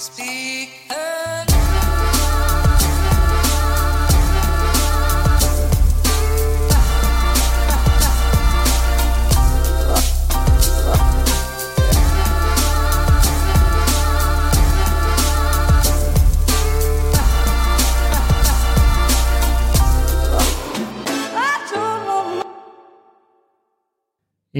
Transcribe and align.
Speak 0.00 0.70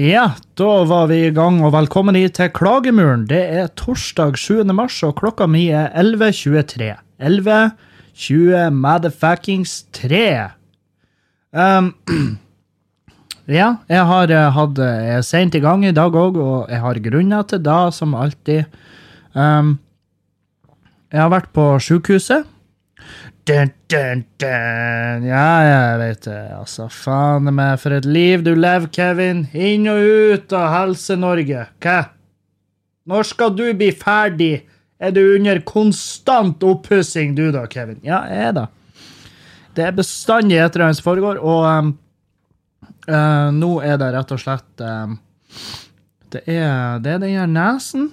Ja, 0.01 0.31
da 0.57 0.83
var 0.89 1.11
vi 1.11 1.19
i 1.27 1.33
gang, 1.35 1.59
og 1.61 1.75
velkommen 1.75 2.15
hit 2.17 2.33
til 2.39 2.47
Klagemuren. 2.57 3.27
Det 3.29 3.41
er 3.53 3.67
torsdag 3.77 4.33
7. 4.39 4.63
mars, 4.73 4.95
og 5.05 5.19
klokka 5.19 5.45
mi 5.45 5.67
er 5.69 5.91
11.23. 5.93 6.87
11.20 7.21 8.71
motherfuckings 8.73 9.75
3. 9.93 10.23
Um, 11.53 11.91
ja, 13.59 13.67
jeg 13.91 14.07
har 14.09 14.33
eh, 14.33 14.47
hatt 14.55 14.81
Jeg 14.81 15.13
er 15.19 15.27
sent 15.27 15.59
i 15.59 15.61
gang 15.61 15.85
i 15.85 15.93
dag 15.93 16.17
òg, 16.17 16.39
og 16.41 16.73
jeg 16.73 16.81
har 16.81 17.03
grunner 17.11 17.45
til 17.45 17.61
det, 17.61 17.79
som 17.93 18.17
alltid. 18.17 18.73
Um, 19.37 19.75
jeg 21.13 21.21
har 21.27 21.29
vært 21.35 21.53
på 21.53 21.75
sjukehuset. 21.77 22.49
Dun, 23.49 23.71
dun, 23.89 24.19
dun. 24.37 25.23
Ja, 25.25 25.45
jeg 25.65 25.99
vet 26.01 26.25
det. 26.27 26.41
Altså, 26.53 26.85
faen 26.93 27.49
meg 27.49 27.79
for 27.81 27.95
et 27.95 28.05
liv 28.05 28.43
du 28.45 28.51
lever, 28.53 28.85
Kevin. 28.93 29.47
Inn 29.57 29.87
og 29.89 30.01
ut 30.05 30.53
av 30.53 30.67
Helse-Norge. 30.75 31.63
Hva? 31.81 31.95
Når 33.09 33.25
skal 33.31 33.55
du 33.57 33.65
bli 33.73 33.89
ferdig? 33.97 34.53
Er 35.01 35.15
du 35.15 35.23
under 35.23 35.57
konstant 35.65 36.61
oppussing, 36.61 37.33
du 37.33 37.47
da, 37.55 37.65
Kevin? 37.65 37.97
Ja, 38.05 38.21
jeg 38.29 38.53
det. 38.59 38.67
Det 39.73 39.87
er 39.87 39.97
bestandig 39.97 40.59
et 40.59 40.75
eller 40.75 40.91
annet 40.91 40.99
som 40.99 41.07
foregår, 41.07 41.39
og 41.41 41.65
um, 41.65 41.91
uh, 43.07 43.49
nå 43.55 43.71
er 43.81 43.97
det 43.97 44.11
rett 44.13 44.33
og 44.35 44.41
slett 44.43 44.83
um, 44.85 45.15
Det 46.31 46.43
er, 46.45 46.99
det 47.01 47.15
er 47.15 47.23
den 47.23 47.39
her 47.39 47.49
nesen. 47.49 48.11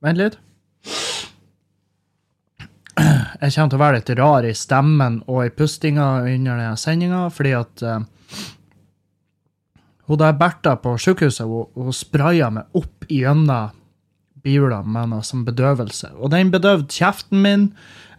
Vent 0.00 0.22
litt. 0.22 0.40
Jeg 3.40 3.54
kommer 3.54 3.70
til 3.70 3.78
å 3.78 3.82
være 3.82 3.98
litt 3.98 4.12
rar 4.18 4.46
i 4.46 4.54
stemmen 4.56 5.20
og 5.26 5.40
i 5.44 5.52
pustinga 5.54 6.08
under 6.22 6.60
denne 6.60 6.76
sendinga, 6.78 7.22
fordi 7.34 7.54
at 7.58 7.84
uh, 7.86 8.02
hun 10.08 10.20
der 10.20 10.36
Bertha 10.38 10.76
på 10.80 10.94
sykehuset 11.00 11.48
hun, 11.48 11.70
hun 11.74 11.96
spraya 11.96 12.50
meg 12.54 12.78
opp 12.78 13.08
gjennom 13.10 13.72
bihula 14.44 14.82
med 14.84 15.08
noe 15.14 15.24
som 15.24 15.44
bedøvelse. 15.46 16.12
Og 16.20 16.30
den 16.34 16.50
bedøvde 16.52 16.92
kjeften 16.92 17.40
min 17.44 17.70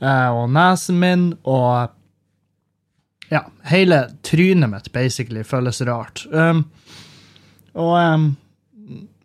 uh, 0.01 0.31
og 0.33 0.49
nesen 0.55 0.99
min 1.01 1.29
og 1.43 1.93
Ja, 3.25 3.39
hele 3.65 4.03
trynet 4.21 4.69
mitt 4.69 4.91
basically 4.93 5.41
føles 5.41 5.79
rart. 5.81 6.27
Um, 6.29 6.59
og 7.73 7.95
um, 7.97 8.27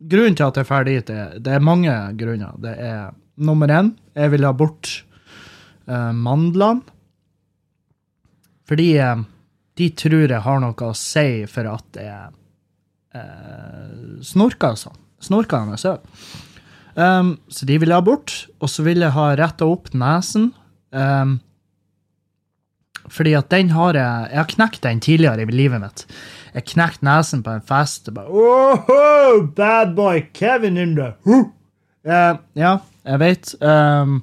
grunnen 0.01 0.39
til 0.39 0.47
at 0.47 0.57
jeg 0.57 0.69
ferdig 0.71 0.95
dit, 1.03 1.11
det 1.45 1.53
er 1.53 1.61
mange 1.61 1.93
grunner. 2.17 2.55
Det 2.65 2.73
er 2.81 3.11
nummer 3.37 3.69
én, 3.69 3.93
jeg 4.17 4.33
vil 4.33 4.49
ha 4.49 4.55
bort 4.57 5.03
eh, 5.91 6.13
mandlene. 6.17 6.99
Fordi 8.71 8.93
uh, 9.03 9.19
de 9.75 9.89
tror 9.99 10.31
jeg 10.31 10.45
har 10.45 10.61
noe 10.63 10.87
å 10.87 10.95
si 10.95 11.43
for 11.51 11.67
at 11.67 11.97
jeg 11.99 12.31
uh, 13.19 14.21
snorker 14.23 14.77
sånn. 14.79 14.99
Snorker 15.21 15.67
med. 15.67 16.05
Um, 16.95 17.33
så 17.51 17.67
de 17.67 17.81
vil 17.83 17.91
jeg 17.91 17.99
ha 17.99 18.07
bort. 18.07 18.37
Og 18.63 18.71
så 18.71 18.87
vil 18.87 19.03
jeg 19.03 19.17
ha 19.17 19.27
retta 19.41 19.67
opp 19.67 19.91
nesen. 19.91 20.53
Um, 20.95 21.41
fordi 23.11 23.35
at 23.35 23.51
den 23.51 23.71
har 23.75 23.95
jeg 23.95 24.31
Jeg 24.31 24.39
har 24.39 24.49
knekt 24.55 24.83
den 24.83 25.01
tidligere 25.01 25.43
i 25.43 25.51
livet 25.51 25.83
mitt. 25.83 26.07
Jeg 26.55 26.71
knekte 26.71 27.05
nesen 27.07 27.43
på 27.43 27.51
en 27.51 27.67
fest. 27.67 28.09
og 28.09 28.15
bare, 28.15 28.29
oh, 28.31 29.47
Bad 29.57 29.97
boy 29.97 30.23
Kevin 30.33 30.77
in 30.77 30.95
the 30.95 31.15
uh, 31.27 32.39
Ja, 32.55 32.79
jeg 33.05 33.21
vet. 33.21 33.55
Um, 33.63 34.23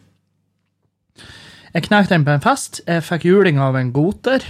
jeg 1.74 1.88
knekte 1.88 2.16
den 2.16 2.26
på 2.28 2.36
en 2.36 2.44
fest. 2.44 2.82
Jeg 2.88 3.04
fikk 3.06 3.28
juling 3.28 3.60
av 3.62 3.76
en 3.80 3.92
goter. 3.96 4.44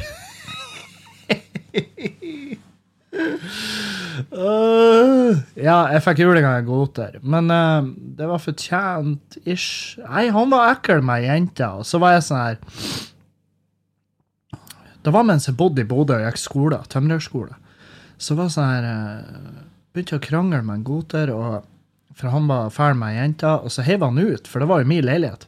uh, 4.37 5.33
ja, 5.67 5.77
jeg 5.93 6.03
fikk 6.05 6.21
juling 6.23 6.45
av 6.47 6.59
en 6.59 6.67
goter, 6.67 7.17
men 7.23 7.51
uh, 7.51 7.87
det 8.17 8.29
var 8.29 8.43
fortjent 8.43 9.39
ish. 9.45 9.97
Nei, 10.03 10.27
han 10.33 10.53
var 10.53 10.75
ekkel 10.75 11.03
med 11.05 11.23
ei 11.23 11.31
jente, 11.31 11.67
og 11.67 11.87
så 11.87 12.01
var 12.03 12.17
jeg 12.17 12.27
sånn 12.27 12.43
her 12.43 12.57
Det 15.05 15.13
var 15.15 15.25
mens 15.27 15.47
jeg 15.47 15.57
bodde 15.59 15.83
i 15.83 15.87
Bodø 15.87 16.19
og 16.19 16.25
gikk 16.27 16.41
skole, 16.41 16.81
tømrerskole. 16.91 17.55
Så 18.17 18.35
var 18.37 18.49
jeg 18.49 18.57
sånn 18.57 18.71
her 18.75 18.87
uh, 18.91 19.65
Begynte 19.95 20.19
å 20.19 20.21
krangle 20.21 20.61
med 20.61 20.75
en 20.79 20.85
goter, 20.85 21.31
og, 21.33 21.63
for 22.13 22.29
han 22.29 22.49
var 22.49 22.73
ferdig 22.73 22.99
med 23.01 23.15
ei 23.15 23.21
jente, 23.23 23.49
og 23.49 23.73
så 23.73 23.85
heiv 23.87 24.03
han 24.05 24.19
ut, 24.21 24.45
for 24.45 24.61
det 24.61 24.67
var 24.69 24.83
jo 24.83 24.89
min 24.91 25.05
leilighet. 25.07 25.47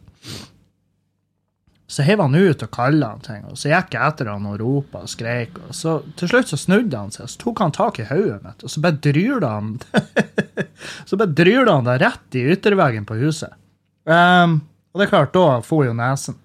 Så 1.90 2.04
heiv 2.06 2.22
han 2.22 2.36
ut 2.38 2.62
og 2.62 2.70
kalla 2.70 3.08
han 3.16 3.22
ting, 3.26 3.46
og 3.50 3.58
så 3.58 3.72
gikk 3.72 3.96
jeg 3.96 4.12
etter 4.12 4.28
han 4.30 4.44
og 4.46 4.60
ropa 4.62 5.02
og 5.08 5.10
skreik. 5.10 5.56
Og 5.66 5.74
så 5.74 5.96
til 6.20 6.30
slutt 6.30 6.52
så 6.52 6.60
snudde 6.62 7.00
han 7.00 7.10
seg, 7.14 7.32
så 7.32 7.40
tok 7.42 7.64
han 7.64 7.74
tak 7.74 7.98
i 8.04 8.06
hodet 8.06 8.44
mitt, 8.44 8.62
og 8.62 8.70
så 8.70 8.84
bare 8.84 9.02
dryla 9.02 9.54
han 9.56 9.72
Så 11.10 11.18
bare 11.18 11.34
dryla 11.34 11.80
han 11.80 11.90
det 11.90 11.98
rett 12.04 12.38
i 12.38 12.46
ytterveggen 12.54 13.10
på 13.10 13.18
huset. 13.24 13.58
Um, 14.06 14.60
og 14.94 15.02
det 15.02 15.08
er 15.08 15.12
klart, 15.16 15.34
da 15.34 15.60
for 15.66 15.88
jo 15.88 15.98
nesen. 15.98 16.38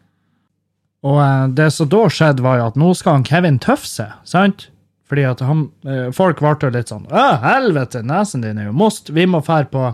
Og 1.05 1.21
uh, 1.21 1.45
det 1.53 1.69
som 1.77 1.93
da 1.93 2.03
skjedde, 2.09 2.45
var 2.45 2.63
jo 2.63 2.71
at 2.73 2.81
nå 2.81 2.91
skal 2.97 3.19
han 3.19 3.29
Kevin 3.29 3.61
tøffe 3.61 3.91
seg, 3.91 4.17
sant? 4.25 4.71
Fordi 5.13 5.29
at 5.29 5.45
han, 5.45 5.67
uh, 5.85 6.09
folk 6.17 6.41
ble 6.41 6.57
jo 6.65 6.73
litt 6.73 6.89
sånn 6.89 7.05
Å, 7.13 7.29
helvete, 7.45 8.01
nesen 8.01 8.45
din 8.45 8.63
er 8.63 8.71
jo 8.71 8.77
most, 8.77 9.13
vi 9.13 9.29
må 9.29 9.45
fære 9.45 9.69
på, 9.73 9.91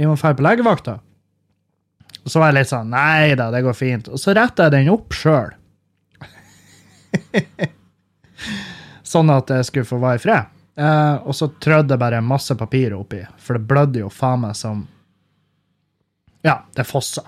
vi 0.00 0.08
må 0.08 0.16
fære 0.16 0.40
på 0.40 0.48
legevakta. 0.48 1.02
Og 2.22 2.30
så 2.30 2.38
var 2.38 2.52
jeg 2.52 2.60
litt 2.60 2.70
sånn 2.70 2.92
Nei 2.92 3.34
da, 3.38 3.50
det 3.54 3.64
går 3.64 3.76
fint. 3.76 4.08
Og 4.12 4.20
så 4.20 4.34
retta 4.36 4.68
jeg 4.68 4.76
den 4.76 4.92
opp 4.92 5.16
sjøl. 5.16 5.52
sånn 9.12 9.32
at 9.32 9.50
jeg 9.52 9.68
skulle 9.68 9.88
få 9.88 10.00
være 10.02 10.20
i 10.20 10.22
fred. 10.22 10.50
Eh, 10.76 11.14
og 11.28 11.36
så 11.36 11.50
trødde 11.60 11.94
jeg 11.94 12.00
bare 12.00 12.22
masse 12.24 12.54
papir 12.56 12.94
oppi, 12.96 13.20
for 13.42 13.58
det 13.58 13.68
blødde 13.68 14.04
jo 14.04 14.10
faen 14.12 14.46
meg 14.46 14.56
som 14.56 14.86
Ja, 16.42 16.62
det 16.74 16.88
fossa. 16.88 17.22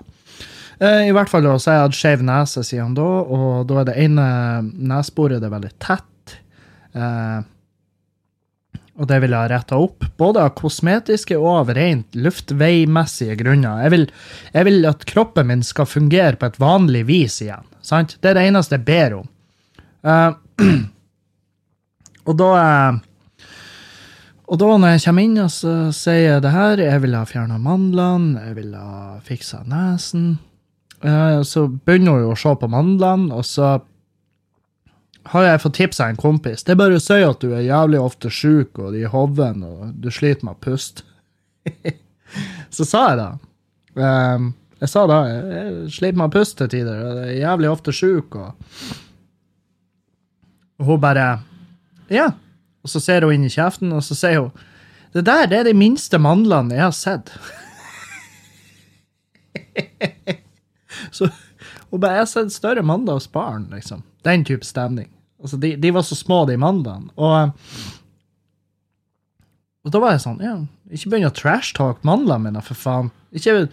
Eh, 0.79 1.05
I 1.07 1.13
hvert 1.15 1.29
fall 1.31 1.45
så 1.61 1.75
jeg 1.75 1.83
hadde 1.85 1.99
skeiv 1.99 2.23
nese 2.25 2.63
siden 2.67 2.95
da, 2.97 3.05
og 3.05 3.67
da 3.69 3.81
er 3.81 3.89
det 3.91 3.99
ene 4.07 4.25
neseboret 4.65 5.45
veldig 5.45 5.71
tett. 5.79 6.35
Eh, 6.95 7.39
og 8.95 9.09
det 9.09 9.17
vil 9.23 9.33
jeg 9.33 9.43
ha 9.43 9.47
retta 9.51 9.77
opp, 9.81 10.05
både 10.15 10.43
av 10.45 10.53
kosmetiske 10.55 11.35
og 11.35 11.49
av 11.51 11.71
rent 11.75 12.15
luftveimessige 12.15 13.35
grunner. 13.41 13.81
Jeg 13.83 13.91
vil, 13.91 14.05
jeg 14.53 14.67
vil 14.69 14.87
at 14.87 15.03
kroppen 15.09 15.49
min 15.49 15.63
skal 15.67 15.89
fungere 15.89 16.39
på 16.39 16.47
et 16.47 16.59
vanlig 16.61 17.03
vis 17.09 17.41
igjen. 17.43 17.65
sant? 17.83 18.15
Det 18.21 18.31
er 18.31 18.39
det 18.39 18.45
eneste 18.47 18.79
jeg 18.79 18.85
ber 18.87 19.17
om. 19.17 19.27
Uh, 20.05 20.31
og 22.29 22.37
da 22.39 22.49
eh, 22.61 22.97
Og 24.45 24.59
da 24.61 24.67
når 24.77 24.91
jeg 24.93 25.01
kommer 25.07 25.25
inn 25.25 25.39
og 25.41 25.47
så 25.49 25.71
sier 25.97 26.35
jeg 26.35 26.41
det 26.45 26.51
her, 26.53 26.77
jeg 26.77 27.01
vil 27.01 27.15
ha 27.17 27.23
fjerna 27.25 27.57
mandlene, 27.57 28.43
jeg 28.45 28.55
vil 28.59 28.75
ha 28.77 29.15
fiksa 29.25 29.63
nesen, 29.65 30.35
eh, 31.01 31.41
så 31.41 31.65
begynner 31.65 32.21
hun 32.21 32.29
å 32.29 32.37
se 32.37 32.53
på 32.61 32.69
mandlene, 32.69 33.33
og 33.33 33.41
så 33.49 33.79
har 35.31 35.45
jeg 35.47 35.61
fått 35.63 35.77
tips 35.79 36.01
av 36.03 36.11
en 36.11 36.19
kompis. 36.19 36.63
Det 36.63 36.75
er 36.75 36.79
bare 36.79 36.99
å 36.99 37.01
si 37.01 37.17
at 37.25 37.41
du 37.41 37.53
er 37.55 37.65
jævlig 37.65 38.01
ofte 38.01 38.29
sjuk 38.33 38.79
og 38.81 38.97
i 38.97 39.05
hoven 39.09 39.63
og 39.65 39.95
du 40.01 40.11
sliter 40.13 40.45
med 40.45 40.57
å 40.57 40.61
puste. 40.61 41.05
så 42.75 42.85
sa 42.85 43.01
jeg 43.09 43.17
det. 43.21 43.31
Um, 43.95 44.51
jeg 44.83 44.91
sa 44.91 45.05
da 45.09 45.17
jeg, 45.29 45.73
sliter 45.95 46.19
med 46.19 46.27
å 46.29 46.35
puste 46.35 46.59
til 46.61 46.71
tider. 46.75 47.01
og 47.01 47.21
Jeg 47.23 47.33
er 47.33 47.41
jævlig 47.41 47.71
ofte 47.71 47.95
sjuk. 47.95 48.37
Og, 48.37 48.49
og 50.79 50.89
hun 50.91 51.03
bare 51.03 51.27
Ja. 52.11 52.31
Og 52.85 52.91
så 52.91 53.01
ser 53.01 53.25
hun 53.25 53.33
inn 53.33 53.47
i 53.47 53.49
kjeften, 53.49 53.89
og 53.97 54.03
så 54.05 54.13
sier 54.13 54.43
hun 54.43 54.51
Det 55.15 55.23
der 55.25 55.47
det 55.49 55.57
er 55.57 55.65
de 55.65 55.73
minste 55.73 56.19
mandlene 56.21 56.75
jeg 56.75 56.85
har 56.85 56.93
sett. 56.93 57.31
så 61.17 61.31
hun 61.89 61.99
bare 62.03 62.19
Jeg 62.19 62.25
har 62.27 62.29
sett 62.29 62.53
større 62.53 62.83
mandler 62.85 63.17
hos 63.17 63.31
barn, 63.31 63.71
liksom. 63.73 64.03
Den 64.27 64.45
type 64.45 64.65
stemning. 64.67 65.14
Altså, 65.45 65.59
de, 65.61 65.75
de 65.77 65.91
var 65.93 66.05
så 66.07 66.17
små, 66.17 66.41
de 66.49 66.57
mandlene. 66.57 67.11
Og, 67.21 67.53
og 69.85 69.93
da 69.93 70.01
var 70.01 70.15
jeg 70.15 70.23
sånn 70.23 70.41
ja, 70.41 70.55
Ikke 70.89 71.11
begynn 71.11 71.29
å 71.29 71.35
trash-talk 71.37 72.01
mandlene 72.07 72.49
mine, 72.49 72.65
for 72.65 72.79
faen. 72.79 73.11
Ikke, 73.35 73.67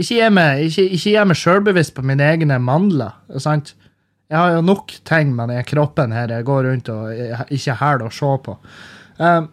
ikke 0.00 0.16
gi 0.16 0.32
meg, 0.32 0.66
ikke, 0.70 0.88
ikke 0.96 1.24
meg 1.28 1.40
sjølbevisst 1.42 1.94
på 1.96 2.04
mine 2.08 2.26
egne 2.32 2.56
mandler. 2.62 3.18
sant? 3.36 3.74
Jeg 4.32 4.40
har 4.40 4.54
jo 4.54 4.62
nok 4.64 4.94
ting 5.04 5.34
med 5.36 5.52
den 5.52 5.64
kroppen 5.68 6.14
her 6.16 6.30
jeg 6.32 6.46
går 6.48 6.64
rundt 6.64 6.88
og 6.88 7.50
ikke 7.52 7.76
hæler 7.76 8.06
å 8.08 8.14
se 8.16 8.30
på. 8.46 8.54
Um, 9.20 9.50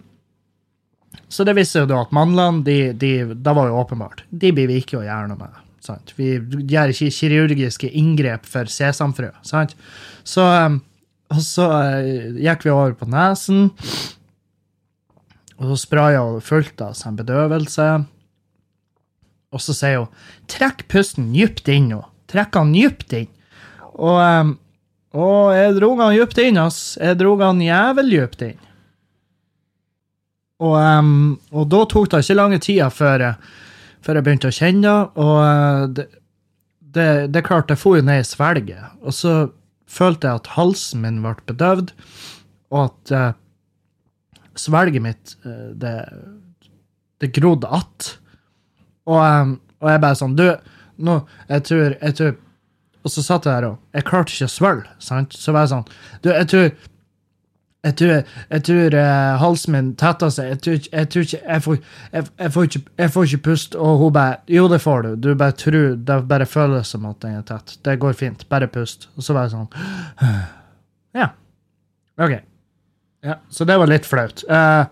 så 1.30 1.44
det 1.44 1.58
viser 1.58 1.84
jo 1.84 1.90
da 1.92 2.04
at 2.06 2.14
mandlene, 2.16 2.64
de, 2.64 2.78
de, 2.96 3.12
det 3.36 3.56
var 3.58 3.68
jo 3.68 3.82
åpenbart, 3.82 4.24
de 4.32 4.54
blir 4.56 4.70
vi 4.72 4.80
ikke 4.80 5.02
å 5.02 5.04
gjøre 5.04 5.34
noe 5.34 5.42
med. 5.42 5.66
Sant? 5.84 6.14
Vi 6.16 6.38
gjør 6.70 6.94
ikke 6.94 7.12
kirurgiske 7.12 7.92
inngrep 8.00 8.48
for 8.48 8.72
sesamfrø. 8.72 9.34
Sant? 9.48 9.76
Så, 10.24 10.48
um, 10.48 10.80
og 11.30 11.42
så 11.46 11.68
eh, 11.84 12.40
gikk 12.42 12.66
vi 12.66 12.74
over 12.74 12.96
på 12.98 13.08
nesen, 13.10 13.68
og 15.60 15.68
så 15.72 15.76
spraya 15.78 16.24
hun 16.26 16.42
fullt 16.42 16.82
av 16.82 16.96
sånn 16.98 17.20
bedøvelse. 17.20 17.90
Og 19.50 19.62
så 19.62 19.76
sier 19.76 20.04
hun 20.04 20.14
'trekk 20.48 20.88
pusten 20.92 21.32
dypt 21.34 21.68
inn 21.68 21.90
nå'. 21.92 22.06
Trekk 22.30 22.56
han 22.56 22.74
dypt 22.74 23.14
inn. 23.18 23.30
Og, 24.00 24.56
og 25.18 25.54
jeg 25.58 25.76
dro 25.76 25.90
han 26.00 26.16
dypt 26.16 26.40
inn, 26.40 26.60
ass. 26.62 26.98
Jeg 27.02 27.18
dro 27.20 27.36
han 27.42 27.62
jævlig 27.62 28.22
dypt 28.22 28.46
inn. 28.46 28.60
Og, 30.60 30.76
um, 30.76 31.40
og 31.56 31.70
da 31.72 31.84
tok 31.88 32.10
det 32.12 32.24
ikke 32.24 32.38
lange 32.38 32.60
tida 32.64 32.90
før, 32.92 33.26
før 34.04 34.20
jeg 34.20 34.28
begynte 34.28 34.52
å 34.52 34.56
kjenne 34.56 34.84
det. 34.84 35.24
Og 35.24 35.94
det, 35.98 36.08
det, 36.80 37.10
det 37.34 37.46
klarte 37.48 37.76
jeg 37.76 37.84
for 37.84 38.00
jo 38.00 38.06
ned 38.06 38.24
i 38.24 38.28
svelget. 38.28 38.96
Og 39.02 39.16
så 39.16 39.36
følte 39.90 40.30
jeg 40.30 40.42
at 40.42 40.52
halsen 40.56 41.04
min 41.06 41.22
ble 41.24 41.36
bedøvd, 41.50 41.94
og 42.70 42.84
at 42.86 43.14
uh, 43.16 44.50
svelget 44.60 45.04
mitt 45.04 45.36
uh, 45.46 45.72
det, 45.74 45.96
det 47.24 47.34
grodde 47.36 47.68
att. 47.68 48.20
Og, 49.10 49.18
um, 49.18 49.56
og 49.82 49.90
jeg 49.90 50.02
bare 50.04 50.18
sånn 50.20 50.36
Du, 50.38 50.46
nå, 51.02 51.16
jeg 51.50 51.66
tror, 51.66 51.96
jeg 51.96 52.16
tror 52.20 52.34
Og 53.00 53.14
så 53.14 53.24
satt 53.26 53.48
jeg 53.48 53.56
der 53.56 53.68
og 53.72 53.96
Jeg 53.96 54.06
klarte 54.10 54.36
ikke 54.36 54.50
å 54.50 54.54
svelge, 54.54 54.96
sant? 55.02 55.34
Så 55.34 55.56
var 55.56 55.66
jeg 55.66 55.72
sånn 55.74 55.88
Du, 56.22 56.30
jeg 56.30 56.50
tror 56.52 56.68
jeg 57.88 57.96
tror, 57.96 58.24
jeg 58.52 58.64
tror 58.68 58.96
uh, 59.00 59.38
halsen 59.40 59.72
min 59.72 59.92
tetter 60.00 60.32
seg. 60.36 60.50
Jeg 60.52 60.60
tror, 60.66 60.80
jeg 60.92 61.10
tror 61.14 61.26
ikke 61.28 61.40
jeg 61.40 61.64
får, 61.64 61.78
jeg, 62.12 62.26
jeg, 62.42 62.52
får 62.52 62.68
ikke 62.68 62.82
jeg 63.00 63.14
får 63.14 63.28
ikke 63.30 63.44
puste. 63.46 63.80
Og 63.80 64.02
hun 64.02 64.14
bare 64.18 64.36
Jo, 64.52 64.68
det 64.68 64.82
får 64.84 65.06
du. 65.06 65.10
Du 65.16 65.30
bare 65.40 65.56
tror 65.56 65.96
Det 65.96 66.18
bare 66.28 66.46
føles 66.50 66.92
som 66.92 67.08
at 67.08 67.22
den 67.24 67.38
er 67.40 67.46
tett. 67.48 67.78
Det 67.86 67.96
går 68.00 68.18
fint. 68.20 68.44
Bare 68.50 68.68
pust. 68.68 69.08
Og 69.16 69.24
så 69.24 69.38
var 69.38 69.48
jeg 69.48 69.56
sånn 69.56 69.70
Ja. 71.22 71.32
OK. 72.20 72.36
Ja, 73.24 73.40
Så 73.50 73.66
det 73.68 73.80
var 73.80 73.88
litt 73.88 74.08
flaut. 74.08 74.44
Uh, 74.50 74.84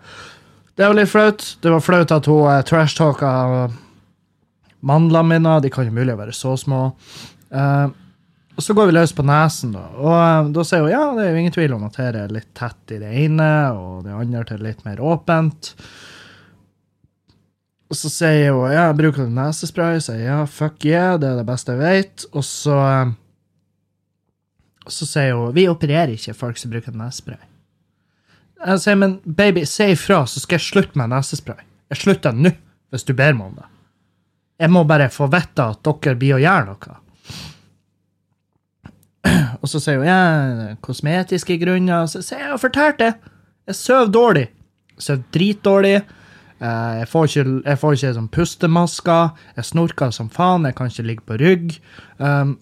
det 0.76 0.88
var 0.88 0.96
litt 0.96 1.12
flaut. 1.12 1.44
Det 1.60 1.74
var 1.74 1.84
flaut 1.84 2.16
at 2.16 2.26
hun 2.28 2.48
uh, 2.48 2.62
trashtalka 2.64 3.30
mandlene 4.80 5.28
mine. 5.34 5.60
De 5.60 5.70
kan 5.72 5.88
jo 5.88 5.92
mulig 5.92 6.16
være 6.16 6.32
så 6.36 6.56
små. 6.56 6.92
Eh, 7.50 7.86
og 8.58 8.64
så 8.64 8.74
går 8.74 8.88
vi 8.88 8.96
løs 8.96 9.12
på 9.14 9.22
nesen, 9.22 9.70
da. 9.76 9.84
Og 10.02 10.12
eh, 10.16 10.50
da 10.56 10.66
sier 10.66 10.82
hun 10.82 10.90
ja, 10.90 11.04
det 11.14 11.24
er 11.24 11.30
jo 11.30 11.42
ingen 11.44 11.54
tvil 11.54 11.76
om 11.76 11.84
at 11.86 11.98
her 12.02 12.16
er 12.24 12.34
litt 12.34 12.50
tett 12.58 12.96
i 12.96 12.98
det 12.98 13.12
ene, 13.22 13.50
og 13.78 14.02
det 14.02 14.16
andre 14.16 14.42
til 14.48 14.64
litt 14.66 14.82
mer 14.82 14.98
åpent. 14.98 15.70
Og 17.88 17.96
så 17.96 18.10
sier 18.10 18.56
hun 18.56 18.74
ja, 18.74 18.88
bruker 18.98 19.28
du 19.28 19.36
nesespray? 19.36 20.02
Sier 20.02 20.24
ja, 20.26 20.42
fuck 20.50 20.82
yeah, 20.88 21.14
det 21.22 21.30
er 21.30 21.38
det 21.38 21.46
beste 21.46 21.76
jeg 21.76 21.84
vet. 21.84 22.26
Og 22.34 22.44
så 22.44 22.82
eh, 22.82 23.14
så 24.88 25.06
sier 25.06 25.36
hun 25.38 25.54
vi 25.54 25.68
opererer 25.70 26.16
ikke 26.16 26.36
folk 26.36 26.58
som 26.58 26.74
bruker 26.74 26.98
nesespray. 26.98 27.40
Jeg 28.58 28.82
sier, 28.82 28.98
men 28.98 29.20
baby, 29.22 29.62
si 29.70 29.92
ifra, 29.92 30.24
så 30.26 30.42
skal 30.42 30.58
jeg 30.58 30.66
slutte 30.66 30.98
med 30.98 31.12
nesespray. 31.12 31.62
Jeg 31.92 32.02
slutter 32.02 32.34
nå, 32.34 32.50
hvis 32.90 33.06
du 33.06 33.14
ber 33.14 33.36
meg 33.38 33.52
om 33.52 33.60
det. 33.60 33.68
Jeg 34.58 34.74
må 34.74 34.82
bare 34.88 35.12
få 35.14 35.28
vite 35.30 35.62
at 35.62 35.84
dere 35.86 36.18
blir 36.18 36.34
å 36.34 36.42
gjøre 36.42 36.72
noe. 36.72 36.96
Og 39.62 39.70
så 39.70 39.80
sier 39.82 40.00
hun 40.00 40.08
ja, 40.08 40.76
kosmetiske 40.84 41.58
grunner. 41.62 42.04
Og 42.04 42.12
så 42.12 42.22
sier 42.24 42.44
jeg, 42.44 42.52
har 42.52 42.62
fortalt 42.62 43.02
det. 43.02 43.10
Jeg 43.68 43.78
sover 43.78 44.12
dårlig. 44.14 44.46
Sover 44.98 45.24
dritdårlig. 45.34 45.96
Eh, 46.58 46.94
Jeg 47.02 47.08
får 47.10 47.28
ikke, 47.28 47.56
jeg 47.64 47.80
får 47.82 47.98
ikke 47.98 48.14
sånn 48.20 48.30
pustemasker. 48.34 49.34
Jeg 49.58 49.68
snorker 49.72 50.14
som 50.14 50.30
faen. 50.32 50.66
Jeg 50.68 50.78
kan 50.78 50.90
ikke 50.92 51.06
ligge 51.10 51.26
på 51.28 51.38
rygg. 51.42 51.76
Um, 52.18 52.56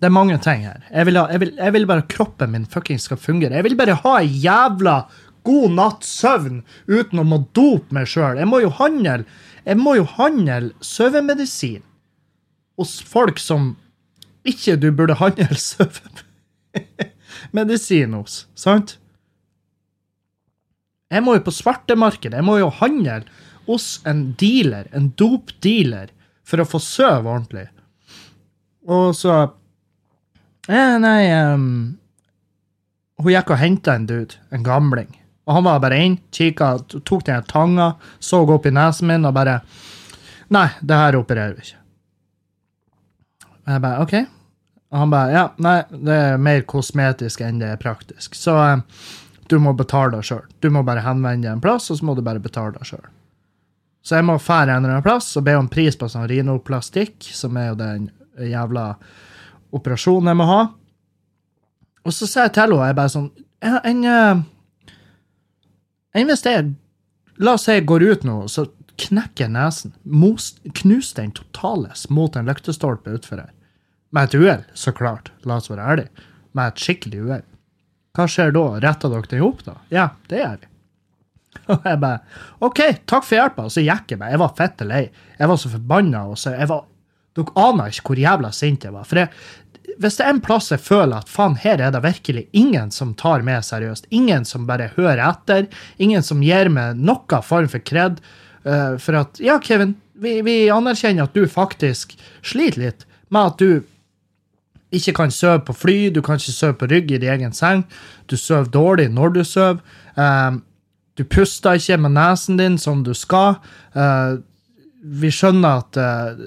det 0.00 0.08
er 0.08 0.16
mange 0.16 0.38
ting 0.40 0.62
her. 0.64 0.80
Jeg 0.88 1.10
vil, 1.10 1.18
ha, 1.20 1.26
jeg, 1.28 1.40
vil, 1.42 1.50
jeg 1.58 1.74
vil 1.76 1.88
bare 1.90 2.06
kroppen 2.08 2.54
min 2.54 2.68
fucking 2.72 3.00
skal 3.02 3.20
fungere. 3.20 3.58
Jeg 3.58 3.66
vil 3.68 3.76
bare 3.76 3.98
ha 4.00 4.14
ei 4.22 4.30
jævla 4.46 5.02
god 5.44 5.74
natts 5.76 6.08
søvn 6.20 6.62
uten 6.88 7.20
å 7.20 7.26
må 7.26 7.42
dope 7.56 7.92
meg 7.96 8.08
sjøl. 8.08 8.40
Jeg 8.40 8.48
må 8.48 8.62
jo 8.64 8.72
handle 8.80 9.24
Jeg 9.66 9.76
handle 10.16 10.72
søvnmedisin 10.80 11.82
hos 12.80 13.00
folk 13.04 13.38
som 13.38 13.74
ikke 14.48 14.76
du 14.80 14.88
burde 14.96 15.14
handle 15.20 15.58
søvnmedisin 15.58 18.14
hos, 18.18 18.34
sant? 18.54 18.98
Jeg 21.10 21.22
må 21.26 21.34
jo 21.36 21.42
på 21.48 21.54
svartemarkedet. 21.54 22.36
Jeg 22.38 22.46
må 22.46 22.58
jo 22.60 22.68
handle 22.70 23.24
hos 23.66 24.00
en 24.08 24.34
dealer, 24.38 24.86
en 24.94 25.10
dopdealer, 25.18 26.08
for 26.46 26.62
å 26.62 26.66
få 26.66 26.78
sove 26.82 27.30
ordentlig. 27.30 27.68
Og 28.90 29.14
så 29.14 29.34
eh, 30.66 30.96
Nei 30.98 31.30
um, 31.36 31.96
Hun 33.20 33.34
gikk 33.34 33.50
og 33.52 33.60
henta 33.60 33.94
en 33.94 34.06
dude, 34.08 34.34
en 34.50 34.64
gamling. 34.66 35.10
Og 35.46 35.54
han 35.58 35.66
var 35.66 35.82
bare 35.82 35.98
inn, 36.00 36.16
kikka, 36.34 36.78
tok 36.88 37.26
den 37.26 37.44
tanga, 37.50 37.92
så 38.22 38.42
opp 38.46 38.66
i 38.66 38.72
nesen 38.74 39.10
min 39.10 39.28
og 39.28 39.36
bare 39.36 39.60
Nei, 40.50 40.68
det 40.82 40.98
her 40.98 41.18
opererer 41.18 41.54
vi 41.54 41.68
ikke. 41.68 41.79
Jeg 43.70 43.82
bare 43.84 44.04
OK. 44.04 44.14
Og 44.90 44.98
han 44.98 45.12
bare 45.12 45.32
Ja, 45.34 45.44
nei, 45.62 45.78
det 45.90 46.16
er 46.16 46.42
mer 46.42 46.64
kosmetisk 46.68 47.42
enn 47.46 47.60
det 47.62 47.70
er 47.74 47.80
praktisk. 47.80 48.34
Så 48.34 48.56
eh, 48.58 48.82
du 49.50 49.58
må 49.62 49.74
betale 49.78 50.16
deg 50.16 50.26
sjøl. 50.26 50.44
Du 50.62 50.70
må 50.74 50.82
bare 50.86 51.04
henvende 51.04 51.46
deg 51.46 51.54
en 51.54 51.62
plass, 51.62 51.90
og 51.90 52.00
så 52.00 52.06
må 52.06 52.16
du 52.18 52.24
bare 52.26 52.42
betale 52.42 52.74
deg 52.76 52.88
sjøl. 52.88 53.06
Så 54.02 54.16
jeg 54.16 54.26
må 54.26 54.38
fære 54.40 54.72
en 54.72 54.84
eller 54.84 54.96
annen 54.96 55.04
plass 55.04 55.28
og 55.36 55.44
be 55.46 55.54
om 55.58 55.68
pris 55.70 55.98
på 55.98 56.08
sånn 56.08 56.28
rinoplastikk, 56.30 57.26
som 57.36 57.58
er 57.60 57.70
jo 57.70 57.78
den 57.78 58.10
jævla 58.40 58.86
operasjonen 59.76 60.32
jeg 60.32 60.40
må 60.40 60.46
ha. 60.48 60.60
Og 62.06 62.16
så 62.16 62.26
sier 62.26 62.48
jeg 62.48 62.56
til 62.56 62.64
henne, 62.64 62.86
jeg 62.88 62.98
bare 62.98 63.12
sånn 63.12 63.30
ja, 63.60 63.80
en, 63.84 64.06
en 64.08 64.44
enn 66.16 66.30
hvis 66.30 66.46
jeg 66.48 66.70
La 67.40 67.54
oss 67.56 67.62
si 67.64 67.72
jeg 67.72 67.86
går 67.88 68.02
ut 68.04 68.24
nå, 68.28 68.34
så 68.52 68.66
knekker 69.00 69.46
jeg 69.46 69.52
nesen. 69.54 69.94
Knuser 70.76 71.22
den 71.22 71.30
totales 71.32 72.02
mot 72.12 72.34
en 72.36 72.50
lyktestolpe 72.50 73.14
utfor 73.16 73.40
her. 73.40 73.52
Med 74.10 74.28
et 74.28 74.34
uhell, 74.34 74.64
så 74.74 74.92
klart. 74.96 75.30
La 75.46 75.60
oss 75.60 75.70
være 75.70 75.86
ærlige. 75.86 76.26
Med 76.56 76.72
et 76.72 76.82
skikkelig 76.82 77.22
uhell. 77.22 77.46
Hva 78.16 78.26
skjer 78.26 78.52
da? 78.54 78.64
Retter 78.82 79.12
dere 79.12 79.30
det 79.30 79.38
i 79.38 79.44
hop, 79.44 79.62
da? 79.66 79.76
Ja, 79.94 80.08
det 80.30 80.42
gjør 80.42 80.58
vi. 80.60 80.70
Og 81.74 81.86
jeg 81.86 81.98
bare 82.02 82.46
OK, 82.66 82.80
takk 83.10 83.26
for 83.26 83.38
hjelpa. 83.38 83.66
Og 83.68 83.74
så 83.74 83.84
gikk 83.84 84.14
jeg 84.14 84.22
meg. 84.22 84.34
Jeg 84.34 84.42
var 84.42 84.56
fette 84.58 84.86
lei. 84.86 85.04
Jeg 85.38 85.50
var 85.50 85.60
så 85.60 85.70
forbanna. 85.72 86.24
Dere 86.34 87.54
aner 87.62 87.92
ikke 87.94 88.10
hvor 88.10 88.22
jævla 88.22 88.50
sint 88.54 88.86
jeg 88.86 88.94
var. 88.96 89.06
For 89.06 89.22
jeg, 89.22 89.30
hvis 90.00 90.18
det 90.18 90.26
er 90.26 90.34
en 90.34 90.42
plass 90.42 90.70
jeg 90.74 90.82
føler 90.82 91.20
at 91.20 91.30
faen, 91.30 91.56
her 91.62 91.82
er 91.82 91.94
det 91.94 92.02
virkelig 92.04 92.46
ingen 92.56 92.90
som 92.94 93.14
tar 93.18 93.44
meg 93.46 93.62
seriøst, 93.66 94.10
ingen 94.10 94.46
som 94.48 94.66
bare 94.68 94.90
hører 94.96 95.22
etter, 95.28 95.70
ingen 96.02 96.26
som 96.26 96.42
gir 96.44 96.70
meg 96.72 96.98
noen 96.98 97.46
form 97.46 97.70
for 97.70 97.82
kred, 97.86 98.18
uh, 98.66 98.98
for 99.02 99.22
at 99.22 99.40
Ja, 99.42 99.58
Kevin, 99.62 99.96
vi, 100.20 100.40
vi 100.46 100.56
anerkjenner 100.72 101.28
at 101.28 101.36
du 101.36 101.46
faktisk 101.50 102.16
sliter 102.42 102.86
litt 102.86 103.06
med 103.30 103.52
at 103.52 103.62
du 103.62 103.89
ikke 104.90 105.14
kan 105.14 105.30
sove 105.30 105.60
på 105.66 105.74
fly, 105.76 105.98
du 106.14 106.20
kan 106.22 106.40
ikke 106.40 106.54
sove 106.54 106.74
på 106.78 106.88
rygg 106.90 107.12
i 107.12 107.20
din 107.22 107.30
egen 107.30 107.52
seng, 107.54 107.84
du 108.26 108.36
sover 108.36 108.70
dårlig 108.74 109.10
når 109.14 109.34
du 109.36 109.42
sover, 109.44 109.82
Um, 110.20 110.62
du 111.18 111.24
puster 111.28 111.78
ikke 111.78 111.98
med 112.00 112.14
nesen 112.16 112.58
din 112.60 112.78
som 112.80 113.04
du 113.04 113.12
skal. 113.16 113.58
Uh, 113.94 114.40
vi 115.00 115.30
skjønner 115.32 115.82
at 115.82 116.00
uh, 116.00 116.44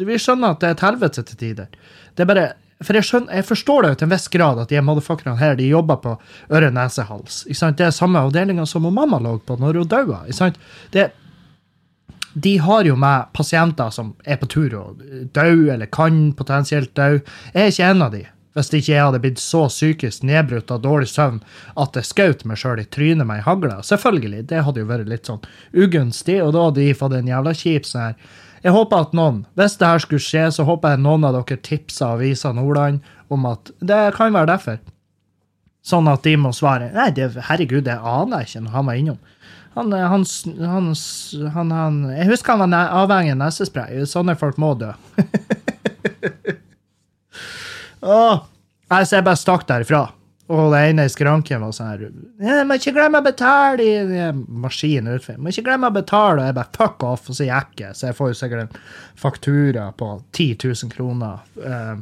vi 0.00 0.18
skjønner 0.20 0.54
at 0.54 0.62
det 0.62 0.70
er 0.70 0.76
et 0.76 0.84
helvete 0.86 1.24
til 1.28 1.40
tider. 1.40 1.70
Det 2.16 2.24
er 2.24 2.28
bare, 2.30 2.46
for 2.84 2.96
jeg, 2.96 3.06
skjønner, 3.06 3.34
jeg 3.36 3.48
forstår 3.48 3.82
det 3.82 3.90
jo 3.90 3.98
til 4.00 4.08
en 4.08 4.14
viss 4.14 4.30
grad 4.32 4.60
at 4.62 4.72
de 4.72 4.82
motherfuckerne 4.84 5.36
her 5.40 5.58
de 5.58 5.68
jobber 5.68 6.00
på 6.00 6.14
øre, 6.48 6.70
nese, 6.72 7.04
hals. 7.08 7.42
Ikke 7.46 7.60
sant? 7.60 7.78
Det 7.78 7.88
er 7.88 7.96
samme 7.96 8.22
avdelinga 8.22 8.64
som 8.68 8.88
mamma 8.88 9.20
lå 9.20 9.36
på 9.44 9.58
når 9.60 9.82
hun 9.82 9.90
daua. 9.90 10.22
Det, 10.94 11.10
de 12.34 12.58
har 12.58 12.84
jo 12.84 12.96
med 12.96 13.30
pasienter 13.34 13.90
som 13.94 14.12
er 14.24 14.38
på 14.40 14.48
tur 14.50 14.74
og 14.78 15.00
dør, 15.34 15.72
eller 15.74 15.90
kan 15.90 16.30
potensielt 16.38 16.92
dø. 16.94 17.18
Jeg 17.54 17.62
er 17.62 17.72
ikke 17.72 17.88
en 17.90 18.06
av 18.06 18.12
de. 18.14 18.26
Hvis 18.54 18.72
ikke 18.74 18.92
jeg 18.92 19.04
hadde 19.06 19.20
blitt 19.22 19.40
så 19.42 19.64
psykisk 19.70 20.24
nedbrutt 20.26 20.72
av 20.74 20.82
dårlig 20.82 21.06
søvn 21.12 21.38
at 21.78 21.94
jeg 21.94 22.08
skjøt 22.08 22.44
meg 22.50 22.58
sjøl 22.58 22.82
i 22.82 22.86
trynet 22.90 23.26
med 23.26 23.38
ei 23.38 23.46
hagle. 23.46 23.76
Selvfølgelig, 23.86 24.46
det 24.50 24.62
hadde 24.66 24.82
jo 24.82 24.88
vært 24.90 25.10
litt 25.10 25.30
sånn 25.30 25.42
ugunstig, 25.70 26.40
og 26.42 26.54
da 26.56 26.64
hadde 26.66 26.82
de 26.82 26.96
fått 26.98 27.14
en 27.18 27.30
jævla 27.30 27.54
kjip 27.54 27.86
sånn 27.86 28.08
her 28.08 28.38
Jeg 28.60 28.74
håper 28.76 29.06
at 29.06 29.14
noen, 29.16 29.44
hvis 29.56 29.78
det 29.80 29.88
her 29.88 30.02
skulle 30.02 30.20
skje, 30.20 30.48
så 30.52 30.66
håper 30.68 30.92
jeg 30.96 31.04
noen 31.06 31.24
av 31.24 31.38
dere 31.38 31.62
tipser 31.64 32.16
Avisa 32.18 32.50
Nordland 32.52 33.06
om 33.30 33.46
at 33.48 33.70
det 33.78 34.02
kan 34.18 34.34
være 34.34 34.50
derfor. 34.50 34.80
Sånn 35.86 36.10
at 36.12 36.26
de 36.26 36.34
må 36.36 36.50
svare 36.52 36.90
Nei, 36.92 37.08
det, 37.16 37.30
herregud, 37.46 37.86
det 37.86 37.96
aner 37.96 38.42
jeg 38.42 38.50
ikke 38.50 38.64
når 38.66 38.74
han 38.74 38.90
var 38.90 38.98
innom. 39.00 39.20
Han, 39.76 39.92
han, 39.92 40.24
han, 40.58 40.94
han, 41.70 41.98
Jeg 42.10 42.26
husker 42.30 42.58
han 42.58 42.74
var 42.74 42.94
avhengig 43.04 43.36
av 43.36 43.42
nesespray. 43.44 44.00
Sånne 44.10 44.34
folk 44.38 44.58
må 44.58 44.72
dø. 44.78 44.90
Åh. 48.00 48.40
Nei, 48.90 49.04
så 49.06 49.20
jeg 49.20 49.26
bare 49.28 49.38
stakk 49.38 49.68
derifra. 49.68 50.08
Og 50.50 50.72
det 50.72 50.80
ene 50.88 51.04
i 51.06 51.10
skranken 51.12 51.62
var 51.62 51.74
sånn 51.76 51.90
her 51.92 52.00
«Jeg 52.42 52.66
Må 52.66 52.74
ikke 52.80 52.94
glemme 52.96 53.20
å 53.20 53.26
betale 53.26 53.84
i 53.86 53.92
den 54.08 54.40
maskinen 54.64 55.12
utenfor. 55.12 55.38
Må 55.38 55.52
ikke 55.52 55.68
glemme 55.68 55.90
å 55.92 55.94
betale. 55.94 56.42
Og 56.42 56.48
jeg 56.48 56.56
bare 56.58 56.74
fuck 56.74 57.04
off, 57.06 57.28
og 57.30 57.38
så 57.38 57.46
gikk 57.46 57.84
jeg. 57.84 57.94
Så 57.94 58.08
jeg 58.08 58.18
får 58.18 58.32
jo 58.32 58.38
sikkert 58.40 58.64
en 58.64 58.80
faktura 59.20 59.84
på 59.94 60.08
10 60.34 60.56
000 60.64 60.90
kroner 60.90 61.44
eh, 61.62 62.00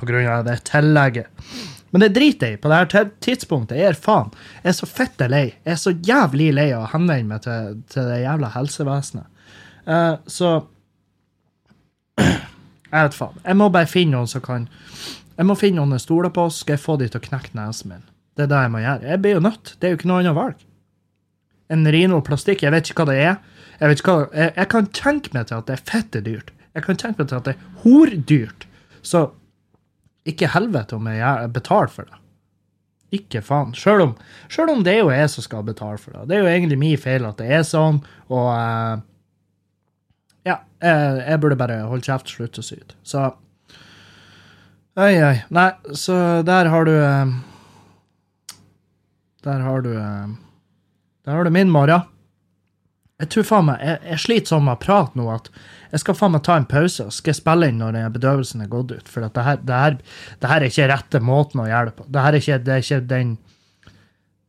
på 0.00 0.08
grunn 0.10 0.26
av 0.32 0.42
det 0.48 0.58
tillegget. 0.66 1.30
Men 1.90 2.04
det 2.04 2.12
driter 2.14 2.50
jeg 2.52 2.58
i 2.58 2.60
på 2.62 2.70
det 2.70 2.78
her 2.78 3.08
tidspunktet. 3.24 3.78
Jeg 3.80 3.92
er 3.92 3.98
faen. 3.98 4.30
Jeg 4.62 4.72
er 4.72 4.76
så 4.78 4.86
fette 4.86 5.26
lei. 5.30 5.46
Jeg 5.66 5.74
er 5.74 5.80
så 5.80 5.92
jævlig 6.06 6.52
lei 6.54 6.68
av 6.74 6.84
å 6.86 6.90
henvende 6.92 7.32
meg 7.32 7.42
til, 7.46 7.80
til 7.90 8.10
det 8.10 8.20
jævla 8.22 8.52
helsevesenet. 8.54 9.26
Uh, 9.88 10.14
så 10.30 10.52
Jeg 12.90 13.06
vet 13.06 13.16
faen. 13.16 13.42
Jeg 13.46 13.58
må 13.58 13.70
bare 13.72 13.90
finne 13.90 14.18
noen 14.18 14.30
som 14.30 14.42
kan 14.44 14.66
Jeg 15.36 15.46
må 15.48 15.54
finne 15.58 15.80
noen 15.80 15.96
jeg 15.96 16.04
stoler 16.04 16.32
på, 16.34 16.48
skal 16.52 16.76
jeg 16.76 16.82
få 16.82 16.96
de 17.00 17.08
til 17.08 17.20
å 17.20 17.26
knekke 17.26 17.54
nesen 17.56 17.94
min. 17.94 18.02
Det 18.36 18.44
er 18.44 18.50
det 18.50 18.62
jeg 18.64 18.72
må 18.74 18.82
gjøre. 18.82 19.08
Jeg 19.08 19.22
blir 19.24 19.36
jo 19.36 19.44
nødt. 19.46 19.72
Det 19.78 19.86
er 19.86 19.94
jo 19.94 19.98
ikke 19.98 20.10
noe 20.10 20.22
annet 20.22 20.36
valg. 20.36 20.66
En 21.70 21.86
Rino-plastikk, 21.94 22.64
jeg 22.66 22.74
vet 22.74 22.90
ikke 22.90 23.04
hva 23.04 23.12
det 23.12 23.20
er. 23.22 23.36
Jeg, 23.78 23.88
vet 23.88 24.02
ikke 24.02 24.16
hva, 24.16 24.26
jeg, 24.36 24.52
jeg 24.58 24.70
kan 24.74 24.88
tenke 24.96 25.32
meg 25.34 25.48
til 25.48 25.60
at 25.60 25.68
det 25.70 25.76
er 25.76 25.84
fette 25.90 26.22
dyrt. 26.26 26.50
Jeg 26.76 26.86
kan 26.86 26.98
tenke 27.00 27.22
meg 27.22 27.30
til 27.30 27.38
at 27.38 27.48
det 27.48 27.54
er 27.54 27.84
hordyrt. 27.84 28.66
Så 29.06 29.22
ikke 30.28 30.50
helvete 30.52 30.96
om 30.98 31.06
jeg 31.10 31.52
betaler 31.54 31.92
for 31.92 32.08
det. 32.08 32.18
Ikke 33.20 33.42
faen. 33.42 33.72
Sjøl 33.74 34.04
om, 34.04 34.16
selv 34.52 34.74
om 34.76 34.82
det 34.86 34.94
er 34.94 35.00
jo 35.02 35.12
jeg 35.14 35.30
som 35.32 35.44
skal 35.46 35.66
betale 35.66 35.98
for 35.98 36.14
det. 36.14 36.28
Det 36.30 36.36
er 36.36 36.44
jo 36.44 36.50
egentlig 36.52 36.78
min 36.78 37.00
feil 37.00 37.26
at 37.26 37.40
det 37.40 37.48
er 37.50 37.64
sånn, 37.66 37.98
og 38.30 38.50
uh, 38.54 39.00
ja, 40.46 40.60
jeg, 40.78 41.22
jeg 41.26 41.40
burde 41.42 41.58
bare 41.58 41.80
holde 41.90 42.06
kjeft 42.06 42.30
slutte 42.30 42.62
å 42.62 42.66
syte. 42.66 42.98
Så 43.02 43.30
Oi, 45.00 45.14
oi. 45.22 45.36
Nei, 45.54 45.68
så 45.96 46.14
der 46.44 46.66
har 46.68 46.84
du 46.84 46.92
eh, 46.98 47.28
Der 49.46 49.60
har 49.62 49.84
du 49.86 49.92
eh, 49.94 50.32
Der 51.24 51.36
har 51.36 51.46
du 51.46 51.50
min 51.54 51.70
morgen. 51.70 52.02
Jeg 53.22 53.30
tror 53.30 53.46
faen 53.46 53.68
meg, 53.68 53.84
jeg, 53.84 54.00
jeg 54.10 54.22
sliter 54.24 54.50
sånn 54.50 54.66
med 54.66 54.78
å 54.78 54.82
prate 54.82 55.20
nå 55.20 55.28
at 55.30 55.48
jeg 55.90 56.02
skal 56.02 56.16
faen 56.16 56.34
meg 56.36 56.44
ta 56.46 56.56
en 56.58 56.68
pause 56.70 57.06
og 57.08 57.14
skal 57.14 57.34
spille 57.36 57.70
inn 57.70 57.80
når 57.82 57.98
bedøvelsen 58.14 58.62
er 58.64 58.70
gått 58.70 58.92
ut. 58.94 59.10
For 59.10 59.26
det, 59.26 59.44
her, 59.46 59.60
det, 59.62 59.78
her, 59.84 59.96
det 60.40 60.50
her 60.50 60.62
er 60.62 60.70
ikke 60.70 60.90
rette 60.92 61.22
måten 61.24 61.62
å 61.62 61.68
gjøre 61.68 61.90
det 61.90 61.96
på. 61.98 62.06
Det 62.06 62.24
her 62.24 62.36
er 62.36 62.44
ikke, 62.44 62.60
er 62.60 62.84
ikke 62.84 63.00
den 63.10 63.38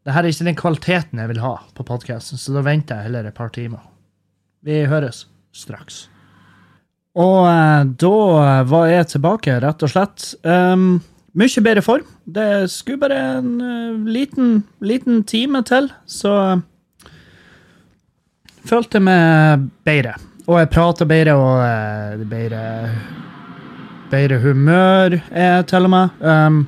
det 0.01 0.15
her 0.15 0.25
er 0.25 0.33
ikke 0.33 0.47
den 0.47 0.57
kvaliteten 0.57 1.19
jeg 1.21 1.29
vil 1.29 1.43
ha 1.43 1.51
på 1.77 1.85
podkasten, 1.85 2.39
så 2.41 2.55
da 2.55 2.63
venter 2.65 2.97
jeg 2.97 3.09
heller 3.09 3.27
et 3.29 3.37
par 3.37 3.51
timer. 3.53 3.83
Vi 4.65 4.79
høres 4.89 5.27
straks. 5.53 6.07
Og 7.21 7.45
eh, 7.45 7.83
da 8.01 8.63
var 8.69 8.89
jeg 8.89 9.11
tilbake, 9.11 9.59
rett 9.61 9.85
og 9.85 9.91
slett. 9.91 10.31
Um, 10.41 11.03
mye 11.37 11.63
bedre 11.63 11.83
form. 11.85 12.07
Det 12.25 12.65
skulle 12.73 13.01
bare 13.03 13.19
en 13.37 13.53
uh, 13.61 14.09
liten, 14.09 14.63
liten 14.81 15.21
time 15.27 15.61
til, 15.67 15.91
så 16.09 16.33
følte 18.65 18.97
jeg 18.97 19.05
meg 19.05 19.69
bedre. 19.85 20.17
Og 20.47 20.57
jeg 20.57 20.71
prater 20.73 21.09
bedre, 21.09 21.35
og 21.37 21.61
eh, 21.65 22.29
bedre 22.29 22.61
Bedre 24.11 24.41
humør 24.43 25.13
jeg 25.15 25.67
til 25.71 25.87
og 25.87 25.91
med. 25.93 26.09
Um, 26.19 26.67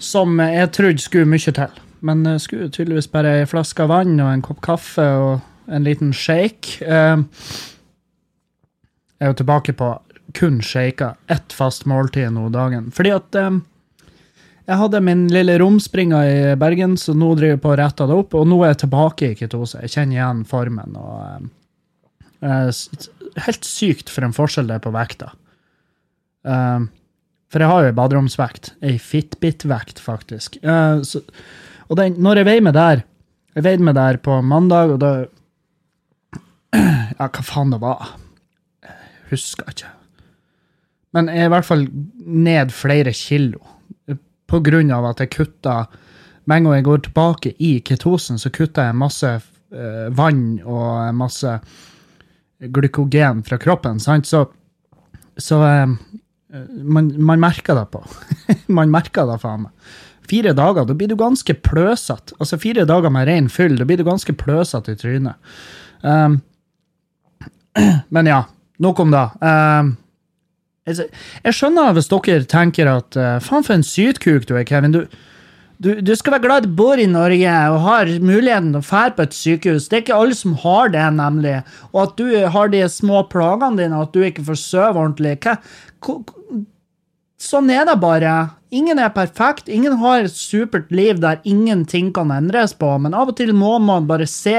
som 0.00 0.40
jeg 0.40 0.68
trodde 0.76 1.00
skulle 1.00 1.28
mye 1.28 1.52
til. 1.56 1.78
Men 2.04 2.24
det 2.24 2.40
skulle 2.44 2.68
tydeligvis 2.68 3.08
bare 3.12 3.38
ei 3.40 3.46
flaske 3.48 3.86
vann 3.88 4.20
og 4.20 4.28
en 4.28 4.44
kopp 4.44 4.60
kaffe 4.64 5.04
og 5.04 5.72
en 5.72 5.86
liten 5.88 6.12
shake. 6.12 6.84
Um, 6.84 7.24
jeg 9.16 9.28
er 9.28 9.32
jo 9.32 9.38
tilbake 9.40 9.72
på 9.76 9.94
kun 10.36 10.60
shaker 10.62 11.16
ett 11.28 11.52
fast 11.52 11.86
måltid 11.88 12.32
nå 12.32 12.48
dagen. 12.52 12.90
Fordi 12.92 13.14
at 13.16 13.40
um, 13.40 13.62
jeg 14.66 14.76
hadde 14.76 15.00
min 15.04 15.24
lille 15.32 15.56
romspringa 15.58 16.20
i 16.28 16.36
Bergen, 16.60 16.98
så 17.00 17.14
nå 17.16 17.32
driver 17.34 17.56
jeg 17.56 17.62
på 17.64 17.72
å 17.72 17.78
rette 17.80 18.06
det 18.06 18.18
opp. 18.24 18.36
Og 18.36 18.44
nå 18.48 18.60
er 18.60 18.74
jeg 18.74 18.82
tilbake 18.84 19.32
i 19.32 19.40
ketose. 19.40 19.80
Jeg 19.86 19.96
kjenner 19.96 20.18
igjen 20.18 20.44
formen. 20.48 21.00
og 21.00 21.16
um, 21.16 21.48
eh, 21.48 21.59
Helt 22.40 23.66
sykt 23.68 24.10
for 24.10 24.26
en 24.26 24.34
forskjell 24.34 24.70
det 24.70 24.78
er 24.78 24.84
på 24.84 24.94
vekta. 24.94 25.32
Um, 26.42 26.88
for 27.50 27.62
jeg 27.62 27.70
har 27.70 27.82
jo 27.82 27.90
ei 27.90 27.96
baderomsvekt. 27.96 28.72
Ei 28.86 28.96
Fitbit-vekt, 29.02 29.98
faktisk. 30.02 30.60
Eh, 30.62 31.02
og 31.90 31.98
den, 31.98 32.18
når 32.22 32.40
jeg 32.40 32.46
veier 32.46 32.66
meg 32.66 32.76
der 32.76 33.06
Jeg 33.56 33.64
veide 33.66 33.82
meg 33.82 33.96
der 33.96 34.20
på 34.22 34.36
mandag, 34.46 34.92
og 34.94 35.00
da 35.02 35.12
Ja, 37.18 37.26
hva 37.26 37.42
faen 37.42 37.72
det 37.74 37.80
var? 37.82 38.12
Jeg 38.86 39.32
husker 39.32 39.66
ikke. 39.72 39.90
Men 41.10 41.26
jeg 41.26 41.42
er 41.42 41.50
i 41.50 41.54
hvert 41.56 41.66
fall 41.66 41.88
ned 42.22 42.70
flere 42.70 43.12
kilo. 43.12 43.58
På 44.46 44.62
grunn 44.62 44.94
av 44.94 45.08
at 45.10 45.24
jeg 45.24 45.34
kutta 45.34 45.74
Med 46.46 46.60
en 46.60 46.68
gang 46.68 46.78
jeg 46.78 46.86
går 46.86 47.02
tilbake 47.08 47.52
i 47.58 47.72
ketosen, 47.82 48.38
så 48.38 48.50
kutter 48.54 48.88
jeg 48.88 48.98
masse 48.98 49.28
eh, 49.34 50.06
vann 50.14 50.60
og 50.62 51.10
masse 51.14 51.58
glykogen 52.60 53.42
fra 53.42 53.58
kroppen. 53.58 54.00
Sant? 54.00 54.26
Så, 54.26 54.44
så 55.36 55.62
eh, 55.64 55.86
man, 56.82 57.12
man 57.22 57.40
merker 57.40 57.74
det 57.74 57.86
på. 57.92 58.04
man 58.78 58.92
merker 58.92 59.28
det 59.30 59.40
faen 59.42 59.66
meg. 59.66 59.96
Fire 60.30 60.52
dager, 60.54 60.84
da 60.86 60.94
blir 60.94 61.10
du 61.10 61.16
ganske 61.18 61.54
pløsete. 61.66 62.36
Altså 62.38 62.58
fire 62.60 62.84
dager 62.86 63.10
med 63.10 63.26
rein 63.26 63.48
fyll, 63.50 63.74
da 63.80 63.86
blir 63.88 63.98
du 63.98 64.06
ganske 64.06 64.34
pløsete 64.38 64.94
i 64.94 65.00
trynet. 65.00 65.56
Um, 66.06 66.38
men 68.14 68.30
ja, 68.30 68.44
nok 68.78 69.02
om 69.02 69.10
det. 69.10 69.24
Um, 69.42 69.96
jeg, 70.86 71.54
skjønner 71.54 71.96
hvis 71.96 72.10
dere 72.12 72.46
tenker 72.50 72.92
at 72.92 73.18
uh, 73.18 73.40
faen 73.42 73.66
for 73.66 73.74
en 73.74 73.86
sytkuk 73.86 74.46
du 74.46 74.54
er, 74.54 74.62
Kevin. 74.68 74.94
Du, 74.94 75.02
du, 75.80 75.94
du 76.04 76.12
skal 76.16 76.36
være 76.36 76.44
glad 76.44 76.66
du 76.66 76.74
bor 76.76 77.00
i 77.00 77.08
Norge 77.08 77.52
og 77.72 77.78
har 77.86 78.10
muligheten 78.20 78.74
til 78.74 78.82
å 78.82 78.84
fære 78.84 79.16
på 79.16 79.24
et 79.24 79.36
sykehus. 79.36 79.88
Det 79.88 79.96
er 79.96 80.04
ikke 80.04 80.18
alle 80.20 80.36
som 80.36 80.58
har 80.60 80.92
det, 80.92 81.06
nemlig. 81.16 81.56
Og 81.94 82.02
at 82.04 82.20
du 82.20 82.26
har 82.52 82.72
de 82.72 82.82
små 82.92 83.24
plagene 83.32 83.80
dine, 83.80 83.96
og 83.96 84.10
at 84.10 84.16
du 84.16 84.26
ikke 84.26 84.44
får 84.50 84.60
sove 84.60 85.00
ordentlig. 85.00 85.38
Hva, 85.40 85.56
sånn 87.40 87.72
er 87.72 87.88
det 87.88 87.96
bare. 88.02 88.36
Ingen 88.76 89.00
er 89.02 89.10
perfekt. 89.16 89.72
Ingen 89.72 89.96
har 90.04 90.28
et 90.28 90.36
supert 90.36 90.92
liv 90.94 91.18
der 91.24 91.40
ingenting 91.48 92.12
kan 92.14 92.30
endres 92.34 92.76
på. 92.76 92.92
Men 93.00 93.16
av 93.16 93.32
og 93.32 93.40
til 93.40 93.56
må 93.56 93.78
man 93.82 94.04
bare 94.10 94.28
se, 94.30 94.58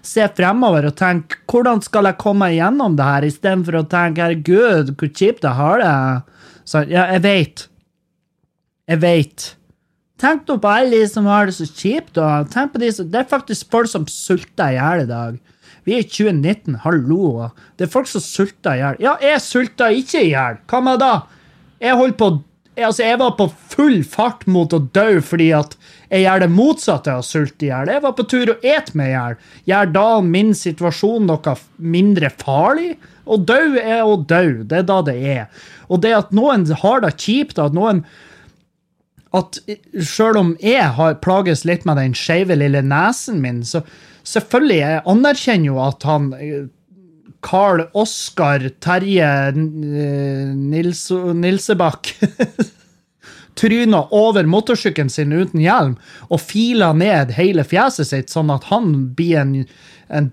se 0.00 0.28
fremover 0.40 0.88
og 0.88 0.96
tenke 0.98 1.42
hvordan 1.52 1.84
skal 1.84 2.08
jeg 2.08 2.20
komme 2.22 2.46
meg 2.48 2.56
gjennom 2.56 2.96
det 2.96 3.12
her, 3.12 3.28
istedenfor 3.28 3.82
å 3.82 3.88
tenke 3.92 4.24
herregud, 4.24 4.96
hvor 4.96 5.12
kjipt 5.12 5.44
jeg 5.44 5.60
har 5.60 5.84
det. 5.84 5.96
Så 6.64 6.88
ja, 6.88 7.10
jeg 7.12 7.28
vet. 7.28 7.68
Jeg 8.88 9.04
vet. 9.04 9.52
Tenk 10.22 10.46
nå 10.46 10.58
på 10.62 10.70
alle 10.70 11.00
de 11.00 11.06
som 11.10 11.26
har 11.26 11.48
det 11.48 11.56
så 11.56 11.66
kjipt. 11.66 12.20
Tenk 12.52 12.76
på 12.76 12.82
de 12.82 12.92
som, 12.94 13.08
det 13.10 13.24
er 13.24 13.30
faktisk 13.30 13.72
folk 13.74 13.90
som 13.90 14.06
sulter 14.06 14.70
i 14.70 14.78
hjel 14.78 15.02
i 15.02 15.10
dag. 15.10 15.40
Vi 15.82 15.96
er 15.96 16.04
i 16.04 16.06
2019, 16.06 16.78
hallo. 16.84 17.48
Det 17.74 17.88
er 17.88 17.90
folk 17.90 18.06
som 18.06 18.22
sulter 18.22 18.78
i 18.78 18.82
hjel. 18.84 19.00
Ja, 19.02 19.16
jeg 19.22 19.42
sulter 19.42 19.98
ikke 19.98 20.22
i 20.22 20.30
hjel. 20.30 20.60
Hva 20.70 20.82
med 20.86 21.02
da? 21.02 21.12
Jeg 21.82 21.98
holdt 21.98 22.20
på 22.20 22.32
jeg, 22.72 22.86
altså, 22.86 23.02
jeg 23.04 23.18
var 23.20 23.34
på 23.36 23.46
full 23.68 23.98
fart 24.08 24.46
mot 24.48 24.72
å 24.72 24.78
dø 24.96 25.18
fordi 25.20 25.50
at 25.52 25.74
jeg 26.06 26.22
gjør 26.22 26.40
det 26.40 26.48
motsatte 26.54 27.12
av 27.12 27.20
å 27.20 27.26
sulte 27.26 27.66
i 27.66 27.68
hjel. 27.68 27.90
Jeg 27.92 28.04
var 28.06 28.14
på 28.16 28.24
tur 28.30 28.54
å 28.54 28.58
ete 28.64 28.96
meg 28.96 29.10
i 29.10 29.12
hjel. 29.12 29.36
Gjør 29.68 29.92
da 29.98 30.06
min 30.24 30.54
situasjon 30.56 31.28
noe 31.28 31.56
mindre 31.76 32.30
farlig? 32.40 32.94
Å 33.28 33.36
dø 33.36 33.60
er 33.82 34.06
å 34.06 34.16
dø. 34.16 34.62
Det 34.64 34.80
er 34.80 34.88
da 34.88 35.02
det 35.04 35.18
er. 35.34 35.66
Og 35.92 36.00
det 36.06 36.14
at 36.16 36.32
noen 36.32 36.64
har 36.80 37.04
det 37.04 37.12
kjipt, 37.20 37.60
at 37.60 37.76
noen 37.76 38.06
at 39.32 39.58
selv 40.04 40.40
om 40.40 40.54
jeg 40.60 40.88
har 40.98 41.20
plages 41.24 41.64
litt 41.68 41.86
med 41.88 42.00
den 42.00 42.16
skeive 42.16 42.56
lille 42.58 42.82
nesen 42.84 43.40
min, 43.44 43.62
så 43.64 43.80
selvfølgelig 44.28 44.78
jeg 44.80 45.02
anerkjenner 45.14 45.70
jo 45.70 45.80
at 45.82 46.06
han 46.08 46.30
Carl 47.42 47.86
Oskar 47.98 48.68
Terje 48.80 49.30
eh, 49.50 49.56
Nils, 50.54 51.08
Nilsebakk 51.10 52.12
tryna 53.58 54.04
over 54.14 54.46
motorsykkelen 54.48 55.10
sin 55.10 55.32
uten 55.32 55.60
hjelm 55.60 55.96
og 56.28 56.40
fila 56.40 56.92
ned 56.96 57.34
hele 57.36 57.64
fjeset 57.68 58.08
sitt, 58.08 58.30
sånn 58.32 58.52
at 58.54 58.68
han 58.70 58.94
blir 59.16 59.42
en, 59.42 59.56
en 60.08 60.30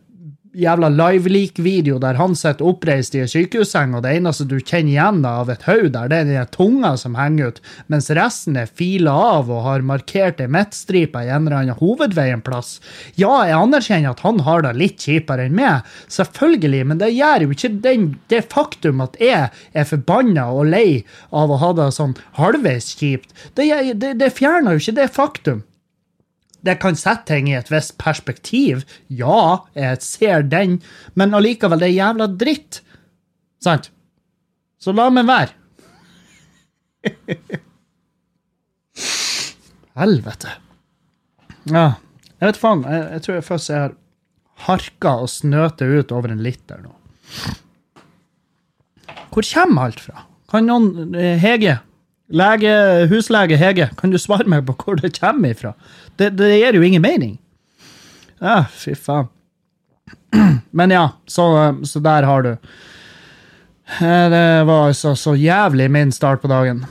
jævla 0.58 0.89
live-lik 0.89 1.60
video 1.60 2.00
der 2.01 2.18
han 2.18 2.34
sitter 2.38 2.65
oppreist 2.65 3.13
i 3.15 3.22
ei 3.24 3.29
sykehusseng, 3.29 3.94
og 3.96 4.03
det 4.03 4.15
eneste 4.18 4.48
du 4.50 4.58
kjenner 4.58 4.91
igjen 4.96 5.22
av 5.27 5.51
et 5.53 5.65
hode 5.68 5.91
der, 5.94 6.10
det 6.10 6.20
er 6.20 6.29
den 6.29 6.51
tunga 6.56 6.96
som 6.98 7.18
henger 7.20 7.51
ut, 7.51 7.62
mens 7.91 8.10
resten 8.18 8.58
er 8.58 8.72
fila 8.82 9.13
av 9.39 9.51
og 9.53 9.63
har 9.68 9.86
markert 9.86 10.41
ei 10.41 10.50
midtstripe 10.50 11.22
i 11.22 11.29
en 11.29 11.46
eller 11.46 11.60
annen 11.60 11.79
hovedvei 11.79 12.29
en 12.34 12.44
plass. 12.46 12.77
Ja, 13.20 13.44
jeg 13.46 13.60
anerkjenner 13.60 14.15
at 14.15 14.25
han 14.25 14.41
har 14.48 14.65
det 14.65 14.75
litt 14.79 15.06
kjipere 15.06 15.46
enn 15.46 15.58
meg, 15.60 15.86
selvfølgelig, 16.10 16.84
men 16.89 17.01
det 17.03 17.13
gjør 17.13 17.46
jo 17.46 17.56
ikke 17.56 17.74
den, 17.86 18.12
det 18.34 18.46
faktum 18.50 19.06
at 19.06 19.18
jeg 19.22 19.50
er 19.50 19.89
forbanna 19.89 20.50
og 20.56 20.72
lei 20.74 21.03
av 21.29 21.53
å 21.53 21.62
ha 21.62 21.74
det 21.77 21.91
sånn 21.96 22.18
halvveis 22.39 22.94
kjipt. 22.98 23.34
Det, 23.53 23.70
det, 24.01 24.15
det 24.20 24.34
fjerner 24.34 24.75
jo 24.75 24.86
ikke 24.86 25.00
det 25.03 25.12
faktum 25.13 25.65
det 26.66 26.75
kan 26.84 26.96
sette 27.00 27.25
ting 27.32 27.50
i 27.50 27.58
et 27.58 27.72
visst 27.72 27.98
perspektiv. 28.01 28.84
Ja, 29.08 29.66
jeg 29.78 30.01
ser 30.06 30.44
den, 30.44 30.82
men 31.16 31.34
allikevel, 31.38 31.80
det 31.82 31.89
er 31.92 32.00
jævla 32.00 32.28
dritt. 32.39 32.82
Sant? 33.63 33.92
Så 34.80 34.92
la 34.96 35.10
meg 35.12 35.28
være. 35.28 35.54
Helvete. 40.00 40.51
Ja, 41.70 41.88
jeg 42.39 42.46
vet 42.48 42.60
faen. 42.60 42.86
Jeg, 42.88 43.08
jeg 43.16 43.25
tror 43.25 43.36
jeg 43.36 43.48
først 43.48 43.72
jeg 43.72 43.84
har 43.84 43.98
harka 44.68 45.16
og 45.24 45.32
snøte 45.32 45.88
ut 45.88 46.12
over 46.16 46.34
en 46.34 46.44
liter 46.44 46.80
nå. 46.84 46.94
Hvor 49.30 49.46
kommer 49.46 49.89
alt 49.89 50.01
fra? 50.04 50.25
Kan 50.50 50.66
noen 50.66 51.13
eh, 51.13 51.38
Hege, 51.39 51.78
lege, 52.34 52.72
huslege 53.12 53.60
Hege, 53.60 53.89
kan 54.00 54.13
du 54.13 54.18
svare 54.22 54.50
meg 54.50 54.66
på 54.68 54.75
hvor 54.82 55.00
det 55.00 55.13
kommer 55.20 55.54
ifra? 55.54 55.75
Det, 56.20 56.34
det 56.38 56.52
gir 56.60 56.76
jo 56.78 56.84
ingen 56.86 57.04
mening. 57.04 57.38
Ja, 58.44 58.62
fy 58.72 58.94
faen. 58.96 59.30
Men 60.78 60.92
ja, 60.94 61.06
så, 61.28 61.46
så 61.88 62.02
der 62.04 62.28
har 62.28 62.46
du. 62.46 62.52
Eh, 64.00 64.26
Det 64.32 64.46
var 64.70 64.88
altså 64.90 65.16
så 65.18 65.36
jævlig 65.40 65.90
min 65.92 66.12
start 66.12 66.42
på 66.44 66.52
dagen. 66.52 66.86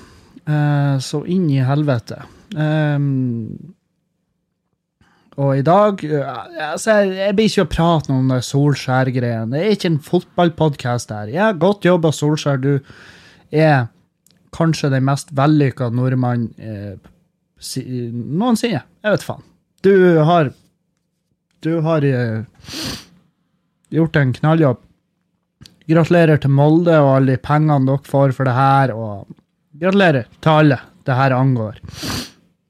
Eh, 0.48 0.98
Så 1.04 1.24
inn 1.26 1.48
i 1.52 1.60
helvete. 1.64 2.22
Um, 2.56 3.74
og 5.38 5.58
i 5.58 5.62
dag 5.62 6.00
eh, 6.02 6.70
altså, 6.72 6.96
jeg, 7.04 7.34
blir 7.36 7.50
ikke 7.50 7.66
å 7.66 7.70
prate 7.70 8.10
noe 8.10 8.24
om 8.24 8.32
Solskjær-greien. 8.42 9.52
Det 9.52 9.60
er 9.60 9.76
ikke 9.76 9.92
en 9.92 10.00
fotballpodkast 10.02 11.12
her. 11.14 11.30
Ja, 11.30 11.52
godt 11.52 11.86
jobba, 11.86 12.10
Solskjær. 12.14 12.58
Du 12.64 12.72
er 13.54 13.86
kanskje 14.56 14.90
den 14.90 15.04
mest 15.06 15.30
vellykka 15.36 15.90
nordmann 15.94 16.48
eh, 16.58 16.96
si, 17.58 17.82
noensinne. 18.12 18.82
Jeg 19.04 19.14
vet 19.14 19.26
faen. 19.26 19.44
Du 19.82 19.94
har 20.26 20.52
Du 21.62 21.80
har 21.82 22.04
uh, 22.04 22.44
gjort 23.90 24.16
en 24.16 24.32
knalljobb. 24.32 24.78
Gratulerer 25.88 26.38
til 26.38 26.52
Molde 26.54 26.94
og 27.00 27.16
alle 27.16 27.34
de 27.34 27.42
pengene 27.42 27.88
dere 27.88 28.04
får 28.06 28.34
for 28.36 28.46
det 28.46 28.54
her, 28.54 28.92
og 28.92 29.26
gratulerer 29.80 30.28
til 30.38 30.52
alle 30.52 30.78
det 31.08 31.16
her 31.16 31.34
angår. 31.34 31.80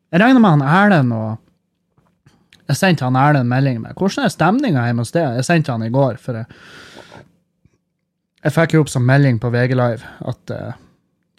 Jeg 0.09 0.23
regner 0.23 0.41
med 0.41 0.55
han 0.57 0.65
Erlend 0.65 1.13
og 1.13 1.37
Jeg 2.69 2.77
sendte 2.77 3.05
han 3.05 3.17
Erlend 3.17 3.49
melding 3.49 3.81
med 3.81 3.97
hvordan 3.97 4.27
er 4.27 4.33
stemninga 4.33 4.85
hjemme 4.87 5.05
hos 5.05 5.13
deg. 5.13 5.39
Jeg 5.41 5.49
sendte 5.49 5.73
han 5.73 5.85
i 5.85 5.93
går, 5.93 6.19
for 6.21 6.37
jeg, 6.37 6.49
jeg 8.45 8.55
fikk 8.57 8.75
jo 8.77 8.83
opp 8.85 8.93
som 8.93 9.07
melding 9.09 9.41
på 9.41 9.51
VG 9.53 9.77
Live 9.77 10.11
at 10.33 10.53
uh, 10.53 10.75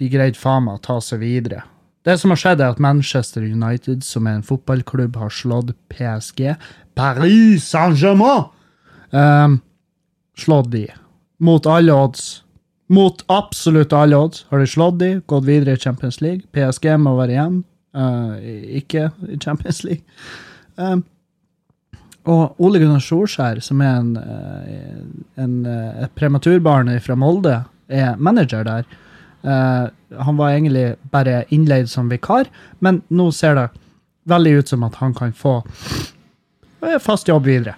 de 0.02 0.10
greide 0.10 0.38
faen 0.38 0.66
meg 0.66 0.80
å 0.80 0.86
ta 0.86 0.98
seg 1.04 1.22
videre. 1.22 1.64
Det 2.08 2.16
som 2.20 2.32
har 2.32 2.40
skjedd, 2.40 2.62
er 2.64 2.74
at 2.74 2.82
Manchester 2.82 3.44
United, 3.44 4.06
som 4.08 4.28
er 4.28 4.40
en 4.40 4.46
fotballklubb, 4.46 5.18
har 5.20 5.34
slått 5.34 5.74
PSG. 5.92 6.54
Paris 6.96 7.68
Saint-Germain! 7.68 8.48
Um, 9.12 9.60
slått 10.40 10.72
de. 10.72 10.86
Mot 11.44 11.68
alle 11.68 11.96
odds. 11.96 12.44
Mot 12.90 13.22
absolutt 13.30 13.94
alle 13.94 14.18
odds 14.18 14.46
har 14.50 14.64
de 14.64 14.70
slått 14.70 15.00
de, 15.02 15.12
gått 15.30 15.46
videre 15.46 15.76
i 15.76 15.82
Champions 15.82 16.22
League. 16.24 16.48
PSG 16.56 16.96
må 17.02 17.18
være 17.20 17.36
igjen, 17.36 17.62
uh, 17.98 18.40
ikke 18.80 19.10
i 19.28 19.38
Champions 19.44 19.84
League. 19.86 20.06
Um, 20.80 21.04
og 22.30 22.62
Ole 22.62 22.80
Gunnar 22.82 23.02
Solskjær, 23.04 23.62
som 23.64 23.82
er 23.82 24.00
en, 24.00 24.18
eh, 24.18 25.44
en, 25.44 25.66
eh, 25.66 26.04
et 26.04 26.16
prematurbarn 26.16 26.92
fra 27.02 27.16
Molde, 27.16 27.66
er 27.90 28.16
manager 28.18 28.64
der. 28.64 28.84
Eh, 29.42 29.86
han 30.20 30.38
var 30.38 30.50
egentlig 30.50 30.96
bare 31.12 31.44
innleid 31.50 31.90
som 31.90 32.10
vikar, 32.10 32.50
men 32.80 33.02
nå 33.08 33.32
ser 33.32 33.56
det 33.56 33.68
veldig 34.30 34.52
ut 34.52 34.72
som 34.74 34.84
at 34.84 34.96
han 35.00 35.14
kan 35.14 35.34
få 35.34 35.60
eh, 36.84 36.98
fast 37.02 37.28
jobb 37.28 37.48
videre. 37.48 37.76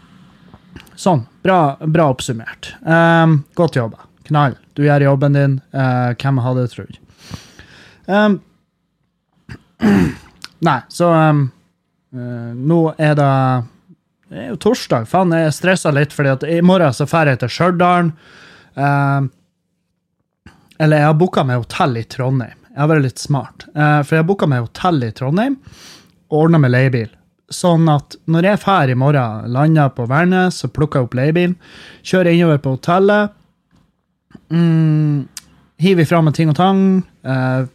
Sånn. 0.95 1.25
Bra, 1.41 1.77
bra 1.81 2.11
oppsummert. 2.13 2.75
Um, 2.85 3.41
godt 3.57 3.75
jobba. 3.79 4.05
Knall. 4.27 4.53
Du 4.77 4.83
gjør 4.85 5.07
jobben 5.07 5.33
din. 5.33 5.55
Uh, 5.73 6.13
hvem 6.13 6.41
hadde 6.45 6.67
trodd? 6.69 6.99
Um, 8.05 8.37
nei, 10.67 10.77
så 10.93 11.09
um, 11.09 11.47
uh, 12.13 12.51
Nå 12.57 12.79
er 13.01 13.15
det 13.17 13.31
Det 14.29 14.43
er 14.43 14.51
jo 14.51 14.59
torsdag. 14.61 15.09
Faen, 15.09 15.33
jeg 15.33 15.49
er 15.49 15.55
stressa 15.55 15.93
litt, 15.95 16.13
fordi 16.13 16.35
at 16.35 16.45
i 16.47 16.61
morgen 16.61 16.93
så 16.95 17.09
drar 17.09 17.33
jeg 17.33 17.41
til 17.41 17.51
Stjørdal. 17.51 18.13
Um, 18.77 19.31
eller 20.81 21.01
jeg 21.01 21.09
har 21.11 21.17
booka 21.19 21.45
meg 21.45 21.61
hotell 21.61 21.97
i 21.99 22.05
Trondheim. 22.09 22.57
Jeg 22.71 22.79
har 22.79 22.89
vært 22.89 23.05
litt 23.05 23.21
smart. 23.21 23.65
Eh, 23.75 23.97
for 24.01 24.15
jeg 24.15 24.23
har 24.23 24.29
booka 24.29 24.47
meg 24.49 24.63
hotell 24.65 25.03
i 25.05 25.11
Trondheim 25.15 25.57
og 26.31 26.37
ordna 26.45 26.61
med 26.63 26.73
leiebil. 26.73 27.09
Sånn 27.51 27.89
at 27.91 28.15
når 28.31 28.47
jeg 28.47 28.61
drar 28.63 28.91
i 28.91 28.95
morgen, 28.95 29.51
lander 29.51 29.91
på 29.93 30.07
Værnes, 30.07 30.61
så 30.61 30.71
plukker 30.71 31.01
jeg 31.01 31.09
opp 31.09 31.17
leiebilen, 31.19 31.57
kjører 32.07 32.31
innover 32.31 32.61
på 32.63 32.77
hotellet, 32.77 33.33
mm, 34.55 35.27
hiver 35.83 36.07
fra 36.07 36.21
med 36.23 36.37
ting 36.37 36.53
og 36.53 36.55
tang, 36.55 36.81
eh, 37.27 37.67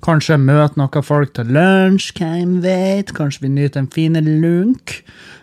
kanskje 0.00 0.40
møter 0.40 0.80
noen 0.80 1.04
folk 1.04 1.34
til 1.36 1.52
lunsj, 1.52 2.14
hvem 2.16 2.56
vet, 2.64 3.12
kanskje 3.12 3.44
vi 3.44 3.52
nyter 3.52 3.84
en 3.84 3.92
fin 3.92 4.16
lunk. 4.16 5.02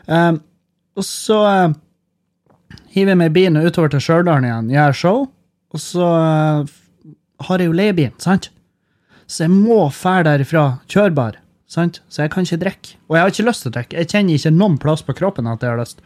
Eh, 0.10 0.34
og 0.98 1.06
så 1.06 1.38
uh, 1.46 1.76
hiver 2.89 3.13
jeg 3.13 3.20
meg 3.22 3.30
i 3.30 3.36
bilen 3.36 3.62
utover 3.62 3.93
til 3.93 4.02
Stjørdal 4.02 4.48
igjen, 4.48 4.72
gjør 4.74 4.98
show, 4.98 5.20
og 5.74 5.84
så 5.84 6.08
eh, 6.17 6.76
har 7.45 7.62
jeg 7.62 7.69
jo 7.69 7.76
leiebil, 7.78 8.13
sant? 8.21 8.50
Så 9.28 9.45
jeg 9.45 9.54
må 9.54 9.82
fære 9.91 10.26
derifra 10.30 10.65
kjørbar, 10.89 11.38
sant? 11.69 12.02
Så 12.10 12.23
jeg 12.23 12.34
kan 12.34 12.47
ikke 12.47 12.62
drikke. 12.63 12.95
Og 13.10 13.17
jeg 13.17 13.23
har 13.23 13.34
ikke 13.34 13.47
lyst 13.50 13.65
til 13.65 13.71
å 13.71 13.76
drikke. 13.78 13.97
Jeg 14.00 14.12
kjenner 14.13 14.39
ikke 14.39 14.54
noen 14.56 14.78
plass 14.82 15.04
på 15.06 15.17
kroppen 15.17 15.50
at 15.52 15.63
jeg 15.63 15.73
har 15.73 15.82
lyst. 15.82 16.02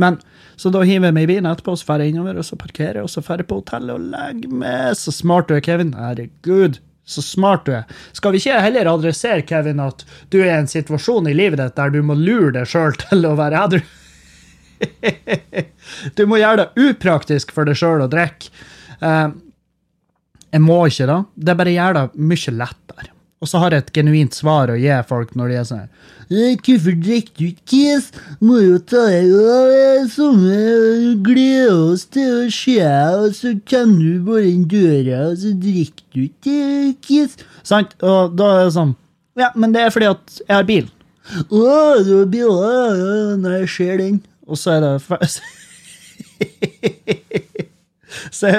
Men, 0.00 0.20
så 0.60 0.70
da 0.72 0.84
hiver 0.86 1.10
jeg 1.10 1.16
meg 1.16 1.26
i 1.26 1.30
bilen 1.32 1.48
etterpå, 1.50 1.74
så 1.78 1.88
drar 1.88 2.04
jeg 2.04 2.14
innover, 2.14 2.38
og 2.38 2.46
så 2.46 2.58
parkerer 2.60 3.00
jeg, 3.00 3.08
og 3.08 3.12
så 3.12 3.24
drar 3.24 3.42
jeg 3.42 3.48
på 3.50 3.58
hotellet 3.62 3.96
og 3.96 4.06
legger 4.12 4.54
meg. 4.62 4.94
Så 5.00 5.14
smart 5.16 5.48
du 5.48 5.56
er, 5.56 5.64
Kevin. 5.64 5.94
Herregud, 5.98 6.78
så 7.08 7.24
smart 7.24 7.66
du 7.66 7.74
er. 7.80 8.00
Skal 8.16 8.36
vi 8.36 8.42
ikke 8.42 8.60
heller 8.62 8.92
adressere, 8.92 9.46
Kevin, 9.48 9.82
at 9.82 10.04
du 10.30 10.38
er 10.44 10.52
i 10.52 10.58
en 10.60 10.70
situasjon 10.70 11.30
i 11.30 11.36
livet 11.36 11.62
ditt 11.62 11.78
der 11.80 11.94
du 11.94 12.02
må 12.06 12.18
lure 12.18 12.52
deg 12.60 12.68
sjøl 12.70 12.94
til 13.06 13.26
å 13.26 13.36
være 13.40 13.64
edru? 13.64 13.82
du 16.16 16.22
må 16.28 16.38
gjøre 16.40 16.64
det 16.64 16.90
upraktisk 16.90 17.50
for 17.56 17.68
deg 17.68 17.80
sjøl 17.80 18.04
å 18.04 18.12
drikke. 18.12 18.52
Eh, 19.00 19.28
jeg 20.50 20.60
må 20.64 20.78
ikke, 20.90 21.06
da. 21.10 21.18
Det 21.36 21.54
bare 21.58 21.74
gjør 21.74 21.92
det 21.96 22.04
mye 22.30 22.50
lettere. 22.58 23.10
Og 23.40 23.48
så 23.48 23.56
har 23.62 23.70
jeg 23.72 23.80
et 23.86 23.92
genuint 23.96 24.34
svar 24.36 24.68
å 24.68 24.76
gi 24.76 24.92
folk 25.08 25.30
når 25.38 25.46
de 25.48 25.54
er 25.56 25.64
sånn 25.68 25.86
«Eh, 26.30 26.52
Hvorfor 26.60 26.92
drikker 27.00 27.40
du 27.40 27.46
ikke, 27.48 27.64
Kiss? 27.72 28.10
Må 28.44 28.58
jo 28.60 28.76
ta 28.84 29.00
deg 29.08 29.32
av 29.32 30.04
sånne 30.12 30.58
glede 31.24 31.72
oss 31.88 32.04
til 32.12 32.28
å 32.44 32.50
se, 32.52 32.76
og 33.16 33.32
så 33.38 33.54
kommer 33.70 34.02
du 34.04 34.20
bare 34.28 34.50
inn 34.52 34.66
døra, 34.70 35.18
og 35.30 35.36
så 35.40 35.50
drikker 35.56 36.04
du 36.12 36.20
ikke, 36.28 36.58
Kiss. 37.06 37.32
Sant? 37.66 37.90
Og 38.04 38.36
da 38.38 38.46
er 38.58 38.62
det 38.68 38.76
sånn 38.76 38.92
Ja, 39.40 39.48
men 39.56 39.72
det 39.74 39.80
er 39.86 39.90
fordi 39.94 40.10
at 40.12 40.24
jeg 40.44 40.52
har 40.52 40.68
bil. 40.68 40.86
Å, 41.48 41.64
du 42.04 42.12
har 42.20 42.28
bil? 42.30 42.52
Når 43.40 43.50
jeg 43.62 43.68
ser 43.78 43.94
den. 44.04 44.16
Og 44.50 44.56
så 44.60 44.66
er 44.76 44.80
det 44.84 44.94
så, 48.38 48.52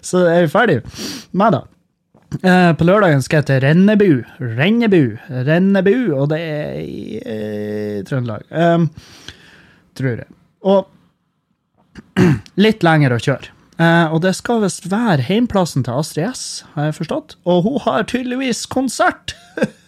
så 0.00 0.24
er 0.28 0.46
vi 0.46 0.52
ferdig 0.52 0.78
med 1.32 1.56
det. 1.56 1.64
Eh, 2.42 2.72
på 2.76 2.84
lørdagen 2.84 3.22
skal 3.24 3.40
jeg 3.40 3.48
til 3.48 3.62
Rennebu. 3.64 4.10
Rennebu, 4.38 5.02
Rennebu, 5.48 5.96
og 6.12 6.28
det 6.32 6.40
er 6.44 6.80
i 6.82 7.20
eh, 7.22 8.00
Trøndelag. 8.08 8.44
Um, 8.52 8.90
tror 9.96 10.20
jeg. 10.20 10.28
Og 10.68 12.18
litt 12.66 12.84
lenger 12.84 13.16
å 13.16 13.22
kjøre. 13.22 13.54
Eh, 13.78 14.12
og 14.12 14.20
det 14.24 14.34
skal 14.36 14.62
visst 14.64 14.90
være 14.90 15.24
heimplassen 15.28 15.86
til 15.86 16.00
Astrid 16.02 16.28
S, 16.32 16.46
har 16.74 16.90
jeg 16.90 16.98
forstått. 16.98 17.36
Og 17.48 17.62
hun 17.66 17.82
har 17.86 18.08
tydeligvis 18.10 18.66
konsert 18.70 19.36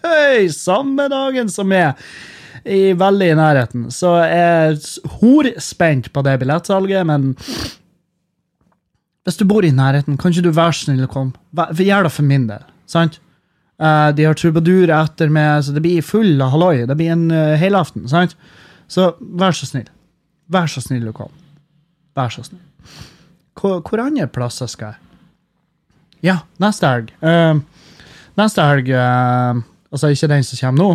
samme 0.56 1.10
dagen 1.12 1.50
som 1.52 1.72
jeg. 1.74 1.96
I, 2.60 2.92
veldig 2.92 3.26
i 3.32 3.36
nærheten. 3.38 3.84
Så 3.88 4.10
jeg 4.20 4.36
er 4.36 4.74
horspent 5.16 6.10
på 6.12 6.22
det 6.26 6.34
billettsalget, 6.42 7.06
men 7.08 7.30
hvis 9.28 9.36
du 9.36 9.44
bor 9.48 9.64
i 9.66 9.72
nærheten, 9.74 10.16
kan 10.20 10.32
ikke 10.32 10.46
du 10.48 10.54
være 10.56 10.76
så 10.76 10.88
snill 10.88 11.04
å 11.04 11.10
komme? 11.10 11.36
Gjør 11.76 12.08
det 12.08 12.12
for 12.14 12.26
min 12.26 12.46
del. 12.48 12.64
sant? 12.88 13.20
Uh, 13.80 14.10
de 14.12 14.26
har 14.28 14.36
trubadur 14.36 14.90
etter 14.92 15.30
meg, 15.32 15.62
så 15.64 15.72
det 15.72 15.82
blir 15.84 16.04
full 16.04 16.40
av 16.42 16.52
halloi. 16.52 16.86
Det 16.88 16.96
blir 16.96 17.12
en 17.14 17.30
uh, 17.32 17.56
helaften. 17.60 18.08
sant? 18.08 18.36
Så 18.90 19.14
vær 19.20 19.56
så 19.56 19.68
snill. 19.68 19.88
Vær 20.52 20.68
så 20.68 20.82
snill 20.84 21.06
å 21.08 21.14
komme. 21.16 21.36
Vær 22.18 22.32
så 22.34 22.44
snill. 22.44 22.64
Hvor, 23.56 23.80
hvor 23.84 24.02
andre 24.02 24.26
plasser 24.28 24.68
skal 24.70 24.94
jeg? 24.94 25.06
Ja, 26.30 26.40
neste 26.60 26.88
helg. 26.90 27.12
Uh, 27.24 27.60
neste 28.40 28.64
helg 28.68 28.90
uh, 28.92 29.60
Altså 29.90 30.12
ikke 30.12 30.28
den 30.30 30.44
som 30.46 30.60
kommer 30.60 30.78
nå, 30.78 30.90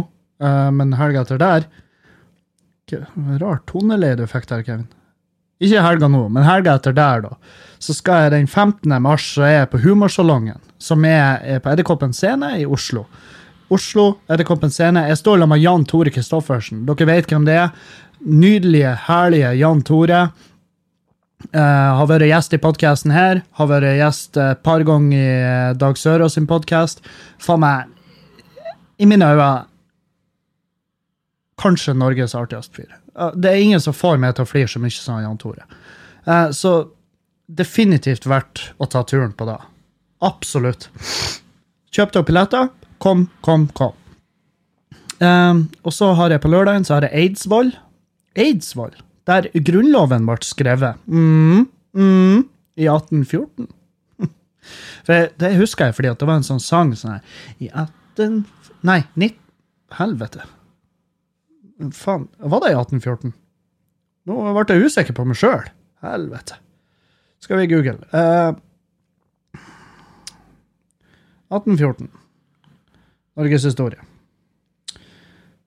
uh, 0.45 0.69
men 0.71 0.93
helga 0.95 1.25
etter 1.25 1.41
der. 1.41 1.65
Rart 3.41 3.65
toneleie 3.67 4.15
du 4.15 4.23
fikk 4.29 4.47
der, 4.47 4.61
Kevin. 4.63 4.85
Ikke 5.63 5.83
helga 5.85 6.09
nå, 6.11 6.25
men 6.33 6.43
helga 6.43 6.75
etter 6.75 6.95
der, 6.95 7.23
da. 7.23 7.35
Så 7.79 7.95
skal 7.95 8.25
jeg 8.25 8.33
den 8.33 8.47
15. 8.47 8.91
mars 9.03 9.27
så 9.35 9.45
er 9.47 9.53
jeg 9.59 9.71
på 9.71 9.81
Humorsalongen, 9.85 10.59
som 10.81 11.05
er, 11.07 11.39
er 11.43 11.61
på 11.63 11.71
Edderkoppen 11.71 12.15
scene 12.15 12.55
i 12.59 12.65
Oslo. 12.65 13.05
Oslo, 13.71 14.15
Edderkoppen 14.29 14.73
scene. 14.73 15.07
Jeg 15.09 15.19
står 15.21 15.39
sammen 15.39 15.55
med 15.55 15.63
Jan 15.63 15.85
Tore 15.89 16.11
Kristoffersen. 16.13 16.83
Dere 16.87 17.07
vet 17.09 17.31
hvem 17.31 17.47
det 17.47 17.55
er. 17.63 17.71
Nydelige, 18.25 18.91
herlige 19.07 19.53
Jan 19.59 19.83
Tore. 19.85 20.25
Uh, 21.53 21.61
har 21.99 22.07
vært 22.09 22.27
gjest 22.29 22.55
i 22.57 22.61
podkasten 22.61 23.13
her. 23.13 23.41
Har 23.59 23.69
vært 23.69 23.95
gjest 23.99 24.39
et 24.41 24.61
par 24.65 24.83
ganger 24.87 25.17
i 25.17 25.23
eh, 25.23 25.73
Dag 25.77 25.97
Sørås 25.99 26.37
sin 26.37 26.47
podkast. 26.49 27.03
Faen 27.41 27.61
meg, 27.61 27.91
i 28.97 29.07
mine 29.09 29.27
øyne 29.33 29.65
kanskje 31.61 31.93
Norges 31.95 32.35
artigste 32.35 32.75
fyr. 32.81 32.91
Eh, 33.17 33.31
Det 33.35 33.51
er 33.51 33.61
ingen 33.63 33.79
som 33.81 33.93
får 33.93 34.17
meg 34.19 34.35
til 34.35 34.45
å 34.45 34.49
flire 34.49 34.67
så 34.67 34.79
mye 34.79 34.91
som 34.91 35.21
Jan 35.21 35.37
Tore. 35.37 35.63
Eh, 36.27 36.49
Så 36.51 36.89
definitivt 37.47 38.25
verdt 38.25 38.71
å 38.79 38.87
ta 38.89 39.03
turen 39.03 39.33
på 39.33 39.45
det. 39.45 39.59
Absolutt. 40.21 40.89
Kjøp 41.91 42.11
dere 42.11 42.23
billetter. 42.25 42.69
Kom, 42.99 43.29
kom, 43.41 43.67
kom. 43.67 43.93
Um, 45.19 45.69
og 45.83 45.93
så 45.93 46.13
har 46.17 46.29
jeg 46.33 46.41
på 46.41 46.49
lørdagen 46.51 46.83
så 46.83 46.95
har 46.97 47.05
jeg 47.07 47.13
Eidsvoll. 47.13 47.69
Eidsvoll, 48.35 48.91
der 49.29 49.47
Grunnloven 49.53 50.25
ble 50.27 50.35
skrevet. 50.43 50.97
Mm, 51.07 51.67
mm, 51.95 52.41
I 52.75 52.87
1814. 52.91 53.69
For 55.05 55.29
det 55.39 55.53
husker 55.55 55.85
jeg 55.91 55.95
fordi 55.95 56.11
det 56.19 56.27
var 56.27 56.41
en 56.41 56.47
sånn 56.47 56.59
sang 56.59 56.91
sånn 56.97 57.15
her 57.19 57.21
I 57.63 57.69
18... 57.69 58.41
Nei, 58.83 59.03
19... 59.15 59.37
Helvete. 59.95 60.43
Faen, 61.93 62.27
var 62.39 62.61
det 62.63 62.71
i 62.71 62.77
1814? 62.77 63.33
Nå 64.25 64.35
ble 64.55 64.65
jeg 64.77 64.88
usikker 64.89 65.15
på 65.17 65.25
meg 65.27 65.38
sjøl. 65.38 65.65
Helvete. 66.05 66.57
Skal 67.43 67.59
vi 67.61 67.67
google. 67.69 67.99
Eh, 68.15 68.55
1814. 71.53 72.09
Norges 73.35 73.67
historie. 73.67 73.99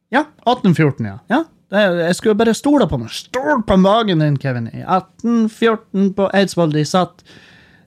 Ja, 0.09 0.25
1814, 0.47 1.07
ja. 1.07 1.18
ja. 1.29 1.44
Jeg 1.71 2.16
skulle 2.16 2.38
bare 2.40 2.57
stole 2.57 2.88
på 2.88 2.99
meg. 2.99 3.12
Stol 3.12 3.62
på 3.68 3.77
magen 3.77 4.25
din, 4.25 4.38
Kevin. 4.40 4.71
I 4.73 4.81
1814 4.81 6.14
på 6.16 6.31
Eidsvoll 6.35 6.73
de 6.73 6.85
satt 6.88 7.23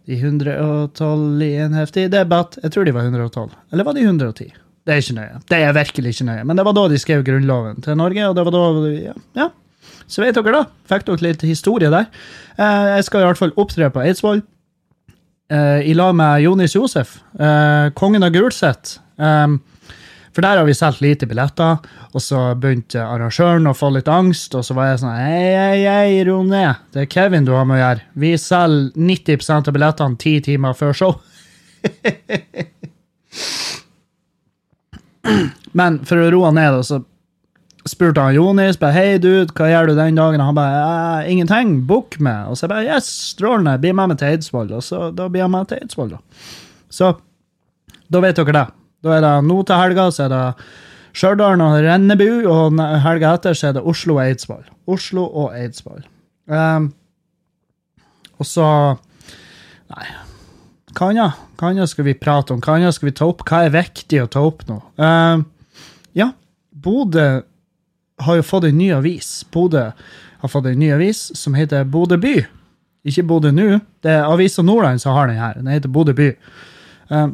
de 0.06 0.20
112 0.20 1.42
i 1.42 1.56
en 1.66 1.74
heftig 1.78 2.08
debatt. 2.14 2.60
Jeg 2.62 2.76
tror 2.76 2.86
de 2.86 2.94
var 2.94 3.10
112. 3.10 3.50
Eller 3.74 3.88
var 3.88 3.98
de 3.98 4.06
110? 4.06 4.52
Det 4.92 4.98
er 4.98 5.06
ikke 5.06 5.16
nøye. 5.16 5.38
Det 5.48 5.58
er 5.64 5.76
virkelig 5.78 6.12
ikke 6.12 6.26
nøye. 6.28 6.44
Men 6.44 6.60
det 6.60 6.66
var 6.68 6.76
da 6.76 6.82
de 6.92 6.98
skrev 7.00 7.22
grunnloven 7.24 7.78
til 7.86 7.96
Norge, 7.96 8.26
og 8.28 8.36
det 8.36 8.44
var 8.44 8.56
da 8.58 8.64
Ja. 8.92 9.14
ja. 9.40 9.46
Så 10.12 10.20
vet 10.20 10.36
dere 10.36 10.52
da. 10.52 10.66
Fikk 10.92 11.06
dere 11.08 11.24
litt 11.24 11.46
historie 11.48 11.88
der. 11.94 12.10
Eh, 12.60 12.88
jeg 12.98 13.06
skal 13.08 13.24
i 13.24 13.30
hvert 13.30 13.40
fall 13.40 13.56
opptre 13.56 13.88
på 13.94 14.04
Eidsvoll 14.04 14.42
eh, 15.48 15.88
i 15.88 15.96
lag 15.96 16.12
med 16.20 16.44
Jonis 16.44 16.76
Josef, 16.76 17.22
eh, 17.40 17.88
kongen 17.96 18.28
av 18.28 18.36
Gulset. 18.36 18.98
For 20.32 20.44
der 20.44 20.60
har 20.60 20.68
vi 20.68 20.76
solgt 20.76 21.02
lite 21.04 21.28
billetter, 21.28 21.80
og 22.12 22.24
så 22.24 22.42
begynte 22.60 23.04
arrangøren 23.04 23.68
å 23.72 23.76
få 23.76 23.92
litt 23.96 24.12
angst, 24.12 24.56
og 24.56 24.64
så 24.68 24.76
var 24.76 24.90
jeg 24.90 25.02
sånn 25.04 25.16
Hei, 25.16 25.56
hei, 25.56 25.80
hei, 25.88 26.24
ro 26.28 26.42
ned. 26.48 26.84
Det 26.92 27.06
er 27.06 27.12
Kevin 27.12 27.48
du 27.48 27.54
har 27.56 27.68
med 27.68 27.80
å 27.80 27.84
gjøre. 27.84 28.08
Vi 28.24 28.32
selger 28.40 28.92
90% 28.96 29.72
av 29.72 29.76
billettene 29.76 30.20
ti 30.20 30.40
timer 30.44 30.76
før 30.76 30.96
show. 30.96 31.14
Men 35.78 36.02
for 36.08 36.22
å 36.22 36.30
roe 36.34 36.50
han 36.50 36.60
ned, 36.60 36.80
så 36.88 37.02
spurte 37.90 38.22
han 38.22 38.36
Jonis 38.36 38.78
hei 38.94 39.18
dude, 39.22 39.54
hva 39.58 39.70
gjør 39.70 39.90
du 39.90 39.96
den 39.98 40.20
dagen? 40.20 40.42
Og 40.42 40.52
han 40.52 40.58
bare 40.58 40.82
«Eh, 41.24 41.32
ingenting, 41.34 41.82
book 41.90 42.20
meg. 42.20 42.50
Og 42.50 42.58
så 42.58 42.66
jeg 42.66 42.74
bare 42.74 42.86
yes, 42.90 43.10
strålende, 43.34 43.80
bli 43.82 43.94
med 43.94 44.12
meg 44.12 44.22
til 44.22 44.34
Eidsvoll. 44.34 44.72
Og 44.78 44.86
så 44.86 45.10
da 45.16 45.28
blir 45.30 45.46
jeg 45.46 45.54
med 45.54 45.72
til 45.72 45.82
Eidsvoll, 45.82 46.14
da. 46.14 46.22
Så 46.92 47.16
da 48.12 48.22
vet 48.24 48.38
dere 48.38 48.58
det. 48.58 48.68
Da 49.02 49.18
er 49.18 49.26
det 49.26 49.36
nå 49.48 49.62
til 49.66 49.82
helga, 49.82 50.10
så 50.14 50.28
er 50.28 50.34
det 50.34 50.46
Stjørdal 51.18 51.60
og 51.60 51.78
Rennebu, 51.84 52.30
og 52.48 52.80
helga 53.04 53.36
etter 53.36 53.58
så 53.58 53.72
er 53.72 53.78
det 53.80 53.86
Oslo 53.88 54.16
og 54.16 54.24
Eidsvoll. 54.24 54.64
Oslo 54.92 55.26
og 55.28 55.56
Eidsvoll. 55.58 56.04
Um, 56.52 56.92
og 58.40 58.48
så 58.48 58.68
Nei. 59.92 60.06
Hva 60.98 61.12
annet 61.12 61.40
Hva 61.60 61.72
annet 61.72 61.92
skal 61.92 62.08
vi 62.08 62.16
prate 62.18 62.56
om? 62.56 62.62
Hva 62.64 62.76
annet 62.78 62.96
skal 62.96 63.12
vi 63.12 63.16
ta 63.16 63.28
opp? 63.30 63.44
Hva 63.48 63.66
er 63.66 63.76
viktig 63.76 64.24
å 64.24 64.30
ta 64.32 64.44
opp 64.46 64.64
nå? 64.70 64.80
Uh, 65.00 65.44
ja, 66.18 66.32
Bodø 66.72 67.44
har 68.22 68.38
jo 68.38 68.46
fått 68.46 68.68
en 68.70 68.78
ny 68.78 68.92
avis. 68.94 69.30
Bodø 69.54 69.92
har 70.42 70.52
fått 70.52 70.68
en 70.70 70.82
ny 70.82 70.92
avis 70.94 71.30
som 71.38 71.56
heter 71.58 71.88
Bodø 71.90 72.18
by. 72.22 72.36
Ikke 73.08 73.26
Bodø 73.28 73.54
nå. 73.56 73.80
Det 74.04 74.12
er 74.14 74.28
Avisa 74.30 74.66
Nordland 74.66 75.02
som 75.02 75.16
har 75.16 75.30
den 75.32 75.40
her. 75.42 75.56
Den 75.58 75.72
heter 75.72 75.94
Bodø 75.94 76.16
by. 76.18 76.32
Uh, 77.14 77.30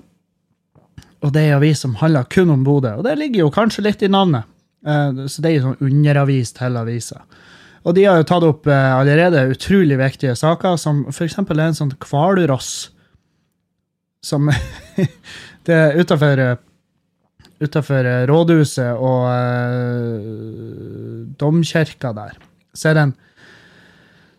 og 1.25 1.33
det 1.33 1.41
er 1.41 1.55
en 1.55 1.61
avis 1.61 1.81
som 1.81 1.95
handler 1.99 2.27
kun 2.31 2.53
om 2.53 2.67
Bodø. 2.67 2.93
Og 2.99 3.07
det 3.07 3.17
ligger 3.19 3.45
jo 3.45 3.53
kanskje 3.55 3.87
litt 3.87 4.05
i 4.05 4.11
navnet. 4.11 4.47
Uh, 4.85 5.25
så 5.25 5.43
det 5.43 5.49
er 5.49 5.57
jo 5.57 5.65
sånn 5.69 5.89
underavis 5.89 6.53
til 6.55 6.77
avisa. 6.79 7.23
Og 7.87 7.95
de 7.95 8.03
har 8.03 8.19
jo 8.19 8.27
tatt 8.27 8.43
opp 8.43 8.65
allerede 8.67 9.45
utrolig 9.47 9.95
viktige 9.95 10.33
saker, 10.35 10.75
som 10.81 11.05
eksempel 11.07 11.61
en 11.63 11.77
sånn 11.77 11.93
hvalross 12.03 12.89
som 14.23 14.49
Det 15.67 15.75
er 15.75 15.99
utafor 15.99 16.57
Utafor 17.57 18.05
rådhuset 18.29 18.99
og 19.01 19.23
uh, 19.33 20.19
domkirka 21.41 22.11
der. 22.13 22.35
Så 22.77 22.91
er 22.91 22.93
det 22.93 23.05
en 23.07 23.15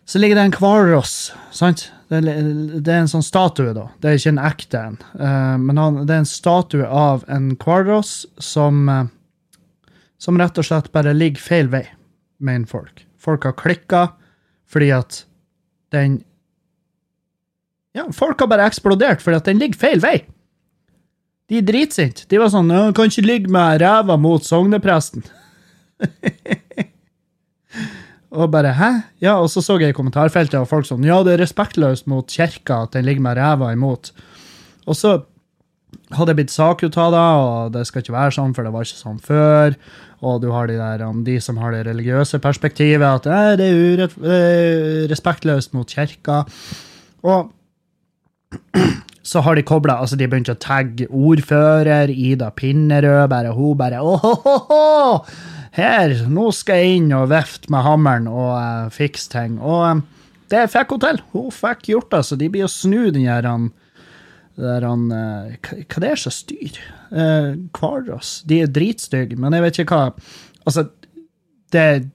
så 0.09 0.17
ligger 0.17 0.39
det 0.39 0.43
en 0.47 0.53
kvaros 0.55 1.33
sant? 1.53 1.91
Det 2.09 2.23
det 2.25 2.89
er 2.89 3.03
en 3.03 3.11
sånn 3.11 3.21
statue, 3.21 3.75
da. 3.77 3.83
Det 4.01 4.09
er 4.09 4.15
ikke 4.17 4.31
en 4.31 4.41
ekte 4.41 4.79
en. 4.81 4.95
Uh, 5.13 5.57
men 5.61 5.77
han, 5.77 5.99
det 6.09 6.15
er 6.15 6.23
en 6.23 6.31
statue 6.31 6.87
av 6.87 7.27
en 7.29 7.51
kvaros 7.61 8.23
som 8.41 8.89
uh, 8.89 9.03
Som 10.19 10.35
rett 10.35 10.57
og 10.59 10.65
slett 10.67 10.89
bare 10.91 11.13
ligger 11.15 11.39
feil 11.39 11.69
vei, 11.71 11.85
mener 12.43 12.67
folk. 12.67 13.05
Folk 13.15 13.45
har 13.47 13.53
klikka 13.55 14.01
fordi 14.69 14.89
at 14.91 15.21
den 15.95 16.17
Ja, 17.97 18.05
folk 18.13 18.39
har 18.39 18.49
bare 18.51 18.67
eksplodert 18.69 19.23
fordi 19.23 19.39
at 19.39 19.47
den 19.49 19.61
ligger 19.61 19.79
feil 19.81 20.03
vei. 20.03 20.17
De 21.49 21.57
er 21.57 21.65
dritsinte. 21.65 22.27
De 22.29 22.37
var 22.37 22.51
sånn 22.53 22.69
«Ja, 22.69 22.91
'Kan 22.93 23.09
ikke 23.09 23.25
ligge 23.25 23.49
med 23.49 23.81
ræva 23.81 24.17
mot 24.21 24.43
sognepresten'. 24.45 25.25
Og 28.29 28.51
bare 28.53 28.73
'hæ?' 28.77 29.03
Ja, 29.21 29.41
og 29.41 29.49
så 29.49 29.61
så 29.65 29.79
jeg 29.81 29.89
i 29.89 29.97
kommentarfeltet 29.97 30.59
og 30.61 30.69
folk 30.69 30.85
sånn 30.85 31.03
'ja, 31.03 31.23
det 31.23 31.33
er 31.33 31.43
respektløst 31.43 32.05
mot 32.05 32.27
kirka 32.29 32.83
at 32.83 32.91
den 32.93 33.05
ligger 33.05 33.21
med 33.21 33.37
ræva 33.37 33.73
imot'. 33.73 34.11
Og 34.85 34.95
så 34.95 35.25
hadde 36.13 36.29
jeg 36.29 36.35
blitt 36.35 36.53
sakut 36.53 36.97
av 36.97 37.11
det, 37.11 37.19
og 37.19 37.73
det 37.73 37.87
skal 37.87 38.01
ikke 38.01 38.13
være 38.13 38.31
sånn, 38.31 38.53
for 38.53 38.63
det 38.63 38.71
var 38.73 38.85
ikke 38.85 39.01
sånn 39.01 39.19
før. 39.19 39.75
Og 40.21 40.41
du 40.41 40.51
har 40.51 40.67
de 40.67 40.77
der, 40.77 41.01
de 41.23 41.39
som 41.41 41.57
har 41.57 41.71
det 41.71 41.87
religiøse 41.87 42.39
perspektivet, 42.39 43.01
at 43.01 43.57
det 43.57 43.65
er 43.65 43.73
urett, 43.73 44.13
respektløst 45.09 45.73
mot 45.73 45.89
kirka. 45.89 46.45
Og 47.23 47.49
så 49.29 49.43
har 49.45 49.55
de 49.55 49.63
kobla 49.67 49.99
altså 50.01 50.17
De 50.17 50.27
begynte 50.29 50.55
å 50.55 50.61
tagge 50.61 51.05
ordfører 51.13 52.09
Ida 52.09 52.49
Pinnerød. 52.55 53.27
bare 53.29 53.53
Hun 53.53 53.77
bare 53.77 54.01
Åhåhå! 54.01 55.25
Her, 55.75 56.15
nå 56.27 56.47
skal 56.55 56.81
jeg 56.81 56.95
inn 56.97 57.11
og 57.13 57.27
vifte 57.29 57.69
med 57.71 57.85
hammeren 57.85 58.25
og 58.27 58.55
uh, 58.57 58.87
fikse 58.91 59.29
ting. 59.31 59.59
Og 59.61 59.83
um, 59.85 60.01
det 60.49 60.65
fikk 60.73 60.95
hun 60.95 61.03
til. 61.03 61.19
Hun 61.35 61.51
fikk 61.53 61.91
gjort 61.91 62.09
det. 62.15 62.23
Så 62.25 62.37
de 62.41 62.49
blir 62.49 62.65
å 62.65 62.71
snu 62.71 63.11
den 63.13 63.27
her 63.29 63.45
han, 63.45 63.69
der 64.57 64.87
han 64.87 65.05
uh, 65.13 65.53
hva, 65.61 66.01
det 66.01 66.09
er 66.09 66.23
som 66.23 66.33
styr? 66.33 66.81
Uh, 67.13 67.53
Kvaros. 67.77 68.39
De 68.49 68.63
er 68.63 68.73
dritstygge, 68.73 69.37
men 69.39 69.55
jeg 69.55 69.67
vet 69.67 69.83
ikke 69.85 70.01
hva 70.01 70.31
Altså, 70.67 70.89
det 71.73 72.09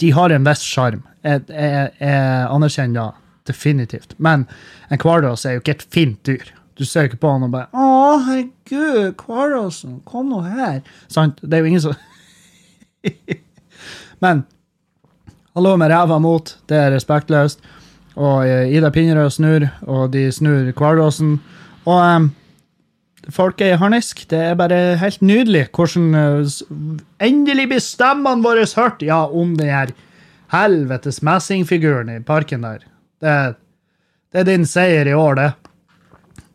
De 0.00 0.12
har 0.14 0.32
en 0.32 0.46
viss 0.46 0.62
sjarm. 0.64 1.02
Jeg, 1.24 1.42
jeg, 1.48 1.90
jeg 1.98 2.46
anerkjenner 2.52 3.00
det 3.00 3.21
definitivt. 3.48 4.14
Men 4.18 4.46
en 4.90 5.00
hvalross 5.02 5.46
er 5.46 5.56
jo 5.56 5.62
ikke 5.62 5.76
et 5.78 5.86
fint 5.94 6.20
dyr. 6.26 6.52
Du 6.78 6.84
ser 6.88 7.08
ikke 7.08 7.20
på 7.22 7.30
han 7.34 7.44
og 7.46 7.52
bare 7.52 7.68
'Å, 7.72 8.18
herregud, 8.26 9.14
hvalrossen, 9.20 10.00
kom 10.08 10.30
nå 10.32 10.40
her.' 10.46 10.82
Sant? 11.08 11.40
Det 11.42 11.54
er 11.54 11.58
jo 11.58 11.70
ingen 11.70 11.80
som 11.80 11.94
Men 14.24 14.44
hallo 15.54 15.76
med 15.76 15.90
ræva 15.90 16.18
mot, 16.18 16.56
det 16.68 16.76
er 16.76 16.92
respektløst. 16.94 17.60
Og 18.16 18.46
eh, 18.46 18.70
Ida 18.76 18.90
Pinnerød 18.90 19.30
snur, 19.30 19.66
og 19.82 20.12
de 20.12 20.28
snur 20.32 20.72
hvalrossen. 20.76 21.40
Og 21.84 21.98
um, 22.16 22.30
folk 23.30 23.60
er 23.60 23.74
i 23.74 23.80
harnisk. 23.80 24.30
Det 24.30 24.38
er 24.38 24.54
bare 24.54 24.96
helt 25.00 25.22
nydelig 25.22 25.66
hvordan 25.74 26.14
uh, 26.14 26.62
Endelig 27.20 27.68
blir 27.68 27.82
stemmene 27.82 28.44
våre 28.44 28.66
hørt! 28.76 29.02
Ja, 29.02 29.24
om 29.26 29.56
den 29.56 29.72
her 29.72 29.94
helvetes 30.52 31.22
messingfiguren 31.24 32.10
i 32.12 32.20
parken 32.20 32.62
der. 32.66 32.84
Det, 33.22 33.36
det 34.32 34.42
er 34.42 34.48
din 34.48 34.66
seier 34.68 35.08
i 35.08 35.14
år, 35.16 35.38
det. 35.38 35.48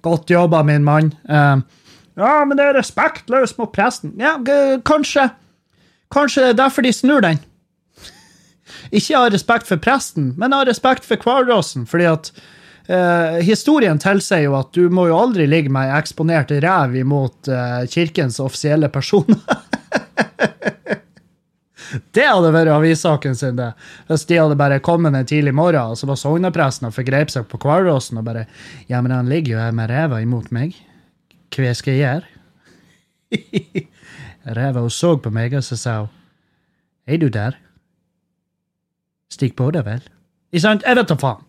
Godt 0.05 0.31
jobba, 0.31 0.61
min 0.67 0.85
mann. 0.87 1.13
Uh, 1.29 1.63
ja, 2.17 2.41
men 2.45 2.57
det 2.57 2.65
er 2.65 2.77
respektløst 2.79 3.59
mot 3.59 3.71
presten. 3.73 4.15
Ja, 4.19 4.35
kanskje. 4.87 5.29
Kanskje 6.13 6.45
det 6.45 6.53
er 6.55 6.61
derfor 6.63 6.85
de 6.85 6.93
snur 6.95 7.21
den. 7.21 7.39
Ikke 8.97 9.19
av 9.19 9.31
respekt 9.33 9.67
for 9.69 9.81
presten, 9.81 10.31
men 10.39 10.55
av 10.55 10.65
respekt 10.69 11.05
for 11.05 11.21
hvalrossen. 11.21 11.85
Fordi 11.89 12.07
at 12.09 12.31
eh, 12.87 13.37
historien 13.45 13.99
tilsier 14.01 14.47
jo 14.47 14.55
at 14.57 14.71
du 14.73 14.87
må 14.89 15.07
jo 15.11 15.19
aldri 15.19 15.45
ligge 15.49 15.73
med 15.73 15.91
ei 15.91 15.99
eksponert 15.99 16.53
rev 16.63 16.95
imot 16.97 17.51
eh, 17.51 17.83
kirkens 17.91 18.39
offisielle 18.43 18.89
personer. 18.93 19.43
Det 22.15 22.25
hadde 22.27 22.49
vært 22.55 22.71
avissaken 22.73 23.35
sin, 23.37 23.55
det. 23.59 23.69
Hvis 24.09 24.25
de 24.29 24.39
hadde 24.41 24.57
bare 24.59 24.79
kommet 24.83 25.15
en 25.15 25.27
tidlig 25.29 25.53
morgen, 25.55 25.93
og 25.93 25.99
så 25.99 26.07
var 26.09 26.19
sognepresten 26.19 26.89
og 26.89 26.95
forgrep 26.95 27.31
seg 27.33 27.45
på 27.51 27.59
hvalrossen 27.63 28.19
og 28.19 28.25
bare 28.27 28.45
Ja, 28.89 28.99
men 29.01 29.11
han 29.15 29.29
ligger 29.31 29.55
jo 29.55 29.61
her 29.61 29.75
med 29.77 29.89
ræva 29.91 30.19
imot 30.23 30.51
meg. 30.55 30.75
Hva 31.55 31.71
skal 31.77 31.95
jeg 31.95 32.03
gjøre? 32.03 32.27
Ræva 34.57 34.83
hun 34.83 34.93
så 34.93 35.15
på 35.19 35.31
meg, 35.33 35.55
og 35.59 35.63
så 35.65 35.75
sa 35.79 35.97
hun 36.05 36.13
Er 37.07 37.17
du 37.21 37.27
der? 37.31 37.55
Stikk 39.31 39.55
på 39.59 39.69
deg, 39.75 39.83
vel? 39.87 40.03
Ikke 40.53 40.63
sant? 40.63 40.85
Jeg 40.87 40.95
vet 40.95 41.09
da 41.11 41.17
faen. 41.19 41.43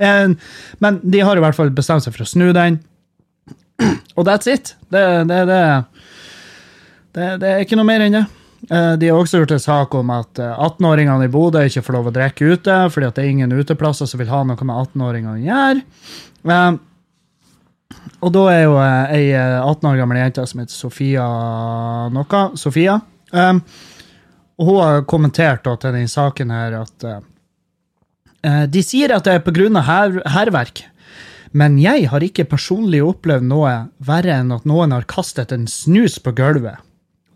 Eh, 0.00 0.34
Men 0.80 1.00
de 1.04 1.20
har 1.24 1.36
i 1.36 1.42
hvert 1.44 1.56
fall 1.56 1.72
bestemt 1.76 2.04
seg 2.04 2.14
for 2.16 2.24
å 2.24 2.28
snu 2.28 2.50
den. 2.56 2.78
Og 4.16 4.24
that's 4.28 4.48
it. 4.48 4.74
Det, 4.92 5.02
det, 5.28 5.40
det, 5.48 5.60
det, 7.16 7.26
det 7.42 7.50
er 7.50 7.64
ikke 7.64 7.76
noe 7.80 7.88
mer 7.88 8.04
enn 8.04 8.16
det. 8.20 8.24
Eh, 8.68 8.92
De 9.00 9.08
har 9.08 9.16
også 9.16 9.40
gjort 9.40 9.54
en 9.56 9.62
sak 9.62 9.94
om 9.96 10.10
at 10.12 10.38
eh, 10.42 10.58
18-åringene 10.66 11.24
i 11.28 11.32
Bodø 11.32 11.62
ikke 11.64 11.82
får 11.86 11.96
lov 11.96 12.10
å 12.10 12.14
drikke 12.18 12.50
ute, 12.52 12.76
fordi 12.92 13.08
det 13.16 13.22
er 13.24 13.30
ingen 13.32 13.54
uteplasser 13.56 14.06
som 14.10 14.20
vil 14.20 14.28
ha 14.32 14.42
noe 14.44 14.66
med 14.68 14.76
18-åringene 14.90 15.38
å 15.38 15.44
gjøre. 15.46 15.82
Eh, 16.44 16.78
Og 18.20 18.32
da 18.36 18.42
er 18.52 18.62
jo 18.66 18.76
eh, 18.76 19.14
ei 19.16 19.24
eh, 19.32 19.56
18 19.64 19.88
år 19.90 19.96
gammel 20.02 20.20
jente 20.20 20.44
som 20.46 20.60
heter 20.60 20.76
Sofia 20.76 21.24
noe. 22.12 22.42
Sofia. 22.60 22.98
eh, 23.32 23.54
Og 24.60 24.68
hun 24.68 24.80
har 24.84 25.02
kommentert 25.08 25.64
til 25.64 25.92
den 25.96 26.08
saken 26.08 26.52
her 26.52 26.76
at 26.82 27.04
eh, 27.08 27.20
eh, 28.44 28.64
de 28.68 28.82
sier 28.84 29.16
at 29.16 29.24
det 29.24 29.38
er 29.38 29.44
pga. 29.46 29.82
Hærverk. 30.36 30.84
Men 31.52 31.78
jeg 31.82 32.06
har 32.12 32.20
ikke 32.22 32.44
personlig 32.46 33.00
opplevd 33.02 33.42
noe 33.48 33.72
verre 34.06 34.36
enn 34.38 34.52
at 34.54 34.68
noen 34.68 34.92
har 34.94 35.08
kastet 35.10 35.50
en 35.56 35.64
snus 35.66 36.20
på 36.22 36.30
gulvet, 36.38 36.76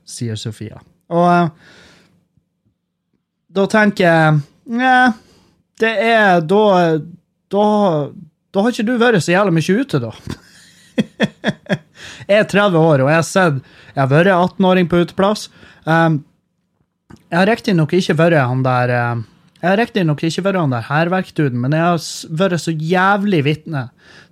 sier 0.06 0.36
Sofia. 0.38 0.78
Og 1.14 1.26
eh, 1.30 1.48
da 3.54 3.66
tenker 3.70 4.06
jeg 4.08 4.40
Nei, 4.74 5.12
det 5.78 5.92
er 6.00 6.40
da 6.48 6.62
Da, 7.52 7.64
da 8.54 8.64
har 8.64 8.72
ikke 8.72 8.86
du 8.88 8.94
vært 8.98 9.22
så 9.22 9.34
jævlig 9.34 9.54
mye 9.58 9.76
ute, 9.82 10.00
da. 10.02 10.12
jeg 12.30 12.38
er 12.40 12.48
30 12.50 12.78
år, 12.80 13.04
og 13.04 13.10
jeg 13.12 13.18
har 13.18 13.28
sett 13.28 13.60
Jeg 13.92 14.00
har 14.00 14.10
vært 14.10 14.32
18-åring 14.34 14.88
på 14.90 15.02
uteplass. 15.04 15.48
Um, 15.84 16.22
jeg 17.28 17.38
har 17.38 17.50
riktignok 17.50 17.92
ikke 17.94 18.16
vært 18.18 18.40
han 18.40 18.64
der 18.64 18.92
eh, 18.94 19.22
Jeg 19.64 19.70
har 19.70 19.80
riktignok 19.80 20.20
ikke 20.26 20.42
vært 20.44 20.58
han 20.60 20.72
der 20.74 20.84
hærverkduden, 20.90 21.62
men 21.62 21.72
jeg 21.72 21.80
har 21.80 22.02
vært 22.36 22.60
så 22.60 22.72
jævlig 22.76 23.38
vitne 23.46 23.86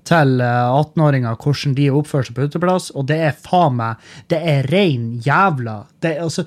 til 0.05 0.43
eh, 0.45 0.75
18-åringer 0.77 1.39
hvordan 1.41 1.77
de 1.79 1.87
oppfører 1.89 2.29
seg 2.29 2.37
på 2.37 2.49
uteplass, 2.51 2.91
og 2.93 3.07
det 3.09 3.17
er 3.31 3.39
faen 3.41 3.79
meg 3.79 4.03
Det 4.29 4.43
er 4.53 4.69
rein 4.69 5.15
jævla 5.25 5.79
det 6.05 6.19
altså, 6.21 6.45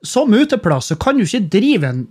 Som 0.00 0.32
uteplass 0.32 0.88
så 0.88 0.96
kan 0.96 1.20
du 1.20 1.26
ikke 1.26 1.50
drive 1.52 1.90
en 1.90 2.02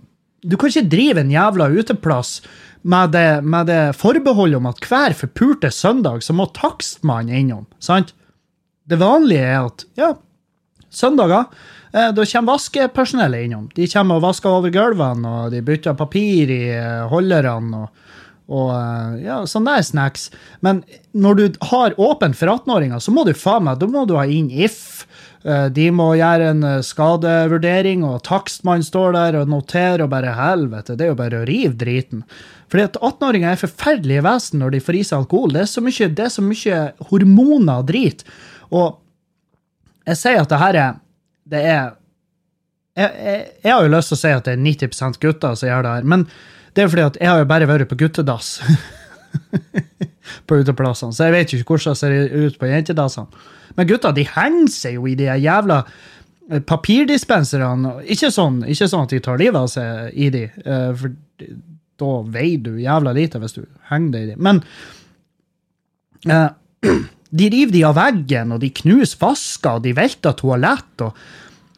Du 0.46 0.54
kan 0.54 0.70
ikke 0.70 0.92
drive 0.92 1.24
en 1.24 1.34
jævla 1.34 1.70
uteplass 1.74 2.36
med 2.82 3.12
det, 3.14 3.26
med 3.42 3.66
det 3.70 3.82
forbeholdet 3.94 4.58
om 4.58 4.66
at 4.70 4.86
hver 4.86 5.14
forpulte 5.14 5.70
søndag 5.70 6.22
så 6.26 6.34
må 6.34 6.48
takstmannen 6.50 7.34
innom. 7.34 7.66
sant? 7.78 8.10
Det 8.90 8.98
vanlige 8.98 9.46
er 9.46 9.68
at 9.68 9.84
ja, 9.94 10.08
søndager, 10.90 11.46
eh, 11.46 11.81
da 11.92 12.24
kommer 12.24 12.54
vaskepersonellet 12.54 13.46
innom. 13.46 13.66
De 13.76 13.86
kommer 13.92 14.16
og 14.16 14.24
vasker 14.24 14.48
over 14.48 14.72
gulvene, 14.72 15.28
og 15.28 15.52
de 15.52 15.60
bytter 15.64 15.96
papir 15.98 16.52
i 16.52 16.62
eh, 16.72 17.02
holderne. 17.10 17.82
og, 17.84 18.14
og 18.52 18.70
eh, 18.76 19.18
ja, 19.26 19.40
sånn 19.48 19.68
der 19.68 19.84
snacks. 19.84 20.30
Men 20.64 20.80
når 21.12 21.40
du 21.40 21.44
har 21.72 21.98
åpent 22.00 22.38
for 22.38 22.52
18-åringer, 22.54 23.02
så 23.04 23.12
må 23.12 23.26
du 23.28 23.34
faen 23.36 23.68
meg, 23.68 23.80
da 23.82 23.90
må 23.90 24.06
du 24.08 24.16
ha 24.16 24.24
inn 24.24 24.48
If. 24.50 25.04
Eh, 25.44 25.68
De 25.74 25.90
må 25.92 26.12
gjøre 26.16 26.48
en 26.54 26.64
eh, 26.70 26.80
skadevurdering, 26.86 28.06
og 28.08 28.22
takstmann 28.24 28.84
står 28.86 29.12
der 29.18 29.40
og 29.42 29.52
noterer, 29.52 30.06
og 30.06 30.12
bare 30.14 30.32
helvete, 30.38 30.96
det 30.96 31.06
er 31.06 31.12
jo 31.12 31.20
bare 31.20 31.42
å 31.42 31.46
rive 31.48 31.76
driten. 31.80 32.24
Fordi 32.72 32.88
at 32.88 32.96
18-åringer 33.04 33.52
er 33.52 33.60
forferdelige 33.66 34.24
vesen 34.24 34.64
når 34.64 34.72
de 34.78 34.84
får 34.88 34.96
i 34.96 35.04
seg 35.04 35.18
alkohol. 35.26 35.52
Det 35.52 35.66
er 35.66 35.72
så 35.74 35.84
mye, 35.84 36.08
det 36.08 36.24
er 36.24 36.32
så 36.32 36.44
mye 36.48 36.82
hormoner 37.12 37.82
og 37.82 37.88
drit. 37.92 38.24
Og 38.72 38.96
jeg 40.08 40.18
sier 40.24 40.40
at 40.40 40.48
det 40.50 40.60
her 40.62 40.78
er 40.80 41.00
Det 41.52 41.60
er 41.60 41.92
jeg, 42.92 43.08
jeg, 43.24 43.44
jeg 43.64 43.72
har 43.72 43.86
jo 43.86 43.92
lyst 43.92 44.12
til 44.12 44.18
å 44.18 44.20
si 44.20 44.32
at 44.34 44.48
det 44.48 44.56
er 44.56 44.64
90 44.64 45.20
gutter 45.22 45.56
som 45.56 45.68
gjør 45.68 45.86
det 45.86 45.94
her, 45.96 46.08
men 46.12 46.26
det 46.76 46.84
er 46.84 46.92
fordi 46.92 47.04
at 47.06 47.18
jeg 47.20 47.30
har 47.30 47.40
jo 47.40 47.48
bare 47.48 47.68
vært 47.68 47.88
på 47.88 47.98
guttedass 48.00 48.54
på 50.48 50.60
uteplassene, 50.60 51.16
så 51.16 51.28
jeg 51.28 51.36
vet 51.36 51.54
ikke 51.56 51.72
hvordan 51.72 51.96
det 51.96 52.00
ser 52.00 52.46
ut 52.46 52.58
på 52.60 52.68
jentedassene. 52.68 53.44
Men 53.76 53.88
gutta, 53.88 54.12
de 54.12 54.26
henger 54.28 54.72
seg 54.72 54.98
jo 54.98 55.06
i 55.08 55.16
de 55.16 55.28
jævla 55.40 55.78
eh, 55.86 56.60
papirdispenserne. 56.68 57.94
Ikke 58.12 58.28
sånn, 58.34 58.60
ikke 58.68 58.88
sånn 58.92 59.06
at 59.06 59.14
de 59.14 59.20
tar 59.24 59.40
livet 59.40 59.60
av 59.62 59.70
seg 59.72 60.12
i 60.12 60.28
de, 60.34 60.42
eh, 60.52 60.90
for 60.98 61.14
da 62.02 62.10
veier 62.34 62.60
du 62.64 62.74
jævla 62.82 63.14
lite 63.16 63.40
hvis 63.40 63.56
du 63.56 63.62
henger 63.88 64.12
deg 64.12 64.26
i 64.26 64.30
de. 64.32 64.36
Men 64.44 64.60
eh, 66.28 66.50
de 67.40 67.48
river 67.54 67.72
de 67.72 67.86
av 67.88 67.96
veggen, 67.96 68.52
og 68.52 68.60
de 68.60 68.72
knuser 68.82 69.20
vasker, 69.22 69.78
og 69.78 69.86
de 69.86 69.96
velter 69.96 70.36
toalett. 70.36 71.06
Og, 71.06 71.24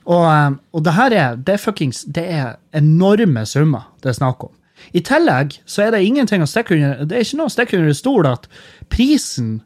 og, 0.04 0.24
eh, 0.28 0.50
og 0.72 0.84
det 0.84 0.94
her 0.98 1.16
er, 1.16 1.36
det 1.36 1.56
er 1.56 1.62
fuckings, 1.62 2.04
det 2.04 2.24
er 2.36 2.56
enorme 2.76 3.46
summer 3.48 3.88
det 4.02 4.12
er 4.12 4.18
snakk 4.20 4.44
om. 4.48 4.52
I 4.92 5.00
tillegg 5.00 5.58
så 5.70 5.86
er 5.86 5.94
det 5.94 6.04
ingenting 6.04 6.42
å 6.44 6.48
stikke 6.50 6.76
under, 6.76 7.04
det 7.08 7.16
er 7.16 7.24
ikke 7.24 7.40
noe 7.40 7.50
å 7.50 7.54
stikke 7.54 7.78
under 7.80 7.96
stol 7.96 8.28
at 8.28 8.48
prisen 8.92 9.62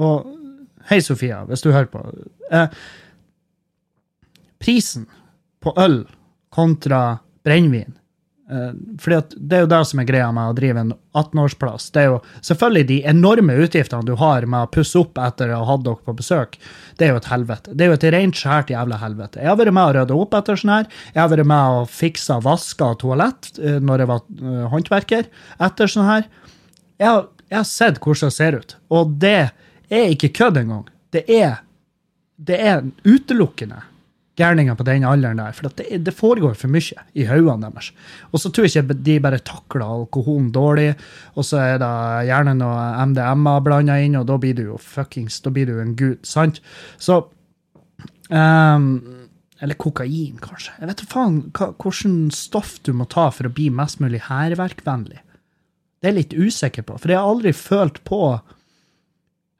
Og 0.00 0.28
hei, 0.88 1.00
Sofia, 1.04 1.42
hvis 1.44 1.60
du 1.60 1.72
hører 1.74 1.90
på. 1.92 2.00
Eh, 2.56 2.68
prisen 4.62 5.04
på 5.60 5.74
øl 5.76 6.06
kontra 6.54 7.18
brennevin 7.44 7.99
fordi 8.98 9.16
at 9.16 9.34
Det 9.36 9.56
er 9.56 9.62
jo 9.62 9.70
det 9.70 9.80
som 9.86 10.00
er 10.02 10.06
greia 10.08 10.30
med 10.34 10.50
å 10.50 10.54
drive 10.56 10.82
en 10.82 10.92
18-årsplass. 11.14 11.90
Det 11.94 12.02
er 12.02 12.08
jo 12.08 12.16
selvfølgelig 12.46 12.86
de 12.88 12.98
enorme 13.12 13.56
utgiftene 13.62 14.06
du 14.06 14.16
har 14.18 14.46
med 14.46 14.66
å 14.66 14.70
pusse 14.74 14.98
opp 14.98 15.18
etter 15.22 15.52
å 15.54 15.60
ha 15.60 15.68
hatt 15.68 15.84
dere 15.86 16.02
på 16.06 16.14
besøk. 16.18 16.58
Det 16.98 17.06
er 17.06 17.12
jo 17.14 17.20
et 17.20 17.30
helvete. 17.30 17.74
Det 17.74 17.86
er 17.86 17.92
jo 17.92 17.98
et 17.98 18.06
rent 18.16 18.40
skjært 18.40 18.72
jævla 18.74 18.98
helvete. 19.02 19.42
Jeg 19.42 19.52
har 19.52 19.58
vært 19.60 19.76
med 19.76 19.86
å 19.86 19.94
rydde 19.96 20.18
opp 20.18 20.34
etter 20.40 20.58
sånn 20.60 20.74
her. 20.74 20.88
Jeg 21.14 21.22
har 21.22 21.30
vært 21.32 21.50
med 21.52 21.76
å 21.78 21.84
fikse 21.90 22.38
vaska 22.46 22.92
toalett 23.02 23.52
eh, 23.58 23.78
når 23.78 24.04
jeg 24.04 24.12
var 24.12 24.24
eh, 24.40 24.64
håndverker 24.74 25.30
etter 25.68 25.94
sånn 25.94 26.10
her. 26.10 26.26
Jeg 27.00 27.08
har, 27.08 27.28
jeg 27.48 27.60
har 27.60 27.68
sett 27.70 28.02
hvordan 28.02 28.30
det 28.32 28.36
ser 28.36 28.58
ut, 28.58 28.76
og 28.92 29.14
det 29.22 29.38
er 29.90 30.12
ikke 30.14 30.34
kødd 30.40 30.60
engang. 30.60 30.88
Det 31.14 31.24
er, 31.30 31.62
det 32.38 32.58
er 32.62 32.84
utelukkende 33.06 33.82
gærninger 34.38 34.76
på 34.78 34.86
den 34.86 35.04
alderen 35.06 35.40
der, 35.40 35.54
for 35.56 35.68
det, 35.68 35.86
det 36.04 36.14
foregår 36.16 36.54
for 36.58 36.72
mye 36.72 37.04
i 37.18 37.26
hodene 37.28 37.70
deres. 37.70 37.90
Og 38.30 38.42
så 38.42 38.50
tror 38.50 38.66
jeg 38.66 38.84
ikke 38.84 38.98
de 39.06 39.18
bare 39.22 39.42
takler 39.44 39.84
alkoholen 39.86 40.50
dårlig, 40.54 40.92
og 41.34 41.46
så 41.46 41.60
er 41.64 41.80
det 41.82 41.92
gjerne 42.30 42.56
noe 42.60 43.06
MDMA 43.10 43.56
blanda 43.64 43.98
inn, 44.00 44.18
og 44.20 44.28
da 44.30 44.38
blir 44.40 44.56
du 44.58 44.66
jo 44.70 44.80
fuckings 44.80 45.40
Da 45.44 45.52
blir 45.54 45.70
du 45.70 45.80
en 45.80 45.96
gud, 45.98 46.20
sant? 46.26 46.60
Så 47.00 47.22
um, 48.30 48.86
Eller 49.60 49.76
kokain, 49.80 50.38
kanskje. 50.40 50.76
Jeg 50.78 50.88
vet 50.88 51.02
da 51.02 51.08
faen 51.10 51.40
hva, 51.56 51.72
stoff 52.32 52.78
du 52.86 52.94
må 52.96 53.08
ta 53.10 53.28
for 53.34 53.48
å 53.48 53.52
bli 53.52 53.68
mest 53.74 54.00
mulig 54.00 54.22
hærverkvennlig. 54.30 55.20
Det 56.00 56.08
er 56.08 56.14
jeg 56.14 56.20
litt 56.22 56.38
usikker 56.38 56.86
på, 56.88 56.96
for 56.96 57.12
jeg 57.12 57.20
har 57.20 57.28
aldri 57.28 57.52
følt 57.52 58.00
på 58.08 58.22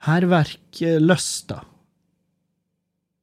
hærverklysta 0.06 1.60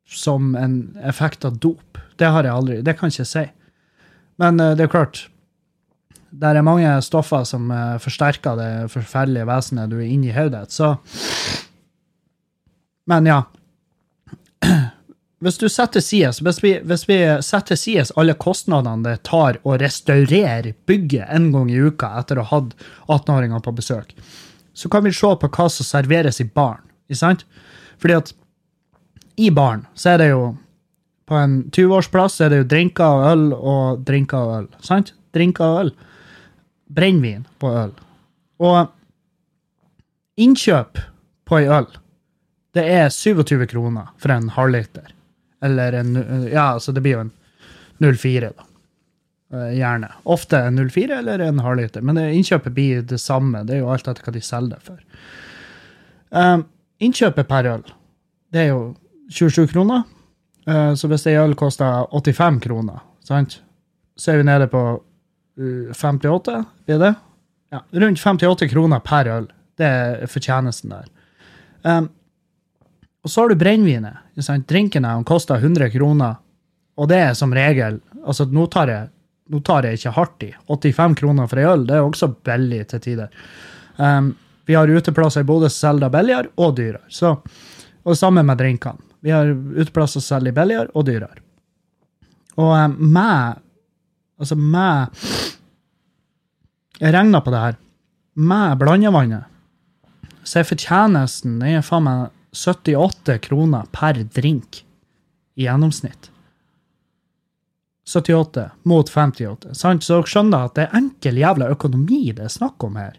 som 0.08 0.56
en 0.56 0.98
effekt 1.04 1.46
av 1.46 1.58
dop. 1.58 1.98
Det 2.18 2.26
har 2.26 2.44
jeg 2.44 2.54
aldri. 2.54 2.82
Det 2.82 2.96
kan 2.98 3.12
jeg 3.12 3.20
ikke 3.20 3.32
si. 3.32 3.46
Men 4.42 4.60
eh, 4.60 4.76
det 4.78 4.88
er 4.88 4.94
klart 4.94 5.28
Det 6.30 6.50
er 6.50 6.66
mange 6.66 6.90
stoffer 7.02 7.46
som 7.48 7.72
eh, 7.72 7.96
forsterker 8.02 8.58
det 8.60 8.72
forferdelige 8.94 9.48
vesenet 9.50 9.92
du 9.92 9.98
er 10.00 10.10
inni 10.10 10.34
hodet 10.36 10.68
ditt, 10.68 10.76
så 10.76 10.96
Men 13.08 13.26
ja. 13.26 13.42
Hvis 15.44 15.60
du 15.62 15.68
setter 15.70 16.02
sies, 16.02 16.40
hvis 16.42 16.64
vi, 16.64 16.72
hvis 16.82 17.04
vi 17.06 17.18
setter 17.46 17.78
sies 17.78 18.10
alle 18.18 18.34
kostnadene 18.42 19.06
det 19.06 19.20
tar 19.30 19.60
å 19.62 19.76
restaurere 19.78 20.74
bygget 20.90 21.30
en 21.30 21.52
gang 21.54 21.70
i 21.70 21.78
uka 21.78 22.10
etter 22.18 22.42
å 22.42 22.46
ha 22.48 22.58
hatt 22.58 22.74
18-åringer 23.06 23.62
på 23.62 23.76
besøk, 23.78 24.16
så 24.74 24.90
kan 24.90 25.06
vi 25.06 25.14
se 25.14 25.30
på 25.38 25.50
hva 25.54 25.68
som 25.70 25.86
serveres 25.86 26.42
i 26.42 26.48
baren. 26.50 26.82
Fordi 28.02 28.18
at 28.18 28.34
i 29.38 29.52
baren 29.54 29.86
så 29.94 30.16
er 30.16 30.24
det 30.24 30.32
jo 30.32 30.56
På 31.28 31.36
en 31.36 31.58
20-årsplass 31.76 32.40
er 32.42 32.54
det 32.54 32.58
jo 32.62 32.68
drinker 32.72 33.04
og 33.04 33.24
øl 33.28 33.42
og 33.54 34.04
drinker 34.08 34.38
og 34.38 34.52
øl. 34.58 34.68
Sant? 34.80 35.10
Drinker 35.36 35.66
og 35.66 35.80
øl. 35.82 35.90
Brennevin 36.88 37.42
på 37.60 37.68
øl. 37.76 37.92
Og 38.64 38.78
innkjøp 40.40 41.02
på 41.44 41.58
ei 41.60 41.68
øl, 41.68 41.90
det 42.72 42.86
er 42.94 43.10
27 43.12 43.66
kroner 43.68 44.14
for 44.24 44.32
en 44.32 44.48
halvliter. 44.56 45.12
Eller 45.64 46.00
en 46.00 46.16
Ja, 46.48 46.74
altså 46.78 46.94
det 46.96 47.04
blir 47.04 47.18
jo 47.18 47.26
en 47.26 47.34
04, 48.00 48.54
da. 48.56 48.68
Eh, 49.54 49.74
Gjerne. 49.80 50.12
Ofte 50.24 50.62
en 50.70 50.80
04 50.90 51.18
eller 51.18 51.40
en 51.40 51.60
halvliter, 51.60 52.02
men 52.02 52.18
innkjøpet 52.18 52.74
blir 52.74 53.02
det 53.02 53.20
samme. 53.20 53.66
Det 53.66 53.76
er 53.76 53.84
jo 53.84 53.92
alt 53.92 54.08
etter 54.08 54.24
hva 54.24 54.34
de 54.36 54.42
selger 54.42 54.78
det 54.78 54.84
for. 54.84 55.04
Um, 56.30 56.66
innkjøpet 57.00 57.48
per 57.48 57.70
øl, 57.72 57.84
det 58.52 58.66
er 58.66 58.72
jo 58.74 58.82
27 59.30 59.68
kroner. 59.72 60.04
Eh, 60.68 60.94
så 60.94 61.08
hvis 61.08 61.28
ei 61.28 61.38
øl 61.40 61.56
koster 61.56 62.08
85 62.12 62.60
kroner, 62.64 63.00
sant? 63.24 63.62
så 64.18 64.32
er 64.34 64.42
vi 64.42 64.48
nede 64.48 64.68
på 64.72 64.82
uh, 64.98 65.94
58, 65.94 66.64
blir 66.86 67.02
det? 67.02 67.14
Ja, 67.70 67.84
rundt 67.92 68.20
58 68.20 68.70
kroner 68.72 69.00
per 69.06 69.30
øl. 69.30 69.46
Det 69.78 69.86
er 69.86 70.32
fortjenesten 70.32 70.94
der. 70.96 71.06
Um, 71.84 72.08
og 73.22 73.32
så 73.32 73.44
har 73.44 73.52
du 73.52 73.60
brennevinet. 73.60 74.18
Drinken 74.66 75.06
her, 75.06 75.22
koster 75.28 75.62
100 75.62 75.92
kroner. 75.94 76.40
Og 76.98 77.10
det 77.12 77.20
er 77.22 77.34
som 77.38 77.54
regel 77.54 78.02
Altså, 78.28 78.44
nå 78.52 78.66
tar 78.68 78.90
jeg, 78.92 79.08
nå 79.54 79.60
tar 79.64 79.86
jeg 79.86 79.96
ikke 79.96 80.12
hardt 80.18 80.44
i. 80.44 80.50
85 80.68 81.14
kroner 81.22 81.48
for 81.48 81.62
ei 81.62 81.68
øl, 81.70 81.86
det 81.88 81.96
er 81.96 82.04
også 82.04 82.28
billig 82.44 82.82
til 82.92 83.00
tider. 83.06 83.30
Um, 83.96 84.34
vi 84.68 84.76
har 84.76 84.90
uteplasser 84.92 85.46
i 85.46 85.48
Bodø 85.48 85.70
som 85.70 85.94
selger 85.94 86.12
billigere 86.12 86.52
og 86.60 86.74
dyrere. 86.76 87.06
Og 88.04 88.10
det 88.12 88.18
samme 88.20 88.44
med 88.44 88.60
drinkene. 88.60 89.07
Vi 89.26 89.34
har 89.34 89.50
uteplasser 89.52 90.22
som 90.22 90.38
selger 90.38 90.56
billigere 90.56 90.92
og 90.94 91.08
dyrere. 91.08 91.42
Og 92.58 92.74
um, 92.74 92.98
med 93.14 93.64
Altså 94.38 94.54
med 94.54 95.08
Jeg 97.02 97.14
regna 97.14 97.40
på 97.42 97.50
det 97.50 97.62
her. 97.62 97.78
Med 98.38 98.78
blandevannet 98.78 99.54
så 100.48 100.62
er 100.62 100.68
fortjenesten 100.70 101.58
den 101.60 101.76
er 101.76 101.84
faen 101.84 102.06
meg 102.06 102.28
78 102.56 103.36
kroner 103.44 103.90
per 103.92 104.22
drink 104.32 104.82
i 105.60 105.66
gjennomsnitt. 105.66 106.30
78 108.08 108.70
mot 108.88 109.10
58. 109.12 109.74
Sant? 109.76 110.06
Så 110.06 110.22
dere 110.22 110.32
skjønner 110.32 110.70
at 110.70 110.78
det 110.78 110.86
er 110.86 110.96
enkel 111.02 111.42
jævla 111.42 111.68
økonomi 111.74 112.22
det 112.32 112.46
er 112.48 112.54
snakk 112.54 112.86
om 112.88 112.96
her. 112.96 113.18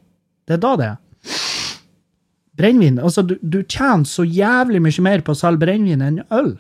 Det 0.49 0.57
er 0.57 0.63
da 0.65 0.73
det 0.81 0.89
er. 0.89 0.97
Brennevin 2.59 2.99
Altså, 2.99 3.23
du, 3.23 3.37
du 3.43 3.63
tjener 3.63 4.09
så 4.09 4.27
jævlig 4.27 4.83
mye 4.85 5.05
mer 5.07 5.23
på 5.25 5.35
å 5.35 5.39
selge 5.39 5.63
brennevin 5.65 6.05
enn 6.05 6.25
øl. 6.35 6.57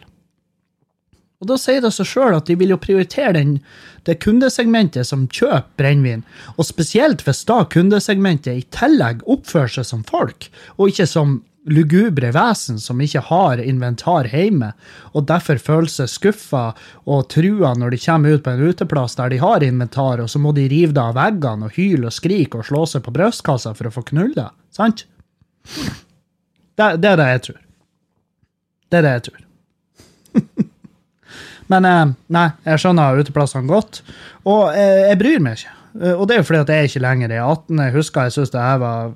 Og 1.38 1.46
da 1.46 1.54
sier 1.60 1.82
det 1.82 1.92
seg 1.94 2.08
sjøl 2.10 2.34
at 2.34 2.48
de 2.50 2.56
vil 2.58 2.72
jo 2.74 2.80
prioritere 2.82 3.36
den, 3.36 3.58
det 4.06 4.18
kundesegmentet 4.24 5.06
som 5.06 5.28
kjøper 5.30 5.70
brennevin, 5.78 6.24
og 6.56 6.66
spesielt 6.66 7.22
hvis 7.26 7.44
da 7.46 7.60
kundesegmentet 7.70 8.58
i 8.58 8.64
tillegg 8.74 9.22
oppfører 9.30 9.78
seg 9.78 9.86
som 9.86 10.02
folk, 10.08 10.48
og 10.78 10.90
ikke 10.90 11.06
som 11.06 11.36
lugubre 11.68 12.30
vesen 12.32 12.78
som 12.80 13.00
ikke 13.04 13.22
har 13.28 13.60
inventar 13.62 14.30
hjemme, 14.32 14.72
og 15.12 15.26
derfor 15.28 15.60
føler 15.62 15.90
seg 15.92 16.10
skuffa 16.10 16.64
og 17.04 17.28
trua 17.34 17.74
når 17.76 17.94
de 17.94 18.00
kommer 18.02 18.34
ut 18.34 18.44
på 18.46 18.54
en 18.54 18.64
uteplass 18.72 19.18
der 19.20 19.34
de 19.34 19.42
har 19.42 19.66
inventar, 19.66 20.22
og 20.22 20.32
så 20.32 20.40
må 20.42 20.54
de 20.56 20.66
rive 20.72 20.96
det 20.96 21.04
av 21.04 21.18
veggene 21.18 21.68
og 21.68 21.78
hyle 21.78 22.08
og 22.08 22.16
skrike 22.16 22.58
og 22.62 22.66
slå 22.70 22.82
seg 22.88 23.04
på 23.04 23.14
brystkassa 23.14 23.76
for 23.78 23.90
å 23.90 23.94
få 23.94 24.06
knulla, 24.10 24.50
Sant? 24.74 25.06
Det, 26.78 26.88
det 27.02 27.10
er 27.12 27.16
det 27.20 27.28
jeg 27.32 27.42
tror. 27.48 27.60
Det 28.88 28.98
er 29.00 29.04
det 29.06 29.14
jeg 29.16 29.24
tror. 29.28 29.40
Men 31.72 31.84
eh, 31.84 32.12
nei, 32.32 32.46
jeg 32.64 32.80
skjønner 32.84 33.18
uteplassene 33.20 33.68
godt. 33.68 34.02
Og 34.48 34.70
eh, 34.72 35.08
jeg 35.10 35.18
bryr 35.20 35.42
meg 35.44 35.58
ikke. 35.58 35.74
Eh, 36.00 36.14
Og 36.14 36.24
det 36.28 36.36
er 36.36 36.40
jo 36.42 36.46
fordi 36.48 36.62
at 36.64 36.72
jeg 36.72 36.88
ikke 36.92 37.02
lenger 37.04 37.34
er 37.34 37.42
18. 37.44 37.82
Jeg 37.84 37.96
husker 37.98 38.28
jeg 38.28 38.36
syntes 38.38 38.54
det 38.54 38.62
her 38.64 38.78
var 38.84 39.10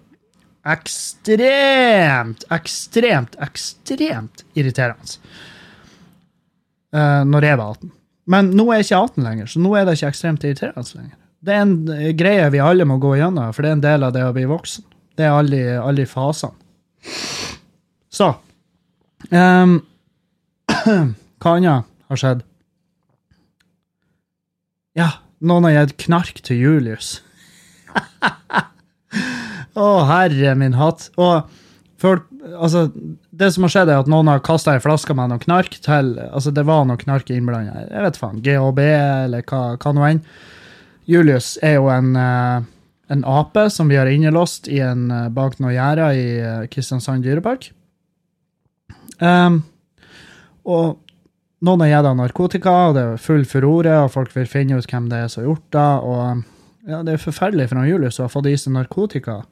ekstremt, 0.72 2.44
ekstremt, 2.54 3.34
ekstremt 3.42 4.44
irriterende. 4.54 5.16
Når 6.92 7.46
jeg 7.48 7.58
var 7.58 7.72
18. 7.78 7.90
Men 8.30 8.50
nå 8.54 8.68
er 8.70 8.78
jeg 8.82 8.86
ikke 8.90 9.00
18 9.08 9.24
lenger, 9.26 9.48
så 9.50 9.62
nå 9.64 9.72
er 9.74 9.86
det 9.88 9.96
ikke 9.96 10.10
ekstremt 10.12 10.44
irriterende 10.46 10.98
lenger. 11.00 11.16
Det 11.42 11.54
er 11.56 11.62
en 11.64 11.72
greie 12.20 12.50
vi 12.54 12.60
alle 12.62 12.84
må 12.86 12.98
gå 13.02 13.16
gjennom, 13.18 13.48
for 13.56 13.64
det 13.64 13.72
er 13.72 13.78
en 13.78 13.82
del 13.88 14.04
av 14.06 14.12
det 14.14 14.22
å 14.28 14.34
bli 14.36 14.44
voksen. 14.46 14.84
Det 15.18 15.26
er 15.26 15.36
alle, 15.36 15.62
alle 15.82 16.06
fasene. 16.08 16.56
Så 18.12 18.28
um, 19.32 19.78
Hva 21.42 21.54
annet 21.56 21.88
har 22.12 22.20
skjedd? 22.20 22.42
Ja, 24.98 25.08
noen 25.40 25.66
har 25.66 25.74
gitt 25.74 25.96
knark 26.04 26.42
til 26.44 26.60
Julius. 26.60 27.16
Å, 29.72 29.86
herre 30.08 30.52
min 30.60 30.76
hatt. 30.76 31.08
Og 31.16 31.48
folk, 32.02 32.26
altså, 32.52 32.86
det 33.32 33.48
som 33.54 33.64
har 33.66 33.72
skjedd, 33.72 33.92
er 33.92 34.02
at 34.04 34.10
noen 34.12 34.28
har 34.28 34.44
kasta 34.44 34.76
ei 34.76 34.82
flaske 34.84 35.16
med 35.16 35.32
noe 35.32 35.42
knark 35.42 35.78
til 35.84 36.14
Altså, 36.28 36.52
det 36.54 36.66
var 36.68 36.84
noe 36.88 37.00
knark 37.00 37.32
innblanda. 37.32 37.86
Jeg 37.88 38.06
vet 38.06 38.20
faen. 38.20 38.42
GHB, 38.44 38.82
eller 38.84 39.48
hva, 39.48 39.62
hva 39.80 39.94
nå 39.96 40.06
enn. 40.10 40.22
Julius 41.08 41.56
er 41.64 41.80
jo 41.80 41.88
en, 41.90 42.12
eh, 42.16 42.68
en 43.12 43.24
ape 43.28 43.66
som 43.70 43.88
vi 43.88 43.98
har 44.00 44.08
innelåst 44.08 44.68
i 44.68 44.80
en, 44.80 45.10
eh, 45.10 45.28
bak 45.28 45.58
noen 45.60 45.74
gjerder 45.74 46.16
i 46.16 46.26
eh, 46.40 46.66
Kristiansand 46.72 47.24
dyrepark. 47.26 47.70
Um, 49.20 49.62
og 50.64 50.98
noen 51.62 51.84
har 51.84 51.90
gitt 51.90 52.08
ham 52.08 52.22
narkotika, 52.22 52.72
og 52.88 52.96
det 52.96 53.04
er 53.04 53.20
full 53.22 53.44
furore, 53.46 53.98
og 54.04 54.12
folk 54.14 54.32
vil 54.34 54.48
finne 54.50 54.78
ut 54.78 54.88
hvem 54.88 55.10
det 55.10 55.20
er 55.20 55.28
som 55.30 55.42
har 55.42 55.50
gjort 55.50 55.68
det. 55.76 55.90
og 56.10 56.88
ja, 56.88 57.02
Det 57.02 57.12
er 57.12 57.26
forferdelig 57.26 57.68
for 57.68 57.82
han 57.82 57.90
Julius 57.90 58.18
å 58.18 58.26
ha 58.26 58.32
fått 58.32 58.48
i 58.50 58.56
seg 58.56 58.74
narkotika. 58.78 59.42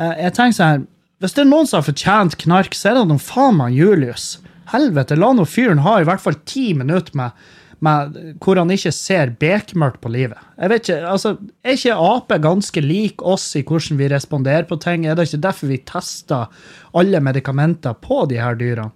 Uh, 0.00 0.14
jeg 0.18 0.34
tenker 0.34 0.58
sånn 0.58 0.74
her, 0.74 0.88
Hvis 1.20 1.34
det 1.36 1.42
er 1.42 1.50
noen 1.50 1.66
som 1.68 1.76
har 1.76 1.84
fortjent 1.84 2.38
knark, 2.40 2.72
så 2.72 2.88
er 2.88 2.94
det 2.96 3.08
noen 3.10 3.20
faen 3.20 3.58
meg 3.58 3.74
Julius. 3.76 4.38
Helvete, 4.72 5.18
la 5.18 5.34
nå 5.36 5.44
fyren 5.44 5.82
ha 5.84 5.98
i 6.00 6.06
hvert 6.08 6.22
fall 6.22 6.38
ti 6.48 6.70
minutter 6.72 7.12
med, 7.12 7.36
med 7.80 8.16
hvor 8.44 8.60
han 8.60 8.70
ikke 8.72 8.92
ser 8.92 9.32
bekmørkt 9.40 10.00
på 10.04 10.12
livet. 10.12 10.38
Jeg 10.60 10.72
vet 10.72 10.88
ikke, 10.88 11.00
altså, 11.08 11.36
Er 11.64 11.76
ikke 11.76 11.96
aper 11.96 12.38
ganske 12.44 12.80
lik 12.84 13.22
oss 13.22 13.46
i 13.56 13.62
hvordan 13.64 13.98
vi 13.98 14.08
responderer 14.12 14.68
på 14.68 14.76
ting? 14.80 15.06
Er 15.06 15.16
det 15.16 15.28
ikke 15.28 15.44
derfor 15.48 15.70
vi 15.70 15.82
tester 15.88 16.48
alle 16.94 17.20
medikamenter 17.20 17.96
på 17.96 18.26
de 18.28 18.40
her 18.40 18.54
dyrene? 18.54 18.92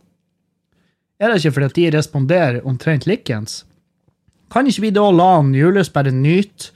Er 1.21 1.31
det 1.31 1.45
ikke 1.45 1.55
fordi 1.57 1.67
at 1.67 1.79
de 1.79 1.97
responderer 1.97 2.67
omtrent 2.67 3.07
likens? 3.07 3.63
Kan 4.53 4.67
ikke 4.69 4.83
vi 4.89 4.91
da 4.95 5.07
la 5.11 5.37
han 5.39 5.55
Julius 5.55 5.89
bare 5.89 6.13
nyte 6.13 6.75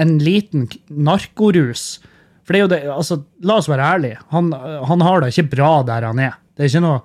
en 0.00 0.18
liten 0.22 0.68
narkorus? 0.88 2.00
For 2.44 2.54
det 2.54 2.58
er 2.58 2.64
jo 2.64 2.70
det, 2.72 2.78
altså, 2.90 3.20
la 3.44 3.58
oss 3.60 3.68
være 3.68 3.88
ærlige, 3.94 4.20
han, 4.32 4.52
han 4.88 5.04
har 5.04 5.20
det 5.20 5.34
ikke 5.34 5.56
bra 5.56 5.82
der 5.86 6.06
han 6.08 6.18
er. 6.18 6.38
Det 6.56 6.64
er 6.64 6.72
ikke 6.72 6.82
noe, 6.86 7.02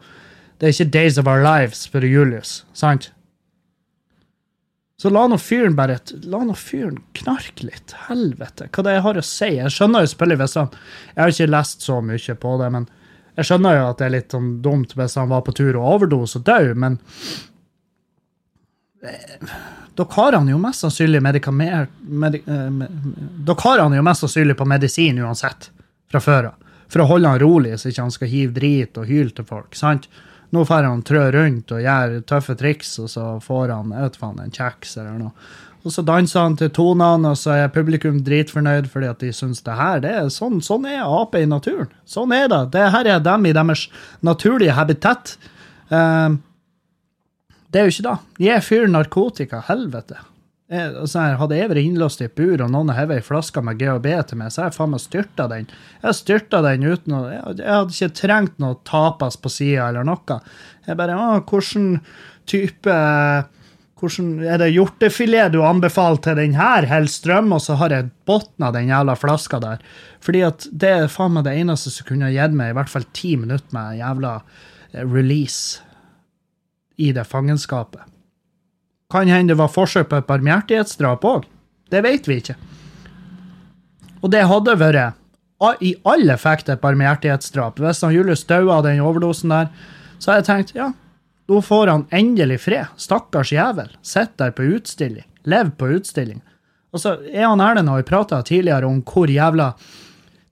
det 0.58 0.68
er 0.70 0.74
ikke 0.74 0.94
Days 0.94 1.20
of 1.22 1.28
Our 1.28 1.44
Lives 1.44 1.84
for 1.92 2.06
Julius, 2.06 2.64
sant? 2.74 3.12
Så 5.02 5.10
la 5.12 5.26
nå 5.28 5.38
fyren 5.42 5.76
bare, 5.76 5.98
la 6.24 6.40
nå 6.48 6.54
fyren 6.56 7.02
knarke 7.18 7.68
litt, 7.68 7.96
helvete, 8.08 8.70
hva 8.72 8.84
det 8.86 8.94
jeg 8.96 9.04
har 9.04 9.18
å 9.20 9.24
si. 9.28 9.50
Jeg 9.58 9.74
skjønner 9.76 10.06
jo 10.06 10.12
selvfølgelig 10.12 10.40
hvis 10.40 10.58
han, 10.62 10.78
jeg 11.12 11.22
har 11.22 11.34
ikke 11.34 11.52
lest 11.52 11.84
så 11.84 11.98
mye 12.06 12.36
på 12.46 12.54
det, 12.62 12.70
men 12.78 12.88
jeg 13.36 13.50
skjønner 13.50 13.76
jo 13.76 13.88
at 13.90 14.00
det 14.00 14.06
er 14.06 14.14
litt 14.14 14.36
sånn 14.36 14.52
dumt 14.64 14.96
hvis 14.96 15.18
han 15.20 15.32
var 15.34 15.44
på 15.44 15.56
tur 15.58 15.76
og 15.76 15.88
overdose 15.98 16.40
og 16.40 16.46
død, 16.48 16.72
men 16.80 16.96
eh, 19.04 19.58
dere 20.00 20.16
har 20.16 20.38
han 20.40 20.48
jo 20.54 20.62
mest 20.64 20.86
sannsynlig 20.86 21.22
medikamer... 21.28 21.90
Medi, 22.00 22.40
eh, 22.48 22.86
dere 23.50 23.66
har 23.66 23.84
han 23.84 23.98
jo 24.00 24.06
mest 24.08 24.24
sannsynlig 24.24 24.56
på 24.56 24.70
medisin 24.72 25.20
uansett, 25.20 25.74
fra 26.12 26.24
før 26.24 26.54
av. 26.54 26.72
For 26.88 27.04
å 27.04 27.10
holde 27.10 27.34
han 27.34 27.42
rolig, 27.42 27.76
så 27.82 27.92
ikke 27.92 28.06
han 28.06 28.16
skal 28.16 28.32
hive 28.32 28.56
drit 28.56 28.98
og 29.02 29.12
hyle 29.12 29.36
til 29.36 29.48
folk. 29.50 29.76
sant? 29.76 30.08
Nå 30.54 30.66
får 30.68 30.88
han 30.88 31.04
trø 31.06 31.24
rundt 31.34 31.72
og 31.74 31.84
gjør 31.84 32.20
tøffe 32.30 32.56
triks, 32.60 32.98
og 33.02 33.10
så 33.12 33.30
får 33.44 33.74
han 33.74 33.94
vet 33.96 34.20
faen, 34.20 34.42
en 34.44 34.54
kjeks 34.54 34.98
eller 35.02 35.18
noe. 35.20 35.34
Og 35.86 35.94
så 35.94 36.02
danser 36.02 36.42
han 36.42 36.56
til 36.58 36.72
tonene, 36.74 37.32
og 37.32 37.38
så 37.38 37.54
er 37.60 37.74
publikum 37.74 38.18
dritfornøyd 38.26 38.88
fordi 38.90 39.10
at 39.12 39.22
de 39.22 39.30
syns 39.36 39.62
det 39.66 39.76
her 39.78 40.02
det 40.02 40.14
er 40.18 40.32
sånn, 40.34 40.58
sånn 40.66 40.88
er 40.90 41.06
ape 41.06 41.44
i 41.44 41.50
naturen. 41.50 41.92
Sånn 42.10 42.34
er 42.34 42.50
det. 42.50 42.64
Det 42.74 42.88
her 42.96 43.10
er 43.14 43.22
dem 43.26 43.46
i 43.46 43.54
deres 43.54 43.86
naturlige 44.26 44.74
habitat. 44.78 45.36
Um, 45.94 46.40
det 47.70 47.82
er 47.82 47.86
jo 47.86 47.94
ikke 47.94 48.08
det. 48.08 48.16
Gi 48.42 48.56
fyren 48.66 48.98
narkotika, 48.98 49.62
helvete. 49.68 50.18
Jeg, 50.66 50.96
altså, 50.98 51.22
hadde 51.38 51.58
jeg 51.60 51.70
vært 51.70 51.86
innlåst 51.86 52.22
i 52.24 52.26
et 52.26 52.34
bur, 52.34 52.58
og 52.66 52.72
noen 52.74 52.90
hevet 52.98 53.20
ei 53.20 53.26
flaske 53.26 53.62
med 53.62 53.78
GHB 53.78 54.08
til 54.32 54.40
meg, 54.40 54.50
så 54.50 54.64
hadde 54.64 54.72
jeg 54.72 54.78
faen 54.80 54.94
meg 54.96 55.02
styrta 55.04 55.46
den. 55.52 55.68
Jeg 56.02 56.18
styrta 56.18 56.62
den 56.66 56.88
uten 56.88 57.14
å 57.14 57.20
Jeg, 57.30 57.58
jeg 57.60 57.70
hadde 57.70 57.94
ikke 57.94 58.18
trengt 58.18 58.56
noe 58.64 58.80
tapas 58.88 59.38
på 59.38 59.52
sida 59.54 59.92
eller 59.92 60.08
noe. 60.08 60.40
Jeg 60.88 60.98
bare 60.98 61.20
Å, 61.22 61.28
hvordan 61.46 62.00
type 62.50 62.96
hvordan, 63.96 64.32
Er 64.44 64.60
det 64.60 64.72
hjortefilet 64.74 65.54
du 65.54 65.62
anbefaler 65.64 66.20
til 66.26 66.42
den 66.42 66.58
her, 66.58 66.90
Hellstrøm? 66.90 67.54
Og 67.56 67.62
så 67.64 67.78
har 67.80 67.94
jeg 67.94 68.10
botna 68.28 68.72
den 68.74 68.90
jævla 68.90 69.16
flaska 69.22 69.62
der. 69.62 69.86
Fordi 70.26 70.42
at 70.50 70.66
det 70.72 70.92
er 70.96 71.14
faen 71.14 71.38
meg 71.38 71.46
det 71.46 71.56
eneste 71.62 71.94
som 71.94 72.10
kunne 72.10 72.34
gitt 72.34 72.58
meg 72.58 72.74
i 72.74 72.78
hvert 72.80 72.92
fall 72.92 73.06
ti 73.14 73.36
minutter 73.38 73.70
med 73.78 74.02
jævla 74.02 74.34
eh, 74.42 75.06
release 75.06 75.86
i 76.98 77.14
det 77.14 77.28
fangenskapet. 77.30 78.15
Kan 79.12 79.30
hende 79.30 79.54
det 79.54 79.60
var 79.60 79.70
forsøk 79.70 80.10
på 80.10 80.22
et 80.22 80.28
barmhjertighetsdrap 80.30 81.26
òg. 81.28 81.46
Det 81.94 82.02
vet 82.04 82.28
vi 82.28 82.40
ikke. 82.42 82.56
Og 84.24 84.32
det 84.34 84.48
hadde 84.50 84.78
vært 84.82 85.22
i 85.86 85.94
all 86.04 86.30
effekt 86.34 86.70
et 86.70 86.82
barmhjertighetsdrap. 86.82 87.80
Hvis 87.80 88.02
han 88.04 88.14
Julius 88.16 88.46
daua 88.50 88.80
av 88.80 88.88
den 88.88 89.04
overdosen 89.06 89.54
der, 89.54 89.70
så 90.20 90.32
har 90.32 90.42
jeg 90.42 90.48
tenkt 90.50 90.76
ja, 90.76 90.90
nå 91.46 91.62
får 91.62 91.92
han 91.92 92.08
endelig 92.10 92.60
fred. 92.66 92.90
Stakkars 92.98 93.54
jævel. 93.54 93.92
Sitter 94.02 94.48
der 94.48 94.56
på 94.58 94.66
utstilling. 94.76 95.28
Lever 95.46 95.72
på 95.78 95.92
utstilling. 96.00 96.42
Og 96.96 97.04
så 97.04 97.18
er 97.28 97.46
han 97.46 97.62
Erlend 97.62 97.92
har 97.92 98.08
prata 98.08 98.42
tidligere 98.42 98.88
om 98.88 99.02
hvor 99.06 99.30
jævla 99.30 99.74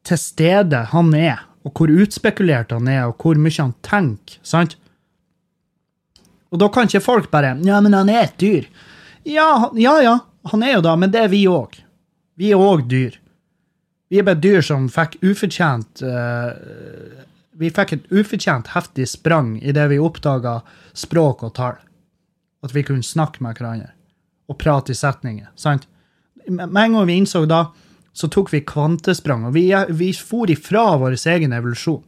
til 0.04 0.20
stede 0.20 0.84
han 0.92 1.14
er, 1.16 1.40
og 1.64 1.72
hvor 1.72 1.92
utspekulert 2.04 2.74
han 2.76 2.90
er, 2.92 3.06
og 3.08 3.16
hvor 3.18 3.40
mye 3.40 3.62
han 3.62 3.74
tenker. 3.82 4.40
sant? 4.44 4.76
Og 6.54 6.62
da 6.62 6.70
kan 6.70 6.88
ikke 6.88 7.02
folk 7.02 7.32
bare 7.34 7.56
Ja, 7.66 7.82
men 7.82 7.96
han 7.98 8.12
er 8.14 8.28
et 8.28 8.38
dyr. 8.38 8.70
Ja, 9.26 9.72
ja, 9.80 9.98
ja, 10.04 10.20
han 10.52 10.64
er 10.64 10.78
jo 10.78 10.86
da, 10.86 10.96
men 11.00 11.12
det 11.12 11.26
er 11.26 11.32
vi 11.32 11.46
òg. 11.50 11.80
Vi 12.38 12.52
er 12.54 12.62
òg 12.62 12.86
dyr. 12.92 13.18
Vi 14.12 14.20
er 14.22 14.28
bare 14.28 14.42
dyr 14.42 14.62
som 14.62 14.86
fikk 14.92 15.18
ufortjent 15.26 16.04
uh, 16.06 16.54
Vi 17.58 17.72
fikk 17.74 17.96
et 17.96 18.12
ufortjent 18.14 18.70
heftig 18.76 19.08
sprang 19.10 19.56
idet 19.62 19.88
vi 19.90 19.98
oppdaga 20.02 20.60
språk 20.94 21.42
og 21.48 21.56
tall. 21.58 21.80
At 22.64 22.76
vi 22.76 22.86
kunne 22.86 23.06
snakke 23.06 23.42
med 23.44 23.58
hverandre 23.58 23.94
og 24.52 24.60
prate 24.60 24.92
i 24.92 24.98
setninger. 24.98 25.50
sant? 25.56 25.88
Med 26.48 26.68
en 26.68 26.94
gang 26.98 27.08
vi 27.08 27.18
innså 27.18 27.46
da, 27.48 27.68
så 28.14 28.28
tok 28.28 28.52
vi 28.54 28.62
kvantesprang, 28.68 29.48
og 29.48 29.54
vi, 29.56 29.70
vi 29.90 30.12
for 30.14 30.52
ifra 30.52 30.98
vår 31.00 31.16
egen 31.32 31.54
evolusjon. 31.56 32.04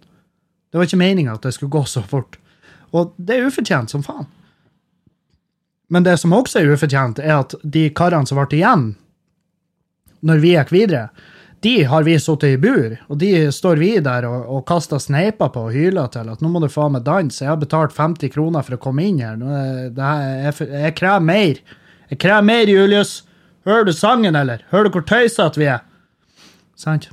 Det 0.70 0.78
var 0.78 0.90
ikke 0.90 1.00
meninga 1.00 1.34
at 1.34 1.46
det 1.48 1.54
skulle 1.56 1.72
gå 1.72 1.86
så 1.88 2.04
fort. 2.04 2.38
Og 2.96 3.14
det 3.18 3.38
er 3.38 3.48
ufortjent 3.50 3.92
som 3.92 4.04
faen. 4.06 4.28
Men 5.92 6.06
det 6.06 6.18
som 6.18 6.34
også 6.34 6.62
er 6.62 6.72
ufortjent, 6.74 7.20
er 7.22 7.42
at 7.44 7.54
de 7.62 7.90
karene 7.94 8.26
som 8.26 8.40
ble 8.40 8.58
igjen 8.58 8.94
når 10.26 10.40
vi 10.42 10.56
gikk 10.56 10.72
videre, 10.74 11.10
de 11.66 11.84
har 11.90 12.06
vi 12.06 12.16
sittet 12.22 12.56
i 12.56 12.58
bur, 12.62 12.96
og 13.10 13.18
de 13.22 13.30
står 13.54 13.80
vi 13.82 13.92
der 14.04 14.26
og, 14.30 14.46
og 14.54 14.66
kaster 14.70 15.02
sneiper 15.02 15.50
på 15.54 15.64
og 15.68 15.74
hyler 15.74 16.10
til 16.14 16.30
at 16.30 16.42
nå 16.44 16.50
må 16.52 16.62
du 16.62 16.68
faen 16.70 16.94
meg 16.94 17.06
danse, 17.08 17.42
jeg 17.42 17.50
har 17.50 17.62
betalt 17.62 17.96
50 17.96 18.34
kroner 18.34 18.66
for 18.66 18.78
å 18.78 18.82
komme 18.82 19.06
inn 19.08 19.22
her, 19.24 19.40
er 19.42 19.90
her 19.98 20.30
jeg, 20.44 20.70
jeg 20.86 20.96
krever 21.00 21.26
mer. 21.26 21.62
Jeg 22.12 22.22
krever 22.22 22.46
mer, 22.46 22.70
Julius. 22.70 23.16
Hører 23.66 23.88
du 23.88 23.94
sangen, 23.98 24.38
eller? 24.38 24.62
Hører 24.70 24.90
du 24.90 24.98
hvor 25.00 25.06
tøysete 25.10 25.62
vi 25.62 25.70
er? 25.74 25.82
Sant? 26.78 27.10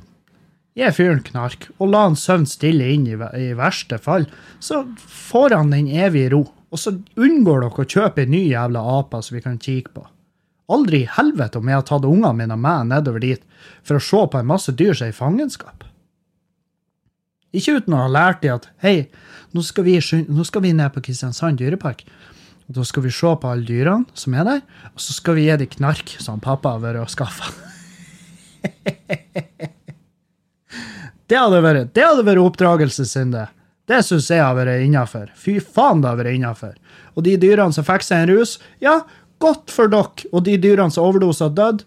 Gi 0.73 0.89
fyren 0.89 1.21
knark, 1.21 1.67
og 1.77 1.91
la 1.93 2.07
han 2.07 2.15
søvn 2.17 2.47
stille 2.49 2.87
inn 2.95 3.05
i, 3.05 3.13
i 3.13 3.51
verste 3.57 3.99
fall. 4.01 4.25
Så 4.57 4.83
får 4.97 5.53
han 5.53 5.73
den 5.73 5.91
evige 5.91 6.31
ro, 6.33 6.41
og 6.73 6.81
så 6.81 6.95
unngår 7.13 7.61
dere 7.61 7.85
å 7.85 7.91
kjøpe 7.95 8.23
en 8.23 8.33
ny 8.33 8.41
jævla 8.47 8.81
ape 8.97 9.21
som 9.21 9.37
vi 9.37 9.43
kan 9.45 9.59
kikke 9.61 9.93
på. 9.93 10.07
Aldri 10.73 11.03
i 11.03 11.11
helvete 11.11 11.59
om 11.59 11.69
jeg 11.69 11.77
har 11.77 11.85
tatt 11.85 12.07
ungene 12.07 12.33
mine 12.39 12.57
med 12.57 12.89
nedover 12.89 13.21
dit 13.21 13.43
for 13.85 13.99
å 13.99 14.03
se 14.03 14.21
på 14.31 14.39
en 14.39 14.49
masse 14.49 14.73
dyr 14.73 14.95
som 14.95 15.05
er 15.05 15.13
i 15.13 15.17
fangenskap. 15.17 15.83
Ikke 17.53 17.75
uten 17.77 17.93
å 17.93 18.05
ha 18.05 18.09
lært 18.09 18.41
de 18.41 18.49
at 18.55 18.65
hei, 18.81 18.95
nå 19.53 19.61
skal 19.61 19.85
vi, 19.85 19.99
nå 20.25 20.45
skal 20.47 20.63
vi 20.65 20.73
ned 20.73 20.95
på 20.95 21.03
Kristiansand 21.05 21.61
dyrepark. 21.61 22.01
Da 22.73 22.81
skal 22.87 23.05
vi 23.05 23.11
se 23.13 23.35
på 23.37 23.51
alle 23.51 23.67
dyrene 23.67 24.17
som 24.17 24.33
er 24.33 24.47
der, 24.47 24.65
og 24.95 25.03
så 25.03 25.13
skal 25.13 25.37
vi 25.37 25.45
gi 25.45 25.59
dem 25.61 25.71
knark 25.77 26.15
som 26.23 26.41
pappa 26.41 26.73
har 26.73 26.81
vært 26.87 27.03
og 27.03 27.13
skaffa. 27.13 27.53
det 31.31 31.39
hadde 31.39 31.59
vært, 31.63 31.91
det 31.95 32.05
hadde 32.05 32.25
vært 32.27 32.43
oppdragelsessynd, 32.43 33.35
det. 33.35 33.47
Det 33.89 33.99
syns 34.07 34.29
jeg 34.31 34.39
har 34.39 34.55
vært 34.55 34.85
innafor. 34.85 35.27
Fy 35.35 35.57
faen, 35.59 36.01
det 36.03 36.11
har 36.11 36.19
vært 36.19 36.37
innafor. 36.37 36.73
Og 37.17 37.25
de 37.25 37.35
dyrene 37.39 37.75
som 37.75 37.85
fikk 37.87 38.05
seg 38.05 38.23
en 38.23 38.31
rus, 38.31 38.55
ja, 38.83 39.01
godt 39.43 39.71
for 39.73 39.91
dere. 39.91 40.29
Og 40.31 40.45
de 40.47 40.55
dyrene 40.61 40.93
som 40.93 41.07
overdosa 41.07 41.49
døde, 41.51 41.85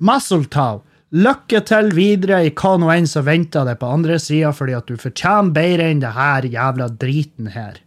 Masseltau. 0.00 0.82
Lykke 1.10 1.60
til 1.66 1.88
videre 1.92 2.38
i 2.46 2.52
hva 2.54 2.76
nå 2.78 2.88
enn 2.94 3.08
som 3.10 3.26
venter 3.26 3.66
deg 3.66 3.80
på 3.80 3.88
andre 3.90 4.16
sida, 4.22 4.52
fordi 4.54 4.76
at 4.78 4.86
du 4.86 5.00
fortjener 5.00 5.50
bedre 5.56 5.88
enn 5.90 6.02
det 6.04 6.12
her 6.14 6.46
jævla 6.46 6.86
driten 7.00 7.50
her. 7.50 7.80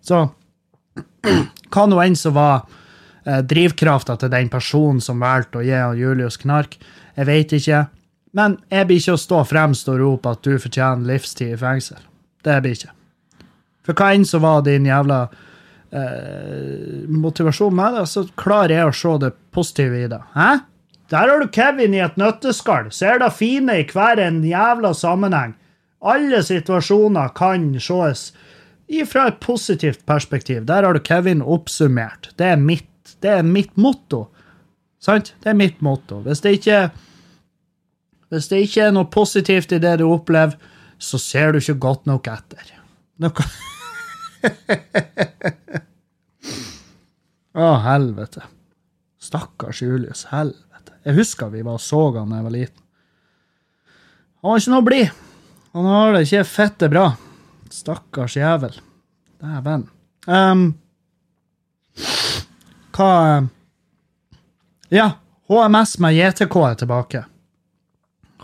Så 0.00 0.22
hva 1.74 1.84
nå 1.90 2.00
enn 2.00 2.16
som 2.16 2.36
var 2.38 2.64
eh, 3.26 3.42
drivkrafta 3.44 4.16
til 4.20 4.32
den 4.32 4.48
personen 4.52 5.02
som 5.04 5.20
valgte 5.22 5.60
å 5.60 5.66
gi 5.66 5.76
Julius 6.00 6.40
knark, 6.40 6.78
jeg 7.14 7.28
vet 7.28 7.54
ikke. 7.58 7.84
Men 8.34 8.58
jeg 8.72 8.88
blir 8.88 9.00
ikke 9.00 9.14
å 9.14 9.22
stå 9.22 9.40
fremst 9.46 9.88
og 9.92 10.00
rope 10.02 10.34
at 10.34 10.42
du 10.42 10.58
fortjener 10.58 11.06
livstid 11.06 11.54
i 11.54 11.58
fengsel. 11.60 12.00
Det 12.44 12.58
blir 12.64 12.76
ikke. 12.76 12.94
For 13.84 13.96
hva 13.98 14.12
enn 14.16 14.24
som 14.26 14.42
var 14.44 14.64
din 14.66 14.88
jævla 14.88 15.20
eh, 15.94 17.04
motivasjon 17.08 17.76
med 17.76 17.98
det, 17.98 18.06
så 18.10 18.24
klarer 18.40 18.78
jeg 18.78 18.90
å 18.90 18.96
se 19.00 19.16
det 19.26 19.34
positive 19.54 20.00
i 20.00 20.08
det. 20.10 20.20
Hæ? 20.34 20.48
Der 21.12 21.30
har 21.30 21.40
du 21.40 21.52
Kevin 21.52 21.94
i 21.94 22.02
et 22.02 22.16
nøtteskall. 22.18 22.88
Ser 22.94 23.20
det 23.22 23.30
fine 23.36 23.76
i 23.82 23.86
hver 23.86 24.22
en 24.24 24.40
jævla 24.46 24.94
sammenheng. 24.96 25.54
Alle 26.04 26.42
situasjoner 26.44 27.30
kan 27.36 27.70
ses 27.80 28.32
fra 29.08 29.28
et 29.30 29.40
positivt 29.40 30.04
perspektiv. 30.08 30.64
Der 30.66 30.84
har 30.84 30.96
du 30.96 31.00
Kevin 31.00 31.42
oppsummert. 31.42 32.32
Det 32.36 32.50
er 32.56 32.60
mitt, 32.60 33.16
det 33.22 33.38
er 33.38 33.46
mitt 33.46 33.76
motto. 33.76 34.26
Sant? 35.00 35.34
Det 35.44 35.52
er 35.52 35.60
mitt 35.60 35.80
motto. 35.84 36.22
Hvis 36.24 36.40
det 36.44 36.58
ikke 36.58 36.80
hvis 38.34 38.50
det 38.50 38.62
ikke 38.66 38.88
er 38.88 38.94
noe 38.94 39.06
positivt 39.10 39.72
i 39.74 39.82
det 39.82 39.96
du 40.00 40.06
opplever, 40.10 40.56
så 40.98 41.18
ser 41.20 41.52
du 41.52 41.58
ikke 41.60 41.80
godt 41.82 42.06
nok 42.10 42.28
etter. 42.32 42.64
Noe 43.22 43.32
Å, 47.54 47.66
helvete. 47.84 48.42
Stakkars 49.22 49.82
Julius. 49.82 50.24
Helvete. 50.32 50.92
Jeg 51.06 51.14
husker 51.20 51.52
vi 51.52 51.62
var 51.62 51.78
og 51.78 51.84
så 51.84 52.00
han 52.16 52.32
da 52.32 52.40
jeg 52.40 52.46
var 52.48 52.54
liten. 52.54 52.80
Han 54.42 54.50
var 54.50 54.58
ikke 54.60 54.74
noe 54.74 54.86
blid. 54.88 55.08
Han 55.74 55.86
har 55.88 56.12
det 56.16 56.24
ikke 56.26 56.42
fette 56.50 56.88
bra. 56.90 57.06
Stakkars 57.72 58.36
jævel. 58.36 58.74
Dæven. 59.42 59.86
Um, 60.26 60.66
hva 62.94 63.10
Ja, 64.94 65.08
HMS 65.48 65.98
med 66.02 66.14
JTK 66.18 66.56
er 66.68 66.76
tilbake. 66.82 67.24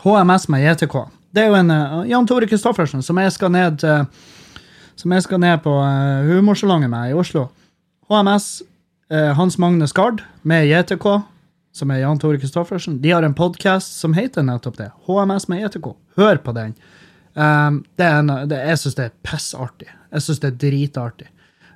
HMS 0.03 0.49
med 0.49 0.65
JTK. 0.65 0.97
Det 1.31 1.45
er 1.45 1.51
jo 1.53 1.59
en 1.61 1.71
uh, 1.71 2.03
Jan 2.09 2.27
Tore 2.27 2.49
Kristoffersen 2.51 3.03
som 3.05 3.19
jeg 3.21 3.33
skal 3.37 3.53
ned 3.55 3.81
til 3.83 4.07
som 5.01 5.13
jeg 5.15 5.25
skal 5.25 5.41
ned 5.41 5.63
på 5.65 5.73
uh, 5.81 6.27
humorsalongen 6.29 6.91
med 6.93 7.13
i 7.13 7.17
Oslo. 7.17 7.47
HMS, 8.11 8.63
uh, 9.13 9.31
Hans 9.39 9.57
Magne 9.59 9.89
Skard 9.89 10.21
med 10.43 10.67
JTK, 10.69 11.07
som 11.73 11.93
er 11.95 12.03
Jan 12.03 12.21
Tore 12.21 12.41
Kristoffersen, 12.43 12.99
de 13.01 13.13
har 13.15 13.25
en 13.25 13.37
podkast 13.37 13.97
som 14.01 14.17
heter 14.17 14.45
nettopp 14.45 14.77
det. 14.81 14.91
HMS 15.09 15.49
med 15.49 15.65
JTK. 15.65 15.93
Hør 16.21 16.43
på 16.45 16.53
den. 16.57 16.75
Um, 17.35 17.85
det 17.97 18.07
er 18.07 18.19
en, 18.19 18.33
det, 18.51 18.59
jeg 18.59 18.81
syns 18.83 18.99
det 18.99 19.07
er 19.09 19.19
pissartig. 19.25 19.89
Jeg 20.11 20.27
syns 20.27 20.43
det 20.43 20.51
er 20.51 20.59
dritartig. 20.67 21.31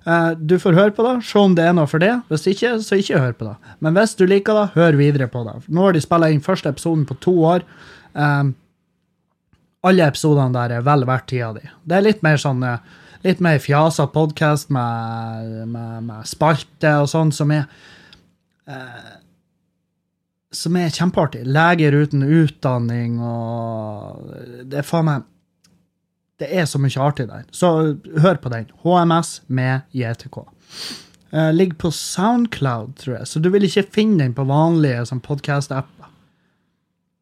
Uh, 0.05 0.35
du 0.37 0.59
får 0.61 0.77
høre 0.77 0.93
på 0.93 1.07
det, 1.07 1.15
se 1.25 1.41
om 1.41 1.55
det 1.57 1.65
er 1.65 1.77
noe 1.77 1.89
for 1.89 2.03
det. 2.03 2.13
Hvis 2.29 2.49
ikke, 2.51 2.75
så 2.85 2.99
ikke 3.01 3.23
hør 3.23 3.37
på 3.39 3.49
det. 3.49 3.55
Men 3.81 3.97
hvis 3.97 4.17
du 4.19 4.27
liker 4.29 4.59
det, 4.59 4.67
hør 4.75 4.99
videre 5.01 5.31
på 5.33 5.47
det. 5.47 5.57
Nå 5.69 5.87
har 5.87 5.97
de 5.97 6.03
spilt 6.05 6.35
inn 6.35 6.45
første 6.45 6.75
episoden 6.75 7.07
på 7.09 7.17
to 7.25 7.39
år. 7.55 7.65
Um, 8.15 8.55
alle 9.85 10.07
episodene 10.09 10.55
der 10.55 10.79
er 10.79 10.87
vel 10.87 11.05
verdt 11.09 11.29
tida 11.33 11.51
di. 11.57 11.65
Det 11.85 11.99
er 11.99 12.07
litt 12.07 12.23
mer 12.25 12.39
sånn 12.41 12.63
eh, 12.65 12.81
litt 13.25 13.43
mer 13.45 13.61
fjasa 13.61 14.07
podkast 14.13 14.71
med, 14.73 15.67
med, 15.69 16.07
med 16.09 16.29
spalte 16.29 16.95
og 17.03 17.11
sånn 17.13 17.33
som 17.35 17.53
er 17.55 17.67
eh, 18.69 19.13
Som 20.55 20.77
er 20.79 20.93
kjempeartig. 20.95 21.45
Leger 21.45 21.97
uten 21.99 22.23
utdanning 22.23 23.19
og 23.21 24.29
Det 24.71 24.81
er 24.81 24.87
faen 24.87 25.09
meg 25.09 25.25
Det 26.39 26.49
er 26.49 26.69
så 26.71 26.79
mye 26.79 27.01
artig 27.01 27.29
der. 27.29 27.45
Så 27.51 27.69
hør 28.23 28.41
på 28.43 28.53
den. 28.53 28.71
HMS 28.85 29.41
med 29.47 29.83
JTK. 29.93 30.41
Eh, 31.35 31.53
ligger 31.53 31.77
på 31.77 31.91
Soundcloud, 31.91 32.97
tror 32.97 33.17
jeg, 33.19 33.27
så 33.27 33.41
du 33.43 33.49
vil 33.51 33.67
ikke 33.67 33.89
finne 33.95 34.23
den 34.23 34.35
på 34.37 34.47
vanlige 34.47 35.05
sånn 35.11 35.23
podkast-apper. 35.23 36.04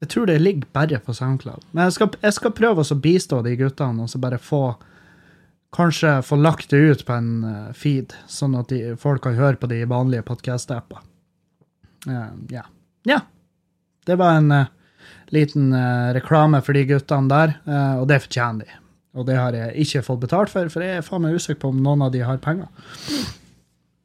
Jeg 0.03 0.11
tror 0.11 0.27
det 0.27 0.41
ligger 0.43 0.67
bare 0.75 0.99
på 0.99 1.15
SoundCloud. 1.15 1.63
Men 1.71 1.87
jeg 1.87 1.95
skal, 1.95 2.17
jeg 2.25 2.35
skal 2.35 2.55
prøve 2.59 2.83
å 2.83 2.97
bistå 2.99 3.39
de 3.47 3.55
guttene 3.61 4.03
og 4.03 4.11
så 4.11 4.19
bare 4.23 4.41
få 4.43 4.65
Kanskje 5.73 6.19
få 6.21 6.37
lagt 6.37 6.69
det 6.69 6.77
ut 6.77 7.03
på 7.09 7.15
en 7.17 7.45
eh, 7.49 7.69
feed, 7.73 8.11
sånn 8.29 8.59
at 8.61 8.69
de, 8.69 8.93
folk 9.01 9.23
kan 9.25 9.39
høre 9.39 9.57
på 9.57 9.71
de 9.71 9.79
vanlige 9.89 10.27
podkast-apper. 10.29 10.99
Eh, 12.13 12.35
ja. 12.53 12.67
yeah. 13.09 13.23
Det 14.05 14.19
var 14.21 14.37
en 14.37 14.53
uh, 14.53 14.67
liten 15.33 15.71
uh, 15.73 16.11
reklame 16.13 16.61
for 16.61 16.77
de 16.77 16.83
guttene 16.91 17.31
der, 17.31 17.55
og 18.03 18.05
det 18.11 18.19
fortjener 18.27 18.67
de. 18.67 18.77
Og 19.17 19.25
det 19.31 19.39
har 19.39 19.57
jeg 19.57 19.87
ikke 19.87 20.03
fått 20.05 20.21
betalt 20.27 20.53
for, 20.53 20.69
for 20.75 20.85
jeg 20.85 20.99
er 20.99 21.07
faen 21.07 21.25
meg 21.25 21.39
usikker 21.39 21.63
på 21.63 21.71
om 21.73 21.81
noen 21.85 22.05
av 22.05 22.13
de 22.13 22.21
har 22.27 22.43
penger. 22.45 22.69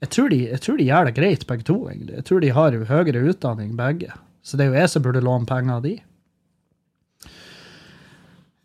Jeg 0.05 0.13
tror, 0.13 0.31
de, 0.31 0.39
jeg 0.53 0.63
tror 0.63 0.79
de 0.79 0.87
gjør 0.87 1.09
det 1.09 1.15
greit, 1.19 1.45
begge 1.49 1.67
to. 1.67 1.77
egentlig. 1.89 2.15
Jeg 2.21 2.27
tror 2.29 2.43
de 2.45 2.53
har 2.61 2.79
høyere 2.93 3.27
utdanning, 3.33 3.75
begge. 3.75 4.15
Så 4.47 4.55
det 4.55 4.63
er 4.63 4.71
jo 4.71 4.79
jeg 4.79 4.91
som 4.93 5.03
burde 5.03 5.19
låne 5.19 5.47
penger 5.47 5.75
av 5.75 5.81
de. 5.83 5.97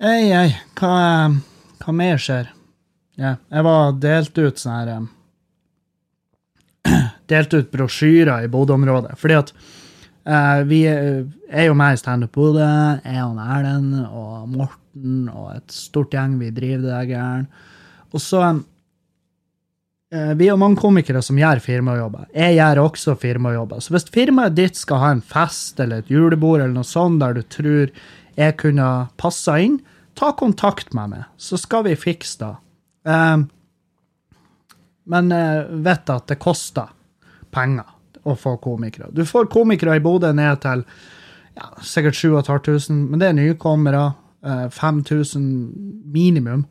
Ei, 0.02 0.30
ei, 0.30 0.52
hva, 0.78 0.92
hva 1.82 1.94
mer 1.98 2.22
skjer? 2.22 2.52
Ja, 3.18 3.34
jeg 3.50 3.66
var 3.66 3.96
delt 4.02 4.38
ut 4.38 4.62
sånn 4.62 4.76
her 4.76 4.92
um, 5.00 5.08
Delt 7.30 7.54
ut 7.54 7.70
brosjyrer 7.74 8.46
i 8.46 8.50
Bodø-området. 8.50 9.16
Fordi 9.18 9.36
at 9.40 9.52
uh, 9.58 10.62
vi 10.70 10.84
er 10.90 11.24
er 11.52 11.68
jo 11.68 11.74
med 11.76 11.96
i 11.96 12.00
Standup 12.00 12.32
Bodø, 12.32 12.64
jeg 13.04 13.24
og 13.26 13.42
Erlend 13.42 14.06
og 14.06 14.48
Morten 14.54 15.26
og 15.28 15.50
et 15.56 15.74
stort 15.74 16.14
gjeng. 16.14 16.38
Vi 16.40 16.54
driver 16.54 16.86
det 16.86 16.92
der 16.94 17.10
gæren. 17.10 17.48
Og 18.14 18.22
så 18.22 18.40
um, 18.46 18.62
eh, 18.62 18.71
Vi 20.12 20.44
er 20.52 20.58
mange 20.60 20.76
komikere 20.76 21.22
som 21.24 21.38
gjør 21.40 21.62
firmajobber. 21.64 22.26
Jeg 22.36 22.58
gjør 22.58 22.82
også 22.82 23.14
firmajobber. 23.16 23.80
Så 23.80 23.94
hvis 23.94 24.04
firmaet 24.12 24.58
ditt 24.58 24.76
skal 24.76 25.00
ha 25.00 25.12
en 25.14 25.22
fest 25.24 25.80
eller 25.80 26.02
et 26.02 26.10
julebord 26.12 26.60
eller 26.60 26.74
noe 26.74 26.84
sånt 26.84 27.22
der 27.22 27.38
du 27.38 27.40
tror 27.48 27.88
jeg 28.36 28.56
kunne 28.60 28.88
passa 29.20 29.56
inn, 29.64 29.78
ta 30.18 30.32
kontakt 30.36 30.92
med 30.96 31.12
meg, 31.12 31.24
så 31.36 31.58
skal 31.60 31.86
vi 31.86 31.96
fikse 31.98 32.42
det. 32.42 32.52
Um, 33.08 33.46
men 35.12 35.32
uh, 35.32 35.68
vet 35.84 36.12
at 36.12 36.28
det 36.30 36.38
koster 36.42 36.92
penger 37.52 37.88
å 38.22 38.36
få 38.38 38.54
komikere. 38.62 39.10
Du 39.10 39.24
får 39.26 39.50
komikere 39.52 39.98
i 39.98 40.04
Bodø 40.04 40.30
ned 40.36 40.60
til 40.62 40.84
ja, 41.56 41.72
sikkert 41.84 42.16
7500, 42.16 43.08
men 43.10 43.20
det 43.20 43.30
er 43.30 43.38
nykommere. 43.38 44.04
Uh, 44.42 44.68
5000 44.74 45.42
minimum. 46.10 46.64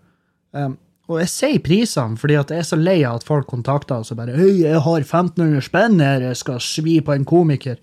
Og 1.11 1.19
jeg 1.19 1.31
sier 1.31 1.63
prisene 1.63 2.19
fordi 2.19 2.37
at 2.39 2.51
jeg 2.53 2.63
er 2.63 2.67
så 2.69 2.79
lei 2.79 3.01
av 3.03 3.19
at 3.19 3.27
folk 3.27 3.49
kontakter 3.51 3.99
oss 3.99 4.13
og 4.13 4.21
bare 4.21 4.37
Hei, 4.37 4.61
jeg 4.63 4.79
har 4.85 5.03
1500 5.03 5.65
spenn 5.65 5.99
her, 6.03 6.23
jeg 6.29 6.39
skal 6.39 6.61
svi 6.63 6.99
på 7.03 7.15
en 7.15 7.27
komiker. 7.27 7.81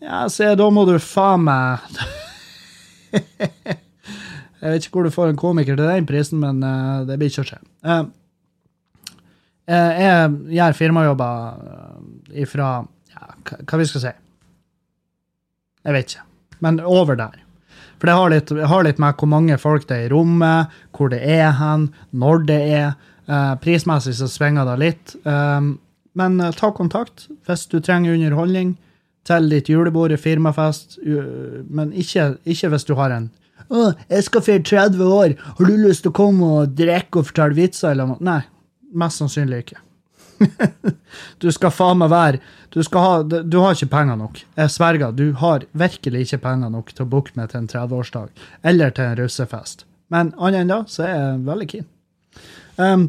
Ja, 0.00 0.26
se, 0.32 0.50
da 0.56 0.66
må 0.72 0.84
du 0.88 0.96
faen 1.02 1.46
meg 1.48 1.84
Jeg 4.60 4.74
vet 4.74 4.84
ikke 4.84 4.98
hvor 4.98 5.06
du 5.08 5.14
får 5.14 5.30
en 5.32 5.40
komiker 5.40 5.76
til 5.76 5.88
den 5.88 6.08
prisen, 6.08 6.40
men 6.42 6.60
uh, 6.60 7.06
det 7.08 7.16
blir 7.16 7.30
ikke 7.32 7.46
å 7.46 7.48
skje. 7.48 7.60
Uh, 7.80 8.02
jeg 9.70 10.56
gjør 10.58 10.76
firmajobber 10.76 12.34
ifra 12.44 12.66
ja, 13.14 13.30
hva 13.64 13.80
vi 13.80 13.86
skal 13.88 14.04
si. 14.04 14.12
Jeg 15.80 15.96
vet 15.96 16.12
ikke. 16.12 16.26
Men 16.60 16.82
over 16.84 17.16
der. 17.16 17.40
For 18.00 18.08
det 18.08 18.16
har 18.16 18.32
litt, 18.32 18.50
har 18.72 18.84
litt, 18.86 19.00
med 19.02 19.18
hvor 19.20 19.28
mange 19.28 19.58
folk 19.60 19.86
det 19.90 19.96
er 19.98 20.08
i 20.08 20.12
rommet, 20.12 20.72
hvor 20.96 21.12
det 21.12 21.20
er 21.20 21.52
hen, 21.60 21.90
når 22.16 22.46
det 22.48 22.60
er. 22.80 22.92
Uh, 23.30 23.54
prismessig 23.62 24.16
så 24.18 24.26
svinger 24.26 24.66
det 24.66 24.78
litt. 24.80 25.12
Um, 25.22 25.76
men 26.18 26.40
uh, 26.42 26.48
ta 26.56 26.72
kontakt 26.74 27.28
hvis 27.46 27.68
du 27.70 27.76
trenger 27.78 28.16
underholdning 28.16 28.72
til 29.28 29.46
ditt 29.52 29.68
julebord, 29.70 30.16
firmafest. 30.18 30.96
Uh, 31.04 31.60
men 31.68 31.92
ikke, 31.92 32.32
ikke, 32.42 32.72
hvis 32.72 32.88
du 32.88 32.96
har 32.98 33.14
en 33.14 33.28
å, 33.70 33.92
'Jeg 34.08 34.24
skal 34.26 34.42
feire 34.42 34.62
30 34.66 35.04
år. 35.14 35.36
Har 35.58 35.68
du 35.68 35.76
lyst 35.78 36.02
til 36.02 36.10
å 36.10 36.16
komme 36.16 36.46
og 36.58 36.72
drikke 36.74 37.20
og 37.20 37.28
fortelle 37.28 37.54
vitser?' 37.54 37.92
eller 37.92 38.08
noe? 38.10 38.18
Nei, 38.18 38.40
mest 38.98 39.22
sannsynlig 39.22 39.62
ikke. 39.62 39.78
du 41.42 41.50
skal 41.52 41.72
faen 41.74 42.00
meg 42.00 42.10
være 42.12 42.40
du, 42.70 42.82
ha, 42.94 43.22
du, 43.26 43.56
har 43.58 43.74
ikke 43.74 43.90
penger 43.90 44.18
nok. 44.20 44.44
Jeg 44.54 44.70
sverger, 44.70 45.14
du 45.16 45.32
har 45.40 45.64
virkelig 45.74 46.26
ikke 46.26 46.38
penger 46.44 46.70
nok 46.70 46.92
til 46.94 47.02
å 47.02 47.10
booke 47.10 47.34
meg 47.34 47.50
til 47.50 47.64
en 47.64 47.70
30-årsdag 47.70 48.44
eller 48.70 48.92
til 48.94 49.08
en 49.08 49.16
russefest. 49.18 49.82
Men 50.14 50.30
annet 50.38 50.64
enn 50.64 50.70
da, 50.70 50.84
så 50.90 51.06
er 51.06 51.16
jeg 51.16 51.40
veldig 51.48 51.68
keen. 51.72 51.88
Um, 52.78 53.08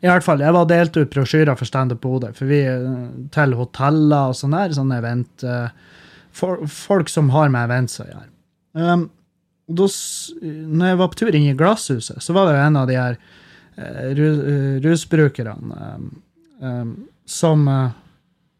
I 0.00 0.08
hvert 0.08 0.24
fall, 0.24 0.40
jeg 0.40 0.56
var 0.56 0.68
delt 0.70 0.96
ut 0.96 1.12
brosjyrer 1.12 1.60
for 1.60 1.68
Standup 1.68 2.00
Bodø, 2.04 2.32
for 2.36 2.48
vi 2.48 2.62
til 3.36 3.56
hoteller 3.58 4.32
og 4.32 4.38
sånn 4.38 4.56
der, 4.56 4.72
sånne 4.76 5.00
event 5.02 5.44
uh, 5.44 5.68
for, 6.32 6.64
Folk 6.72 7.12
som 7.12 7.28
har 7.36 7.52
med 7.52 7.68
events 7.68 8.00
å 8.00 8.08
gjøre. 8.08 8.28
Um, 8.80 9.06
dos, 9.68 9.98
når 10.40 10.94
jeg 10.94 11.00
var 11.02 11.12
på 11.12 11.20
tur 11.20 11.36
inn 11.36 11.50
i 11.50 11.56
Glasshuset, 11.58 12.24
så 12.24 12.36
var 12.36 12.48
det 12.48 12.56
jo 12.56 12.64
en 12.64 12.80
av 12.80 12.88
de 12.88 12.96
her 12.96 13.20
uh, 13.20 14.24
rusbrukerne 14.88 15.84
um, 16.00 16.10
um, 16.60 17.08
som 17.24 17.68
uh, 17.68 17.90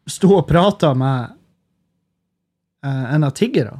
sto 0.09 0.33
og 0.37 0.47
prata 0.49 0.93
med 0.97 1.33
uh, 2.85 3.05
en 3.15 3.23
av 3.27 3.33
tiggerne. 3.37 3.79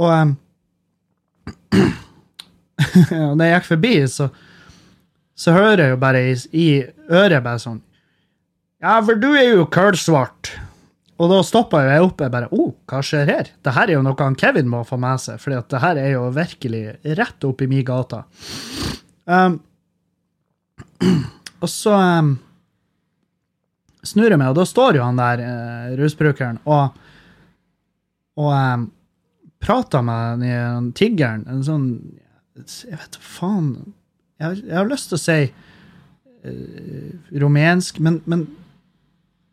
Og 0.00 0.10
um, 0.20 0.36
når 3.38 3.44
jeg 3.44 3.54
gikk 3.54 3.68
forbi, 3.70 3.94
så, 4.10 4.28
så 5.38 5.54
hører 5.54 5.84
jeg 5.84 5.94
jo 5.94 6.02
bare 6.02 6.22
i, 6.26 6.36
i, 6.58 6.68
øret 7.10 7.44
bare 7.44 7.62
sånn 7.62 7.80
Ja, 8.82 8.98
for 9.00 9.14
du 9.20 9.30
er 9.32 9.54
jo 9.54 9.68
kølsvart. 9.72 10.50
Og 11.22 11.30
da 11.30 11.38
stoppa 11.46 11.84
jeg 11.86 12.02
opp. 12.04 12.20
Jeg 12.20 12.32
bare 12.34 12.50
Å, 12.50 12.56
oh, 12.58 12.72
hva 12.90 13.00
skjer 13.06 13.30
her? 13.30 13.52
Det 13.62 13.72
her 13.76 13.88
er 13.88 13.96
jo 13.96 14.02
noe 14.04 14.18
han 14.18 14.36
Kevin 14.38 14.68
må 14.70 14.82
få 14.86 14.98
med 15.00 15.22
seg, 15.22 15.38
for 15.40 15.54
det 15.54 15.80
her 15.84 16.00
er 16.00 16.10
jo 16.16 16.26
virkelig 16.34 16.82
rett 17.20 17.46
opp 17.46 17.62
i 17.62 17.70
mi 17.70 17.84
gata. 17.86 18.24
Um, 19.30 19.60
og 21.64 21.70
så 21.72 21.94
um, 21.96 22.34
snur 24.04 24.28
jeg 24.28 24.40
meg, 24.40 24.52
og 24.52 24.58
da 24.58 24.66
står 24.68 24.98
jo 24.98 25.06
han 25.06 25.20
der 25.20 25.42
uh, 25.44 25.94
rusbrukeren 25.98 26.60
og, 26.68 26.96
og 28.40 28.50
um, 28.52 28.88
prater 29.64 30.04
med 30.04 30.44
den 30.44 30.92
tiggeren. 30.96 31.46
En 31.48 31.64
sånn 31.64 31.88
Jeg 32.54 32.98
vet 33.00 33.16
da 33.16 33.22
faen 33.24 33.70
jeg, 34.38 34.60
jeg, 34.66 34.74
har 34.76 34.90
lyst 34.90 35.10
til 35.10 35.18
å 35.18 35.22
si 35.22 35.38
uh, 35.48 37.34
rumensk, 37.40 38.00
men, 38.04 38.20
men 38.30 38.46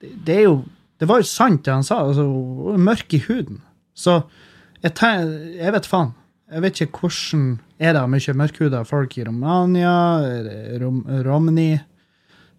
det, 0.02 0.36
er 0.36 0.46
jo 0.50 0.62
Det 1.00 1.08
var 1.10 1.22
jo 1.22 1.30
sant, 1.30 1.64
det 1.66 1.74
han 1.74 1.86
sa. 1.86 2.04
altså 2.08 2.26
Mørk 2.78 3.14
i 3.18 3.22
huden. 3.28 3.62
Så 3.94 4.20
jeg, 4.82 4.94
jeg 5.58 5.74
vet 5.74 5.90
faen. 5.90 6.12
Jeg 6.52 6.66
vet 6.66 6.82
ikke 6.84 7.06
hvordan 7.06 7.46
Er 7.80 7.96
det 7.96 8.04
mye 8.12 8.34
mørkhuda 8.38 8.84
folk 8.86 9.16
i 9.18 9.24
Romania, 9.26 9.94
Rom, 10.82 11.00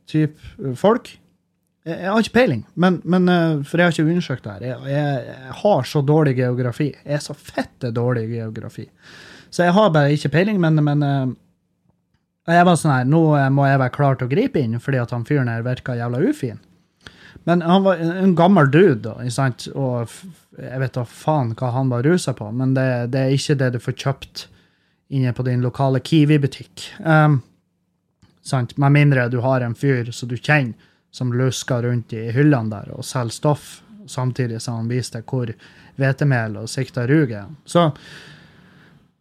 Romani-type 0.08 0.76
folk? 0.76 1.18
Jeg 1.84 2.06
har 2.06 2.20
ikke 2.20 2.36
peiling, 2.36 2.66
men, 2.76 3.00
men, 3.04 3.28
eh, 3.28 3.64
for 3.66 3.78
jeg 3.78 3.86
har 3.86 3.92
ikke 3.92 4.10
undersøkt 4.10 4.44
det 4.44 4.52
her. 4.52 4.62
Jeg, 4.62 4.92
jeg, 4.92 5.22
jeg, 5.26 5.54
har 5.62 5.82
så 5.82 6.00
dårlig 6.00 6.36
geografi. 6.36 6.92
Jeg 7.04 7.14
er 7.16 7.18
så 7.18 7.34
fette 7.34 7.90
dårlig 7.90 8.28
geografi. 8.30 8.88
Så 9.50 9.64
jeg 9.64 9.72
har 9.72 9.90
bare 9.90 10.12
ikke 10.12 10.28
peiling, 10.28 10.60
men, 10.60 10.78
men 10.84 11.02
eh, 11.02 11.32
jeg 12.54 12.66
var 12.66 12.78
sånn 12.78 12.94
her, 12.94 13.04
nå 13.04 13.24
må 13.50 13.66
jeg 13.66 13.80
være 13.82 13.94
klar 13.96 14.14
til 14.14 14.28
å 14.28 14.30
gripe 14.30 14.62
inn, 14.62 14.78
fordi 14.78 15.00
at 15.02 15.10
han 15.10 15.26
fyren 15.26 15.50
her 15.50 15.66
virka 15.66 15.98
jævla 15.98 16.22
ufin. 16.22 16.62
Men 17.44 17.62
han 17.66 17.82
var 17.82 17.98
en 17.98 18.36
gammel 18.38 18.70
dude, 18.70 19.00
da, 19.02 19.16
ikke 19.18 19.34
sant? 19.34 19.66
og 19.74 20.10
jeg 20.54 20.78
vet 20.78 20.94
da 20.94 21.02
faen 21.08 21.54
hva 21.58 21.72
han 21.74 21.90
var 21.90 22.06
rusa 22.06 22.34
på, 22.38 22.46
men 22.54 22.76
det, 22.78 22.88
det, 23.10 23.24
er 23.24 23.34
ikke 23.34 23.58
det 23.58 23.72
du 23.74 23.82
får 23.82 23.98
kjøpt 24.04 24.44
inne 25.12 25.32
på 25.34 25.42
din 25.48 25.64
lokale 25.64 25.98
Kiwi-butikk. 25.98 26.92
Um, 27.02 27.40
sant? 28.42 28.76
Med 28.76 28.92
mindre 28.92 29.28
du 29.28 29.40
har 29.44 29.60
en 29.60 29.74
fyr 29.74 30.10
som 30.12 30.28
du 30.28 30.36
kjenner 30.36 30.74
som 31.12 31.32
lusker 31.32 31.84
rundt 31.84 32.12
i 32.16 32.30
hyllene 32.32 32.72
der 32.72 32.92
og 32.96 33.04
selger 33.04 33.36
stoff, 33.36 33.82
samtidig 34.08 34.62
som 34.64 34.80
han 34.80 34.88
viser 34.88 35.20
deg 35.20 35.28
hvor 35.28 35.50
hvetemel 36.00 36.56
og 36.62 36.70
sikta 36.72 37.04
rug 37.06 37.34
er. 37.36 37.50
Så 37.68 37.90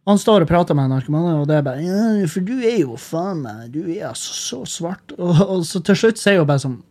han 0.08 0.18
står 0.18 0.42
og 0.42 0.50
prater 0.50 0.74
med 0.74 0.88
en 0.88 0.96
narkoman, 0.96 1.42
og 1.42 1.44
det 1.50 1.58
er 1.58 1.66
bare 1.66 1.84
ja, 1.84 2.26
'For 2.26 2.40
du 2.40 2.56
er 2.58 2.80
jo 2.80 2.96
faen 2.96 3.44
meg 3.44 3.70
Du 3.70 3.84
er 3.86 4.08
altså 4.08 4.32
så 4.34 4.64
svart.' 4.66 5.12
Og, 5.18 5.36
og 5.48 5.66
så 5.66 5.84
til 5.84 5.96
slutt 5.96 6.18
sier 6.18 6.40
hun 6.40 6.48
bare 6.48 6.64
sånn 6.64 6.82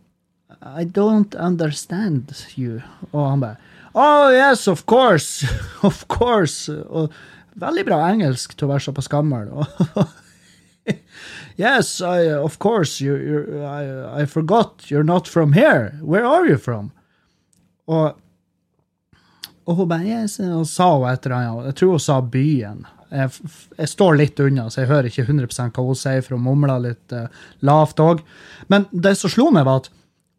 'I 0.62 0.84
don't 0.84 1.36
understand 1.36 2.32
you.' 2.56 2.80
Og 3.12 3.30
han 3.30 3.40
bare 3.40 3.58
'Oh 3.92 4.32
yes, 4.32 4.68
of 4.68 4.86
course. 4.86 5.46
Of 5.82 6.06
course.' 6.08 6.72
Og 6.88 7.12
veldig 7.54 7.84
bra 7.84 7.98
engelsk 8.08 8.56
til 8.56 8.68
å 8.68 8.72
være 8.72 8.86
såpass 8.86 9.08
gammel. 9.08 9.50
Yes, 11.56 12.00
I, 12.00 12.32
of 12.32 12.58
course. 12.58 13.00
You, 13.00 13.16
you, 13.16 13.62
I, 13.62 14.22
I 14.22 14.26
forgot. 14.26 14.90
You're 14.90 15.04
not 15.04 15.28
from 15.28 15.52
here. 15.52 15.98
Where 16.00 16.26
are 16.26 16.46
you 16.46 16.56
from? 16.56 16.90
Og, 17.86 18.16
og 19.66 19.76
hun 19.76 19.88
bare 19.88 20.06
yes, 20.06 20.40
og 20.40 20.66
sa 20.66 20.96
hun 20.96 21.08
et 21.10 21.26
eller 21.26 21.36
annet. 21.36 21.66
Jeg 21.70 21.78
tror 21.80 21.96
hun 21.96 22.02
sa 22.02 22.20
byen. 22.20 22.86
Jeg, 23.12 23.30
jeg, 23.76 23.88
står 23.92 24.16
litt 24.16 24.40
unna, 24.40 24.70
så 24.72 24.82
jeg 24.82 24.88
hører 24.88 25.10
ikke 25.10 25.26
100 25.26 25.74
hva 25.76 25.84
hun 25.84 25.98
sier, 25.98 26.22
for 26.24 26.38
hun 26.38 26.46
mumler 26.46 26.80
litt 26.80 27.12
uh, 27.12 27.28
lavt 27.60 28.00
òg. 28.00 28.22
Men 28.72 28.86
det 28.92 29.18
som 29.20 29.32
slo 29.32 29.50
meg, 29.52 29.66
var 29.68 29.82
at 29.82 29.90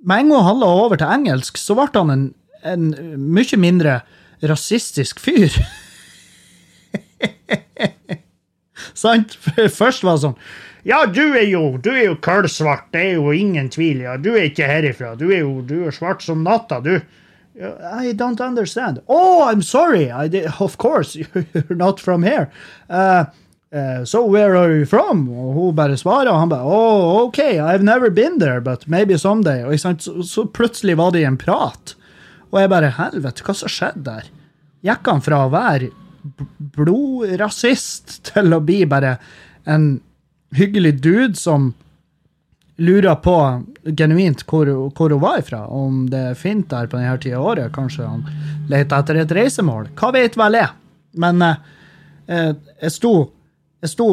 med 0.03 0.23
en 0.23 0.33
gang 0.33 0.47
han 0.47 0.63
la 0.63 0.71
over 0.81 0.99
til 0.99 1.13
engelsk, 1.13 1.59
så 1.61 1.77
ble 1.77 1.87
han 1.93 2.11
en, 2.11 2.25
en 2.65 2.89
mye 3.37 3.59
mindre 3.61 3.99
rasistisk 4.43 5.21
fyr. 5.23 5.53
Sant? 9.03 9.37
Først 9.71 10.03
var 10.03 10.17
det 10.17 10.25
sånn 10.25 10.39
ja, 10.83 11.05
du 11.05 11.33
er 11.37 11.47
jo 11.47 11.77
du 11.79 11.91
er 11.93 12.05
jo 12.09 12.15
kølsvart, 12.19 12.89
det 12.91 13.01
er 13.07 13.13
jo 13.17 13.31
ingen 13.31 13.69
tvil. 13.71 14.03
Ja. 14.03 14.17
Du 14.17 14.33
er 14.35 14.49
ikke 14.49 14.67
herifra. 14.67 15.13
Du 15.15 15.29
er 15.31 15.43
jo 15.45 15.61
du 15.65 15.85
er 15.87 15.95
svart 15.95 16.23
som 16.25 16.43
natta, 16.43 16.81
du. 16.83 16.97
I 17.55 18.13
don't 18.13 18.41
understand. 18.41 18.99
Oh, 19.07 19.47
I'm 19.47 19.61
sorry. 19.61 20.09
Did, 20.29 20.47
of 20.59 20.77
course, 20.77 21.15
you're 21.53 21.75
not 21.75 21.99
from 21.99 22.23
here. 22.23 22.51
Uh, 22.89 23.25
uh, 23.71 24.03
so 24.05 24.25
where 24.25 24.57
are 24.57 24.75
you 24.75 24.85
from? 24.85 25.29
Og 25.29 25.53
hun 25.53 25.75
bare 25.75 25.97
svarer, 25.97 26.31
og 26.31 26.39
han 26.39 26.49
bare 26.49 26.65
Oh, 26.65 27.27
OK, 27.27 27.39
I've 27.39 27.83
never 27.83 28.09
been 28.09 28.39
there, 28.39 28.59
but 28.59 28.87
maybe 28.87 29.17
someday. 29.17 29.63
Og 29.63 29.79
så, 29.79 29.95
så 30.23 30.45
plutselig 30.45 30.97
var 30.97 31.11
det 31.11 31.21
i 31.21 31.29
en 31.29 31.37
prat. 31.37 31.95
Og 32.51 32.59
jeg 32.61 32.69
bare 32.69 32.95
Helvete, 32.97 33.45
hva 33.45 33.55
som 33.55 33.71
skjedde 33.71 34.03
der? 34.07 34.31
Gikk 34.83 35.07
han 35.07 35.21
fra 35.23 35.45
å 35.45 35.51
være 35.53 35.93
blodrasist 36.73 38.19
til 38.31 38.53
å 38.55 38.61
bli 38.63 38.83
bare 38.89 39.17
en 39.69 40.01
hyggelig 40.57 40.97
dude 41.01 41.39
som 41.39 41.71
lurer 42.81 43.15
på 43.21 43.35
genuint 43.85 44.41
hvor, 44.49 44.69
hvor, 44.97 45.13
hun 45.13 45.21
var 45.21 45.39
ifra. 45.39 45.65
Om 45.67 46.07
det 46.09 46.23
er 46.31 46.39
fint 46.39 46.69
der 46.71 46.89
på 46.89 46.97
denne 46.97 47.17
tida 47.21 47.39
av 47.39 47.51
året. 47.53 47.73
Kanskje 47.75 48.07
han 48.07 48.25
leter 48.71 48.99
etter 48.99 49.21
et 49.21 49.35
reisemål. 49.37 49.91
Hva 49.99 50.13
vet 50.15 50.37
vel 50.39 50.57
jeg? 50.57 50.71
Men 51.21 51.41
eh, 51.45 51.59
eh, 52.27 52.53
jeg 52.81 52.95
sto 52.95 53.13
jeg 53.83 53.91
sto 53.91 54.07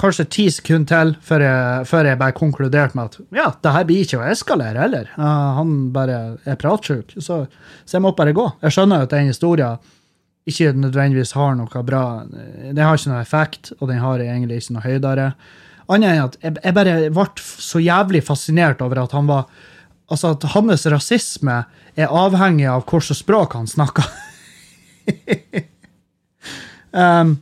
kanskje 0.00 0.26
ti 0.32 0.44
sekunder 0.54 0.88
til 0.88 1.14
før 1.26 1.42
jeg, 1.44 1.86
før 1.90 2.08
jeg 2.08 2.18
bare 2.20 2.36
konkluderte 2.36 2.96
med 2.96 3.10
at 3.10 3.34
ja, 3.36 3.48
det 3.62 3.72
her 3.74 3.88
blir 3.88 4.04
ikke 4.04 4.20
å 4.20 4.28
eskalere 4.30 4.84
heller. 4.84 5.10
Uh, 5.18 5.56
han 5.58 5.72
bare 5.94 6.20
er 6.48 6.60
pratsjuk. 6.60 7.16
Så, 7.18 7.42
så, 7.84 7.96
jeg 7.96 8.04
måtte 8.04 8.22
bare 8.22 8.36
gå. 8.36 8.46
Jeg 8.62 8.76
skjønner 8.76 9.02
jo 9.02 9.08
at 9.08 9.16
den 9.16 9.32
historien 9.32 9.90
ikke 10.48 10.72
nødvendigvis 10.72 11.34
har 11.36 11.56
noe 11.58 11.82
bra 11.84 12.22
Den 12.24 12.80
har 12.80 12.96
ikke 12.96 13.12
noe 13.12 13.24
effekt, 13.24 13.72
og 13.78 13.90
den 13.90 14.00
har 14.02 14.22
egentlig 14.24 14.62
ikke 14.62 14.76
noe 14.76 14.86
høydere. 14.86 15.26
Annet 15.90 16.14
enn 16.14 16.54
at 16.54 16.62
jeg 16.64 16.76
bare 16.76 16.96
ble 17.10 17.26
så 17.42 17.82
jævlig 17.82 18.22
fascinert 18.24 18.82
over 18.84 19.04
at 19.04 19.16
han 19.16 19.28
var 19.30 19.50
Altså 20.10 20.32
at 20.34 20.42
hans 20.56 20.88
rasisme 20.90 21.60
er 21.94 22.10
avhengig 22.10 22.64
av 22.66 22.80
hvilket 22.82 23.14
språk 23.14 23.52
han 23.54 23.68
snakker. 23.70 24.08
um, 26.90 27.36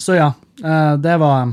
så 0.00 0.16
ja, 0.16 0.30
uh, 0.64 0.94
det 0.96 1.18
var 1.20 1.52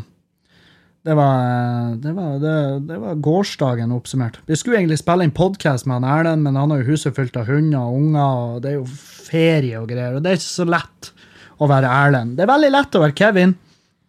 Det 1.03 1.13
var, 1.17 1.95
det, 1.95 2.11
var, 2.13 2.39
det, 2.39 2.79
det 2.79 2.97
var 3.01 3.15
gårsdagen 3.15 3.91
oppsummert. 3.91 4.37
Vi 4.45 4.55
skulle 4.55 4.77
egentlig 4.77 4.99
spille 5.01 5.25
inn 5.25 5.33
podkast 5.33 5.87
med 5.89 5.97
han 5.97 6.19
Erlend, 6.19 6.45
men 6.45 6.59
han 6.59 6.69
har 6.69 6.83
jo 6.83 6.93
huset 6.93 7.15
fullt 7.17 7.39
av 7.41 7.49
hunder 7.49 7.87
og 7.87 7.97
unger, 7.97 8.43
og 8.51 8.59
det 8.61 8.69
er 8.69 8.75
jo 8.75 8.85
ferie 9.31 9.81
og 9.81 9.89
greier. 9.89 10.19
Og 10.19 10.21
det 10.21 10.29
er 10.29 10.37
ikke 10.37 10.45
så 10.45 10.67
lett 10.69 11.09
å 11.57 11.69
være 11.71 11.89
Erlend. 11.89 12.35
Det 12.37 12.45
er 12.45 12.51
veldig 12.53 12.71
lett 12.75 12.99
å 12.99 13.01
være 13.01 13.17
Kevin, 13.17 13.55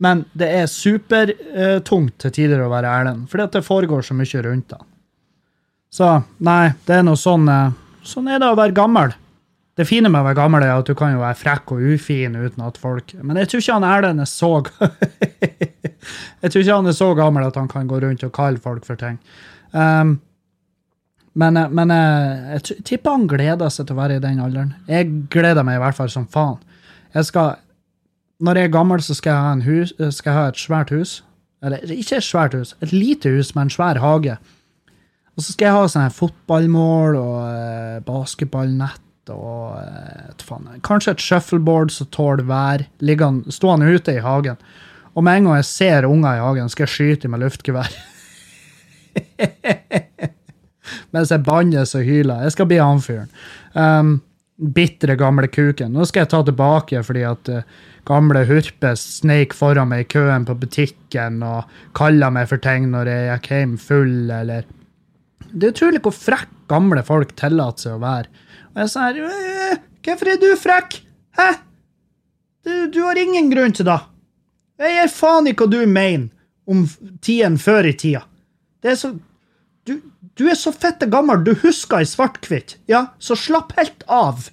men 0.04 0.24
det 0.36 0.50
er 0.58 0.68
supertungt 0.68 2.18
til 2.20 2.36
tider 2.36 2.60
å 2.60 2.68
være 2.74 2.92
Erlend, 3.00 3.24
fordi 3.32 3.48
at 3.48 3.56
det 3.56 3.64
foregår 3.64 4.04
så 4.04 4.18
mye 4.18 4.44
rundt 4.44 4.76
han. 4.76 4.86
Så 5.92 6.12
nei, 6.44 6.74
det 6.84 6.98
er 6.98 7.08
noe 7.08 7.20
sånn 7.20 7.48
eh, 7.52 7.78
Sånn 8.02 8.26
er 8.26 8.40
det 8.42 8.48
å 8.50 8.56
være 8.58 8.74
gammel. 8.74 9.12
Det 9.78 9.84
fine 9.86 10.10
med 10.10 10.24
å 10.24 10.26
være 10.26 10.40
gammel 10.40 10.64
er 10.66 10.72
at 10.74 10.88
du 10.88 10.96
kan 10.98 11.12
jo 11.14 11.20
være 11.20 11.38
frekk 11.38 11.72
og 11.76 11.84
ufin 11.94 12.34
uten 12.34 12.64
at 12.66 12.80
folk 12.80 13.14
Men 13.22 13.38
jeg 13.38 13.48
tror 13.48 13.62
ikke 13.62 13.76
han 13.76 13.86
Erlend 13.86 14.24
er 14.24 14.28
så 14.28 14.50
Jeg 16.42 16.50
tror 16.52 16.62
ikke 16.64 16.76
han 16.76 16.90
er 16.90 16.98
så 16.98 17.08
gammel 17.18 17.46
at 17.46 17.58
han 17.60 17.70
kan 17.70 17.88
gå 17.90 18.00
rundt 18.02 18.24
og 18.26 18.34
kalle 18.36 18.62
folk 18.62 18.86
for 18.88 18.98
ting. 19.00 19.18
Um, 19.72 20.18
men, 21.38 21.56
eh, 21.56 21.68
men 21.72 21.92
jeg, 21.94 22.38
jeg 22.52 22.84
tipper 22.90 23.16
han 23.16 23.28
gleder 23.30 23.72
seg 23.72 23.88
til 23.88 23.96
å 23.96 24.02
være 24.02 24.18
i 24.18 24.24
den 24.24 24.40
alderen. 24.42 24.74
Jeg 24.90 25.10
gleder 25.32 25.64
meg 25.64 25.78
i 25.78 25.82
hvert 25.84 25.96
fall 25.96 26.10
som 26.12 26.26
faen. 26.28 26.58
Jeg 27.14 27.28
skal, 27.28 27.54
når 28.40 28.58
jeg 28.58 28.68
er 28.68 28.74
gammel, 28.74 29.04
så 29.04 29.16
skal 29.16 29.32
jeg 29.32 29.44
ha, 29.46 29.52
hus, 29.68 29.94
eh, 29.98 30.10
skal 30.12 30.32
jeg 30.32 30.40
ha 30.40 30.48
et 30.50 30.60
svært 30.60 30.92
hus. 30.92 31.20
Eller 31.62 31.94
ikke 31.94 32.18
et 32.18 32.26
svært 32.26 32.56
hus, 32.58 32.74
et 32.82 32.92
lite 32.92 33.30
hus 33.30 33.54
med 33.54 33.68
en 33.68 33.72
svær 33.76 34.00
hage. 34.02 34.36
Og 35.32 35.44
så 35.44 35.54
skal 35.54 35.68
jeg 35.68 35.76
ha 35.76 35.88
sånne 35.88 36.12
fotballmål 36.12 37.16
og 37.20 37.36
eh, 37.46 37.98
basketballnett 38.04 39.32
og 39.32 39.76
eh, 39.78 40.32
faen, 40.42 40.66
kanskje 40.84 41.14
et 41.14 41.22
shuffleboard 41.22 41.92
som 41.94 42.10
tåler 42.12 42.44
vær, 42.48 42.84
stående 43.54 43.92
ute 43.94 44.16
i 44.18 44.24
hagen. 44.24 44.58
Og 45.12 45.24
med 45.24 45.38
en 45.38 45.48
gang 45.48 45.58
jeg 45.60 45.68
ser 45.68 46.08
unger 46.08 46.38
i 46.38 46.42
hagen, 46.42 46.70
skal 46.72 46.86
jeg 46.86 46.94
skyte 46.94 47.28
med 47.28 47.42
luftgevær. 47.44 47.92
Mens 51.14 51.32
jeg 51.32 51.44
bannes 51.46 51.94
og 51.98 52.04
hyler. 52.06 52.44
Jeg 52.46 52.54
skal 52.54 52.68
bli 52.70 52.78
han 52.80 53.02
fyren. 53.04 53.32
Um, 53.76 54.12
bitre, 54.76 55.16
gamle 55.20 55.48
kuken. 55.52 55.92
Nå 55.92 56.06
skal 56.08 56.24
jeg 56.24 56.32
ta 56.32 56.42
tilbake 56.46 57.02
fordi 57.06 57.24
at 57.28 57.50
uh, 57.52 57.66
gamle 58.08 58.44
Hurpe 58.48 58.94
sneik 58.98 59.56
foran 59.56 59.90
meg 59.92 60.06
i 60.06 60.10
køen 60.14 60.46
på 60.48 60.56
butikken 60.58 61.42
og 61.46 61.68
kalla 61.98 62.30
meg 62.34 62.48
for 62.50 62.62
ting 62.62 62.88
når 62.92 63.10
jeg 63.12 63.28
gikk 63.32 63.50
hjem 63.52 63.76
full, 63.80 64.16
eller 64.32 64.64
Det 65.52 65.68
er 65.68 65.74
utrolig 65.74 66.02
hvor 66.04 66.16
frekk 66.16 66.52
gamle 66.72 67.02
folk 67.04 67.34
tillater 67.36 67.88
seg 67.88 67.98
å 67.98 68.02
være. 68.02 68.30
Og 68.72 68.80
jeg 68.80 68.94
sa 68.94 69.10
her 69.10 69.20
«Øh, 69.28 69.82
Hvorfor 70.02 70.32
er 70.32 70.40
du 70.40 70.48
frekk? 70.58 70.96
Hæ? 71.38 71.50
Du, 72.64 72.72
du 72.94 73.02
har 73.04 73.18
ingen 73.18 73.50
grunn 73.52 73.74
til 73.76 73.86
det. 73.86 74.00
Jeg 74.82 74.96
gir 74.96 75.12
faen 75.14 75.46
i 75.46 75.54
hva 75.54 75.68
du 75.70 75.78
mener 75.86 76.30
om 76.70 76.86
tiden 77.22 77.58
før 77.58 77.86
i 77.90 77.94
tida. 77.98 78.24
Det 78.82 78.94
er 78.94 78.98
så 78.98 79.12
du, 79.86 79.96
du 80.38 80.44
er 80.50 80.58
så 80.58 80.70
fette 80.74 81.08
gammel, 81.10 81.42
du 81.42 81.54
husker 81.58 82.02
i 82.02 82.08
svart-hvitt. 82.08 82.76
Ja, 82.90 83.08
så 83.18 83.36
slapp 83.38 83.74
helt 83.78 84.04
av. 84.06 84.46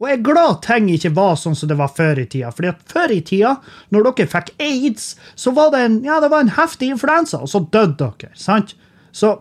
Og 0.00 0.08
jeg 0.08 0.16
er 0.16 0.24
glad 0.24 0.62
ting 0.64 0.88
ikke 0.88 1.12
var 1.12 1.36
sånn 1.36 1.56
som 1.58 1.68
det 1.68 1.76
var 1.76 1.92
før 1.92 2.22
i 2.22 2.26
tida. 2.32 2.52
Fordi 2.56 2.70
at 2.72 2.80
før 2.88 3.12
i 3.12 3.20
tida, 3.26 3.58
når 3.92 4.08
dere 4.08 4.30
fikk 4.32 4.54
aids, 4.56 5.12
så 5.36 5.52
var 5.56 5.74
det 5.74 5.84
en, 5.84 6.00
ja, 6.06 6.16
det 6.24 6.30
var 6.32 6.46
en 6.46 6.54
heftig 6.56 6.88
influensa, 6.94 7.42
og 7.44 7.52
så 7.52 7.60
døde 7.68 7.98
dere. 8.00 8.32
sant? 8.32 8.72
Så 9.12 9.34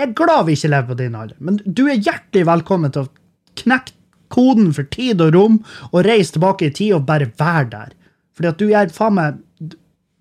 jeg 0.00 0.08
er 0.08 0.16
glad 0.16 0.46
vi 0.48 0.56
ikke 0.56 0.72
lever 0.72 0.88
på 0.88 1.00
din 1.02 1.16
alder, 1.18 1.36
men 1.44 1.60
du 1.66 1.84
er 1.90 2.00
hjertelig 2.00 2.46
velkommen 2.48 2.94
til 2.94 3.04
å 3.04 3.60
knekke 3.60 3.96
koden 4.32 4.70
for 4.72 4.86
tid 4.94 5.20
og 5.20 5.34
rom 5.34 5.56
og 5.90 6.04
reise 6.06 6.36
tilbake 6.36 6.70
i 6.70 6.72
tid 6.72 6.94
og 6.96 7.08
bare 7.08 7.28
være 7.36 7.68
der. 7.74 7.96
Fordi 8.40 8.48
at 8.48 8.60
du 8.60 8.70
er 8.72 8.92
faen 8.94 9.16
meg 9.18 9.40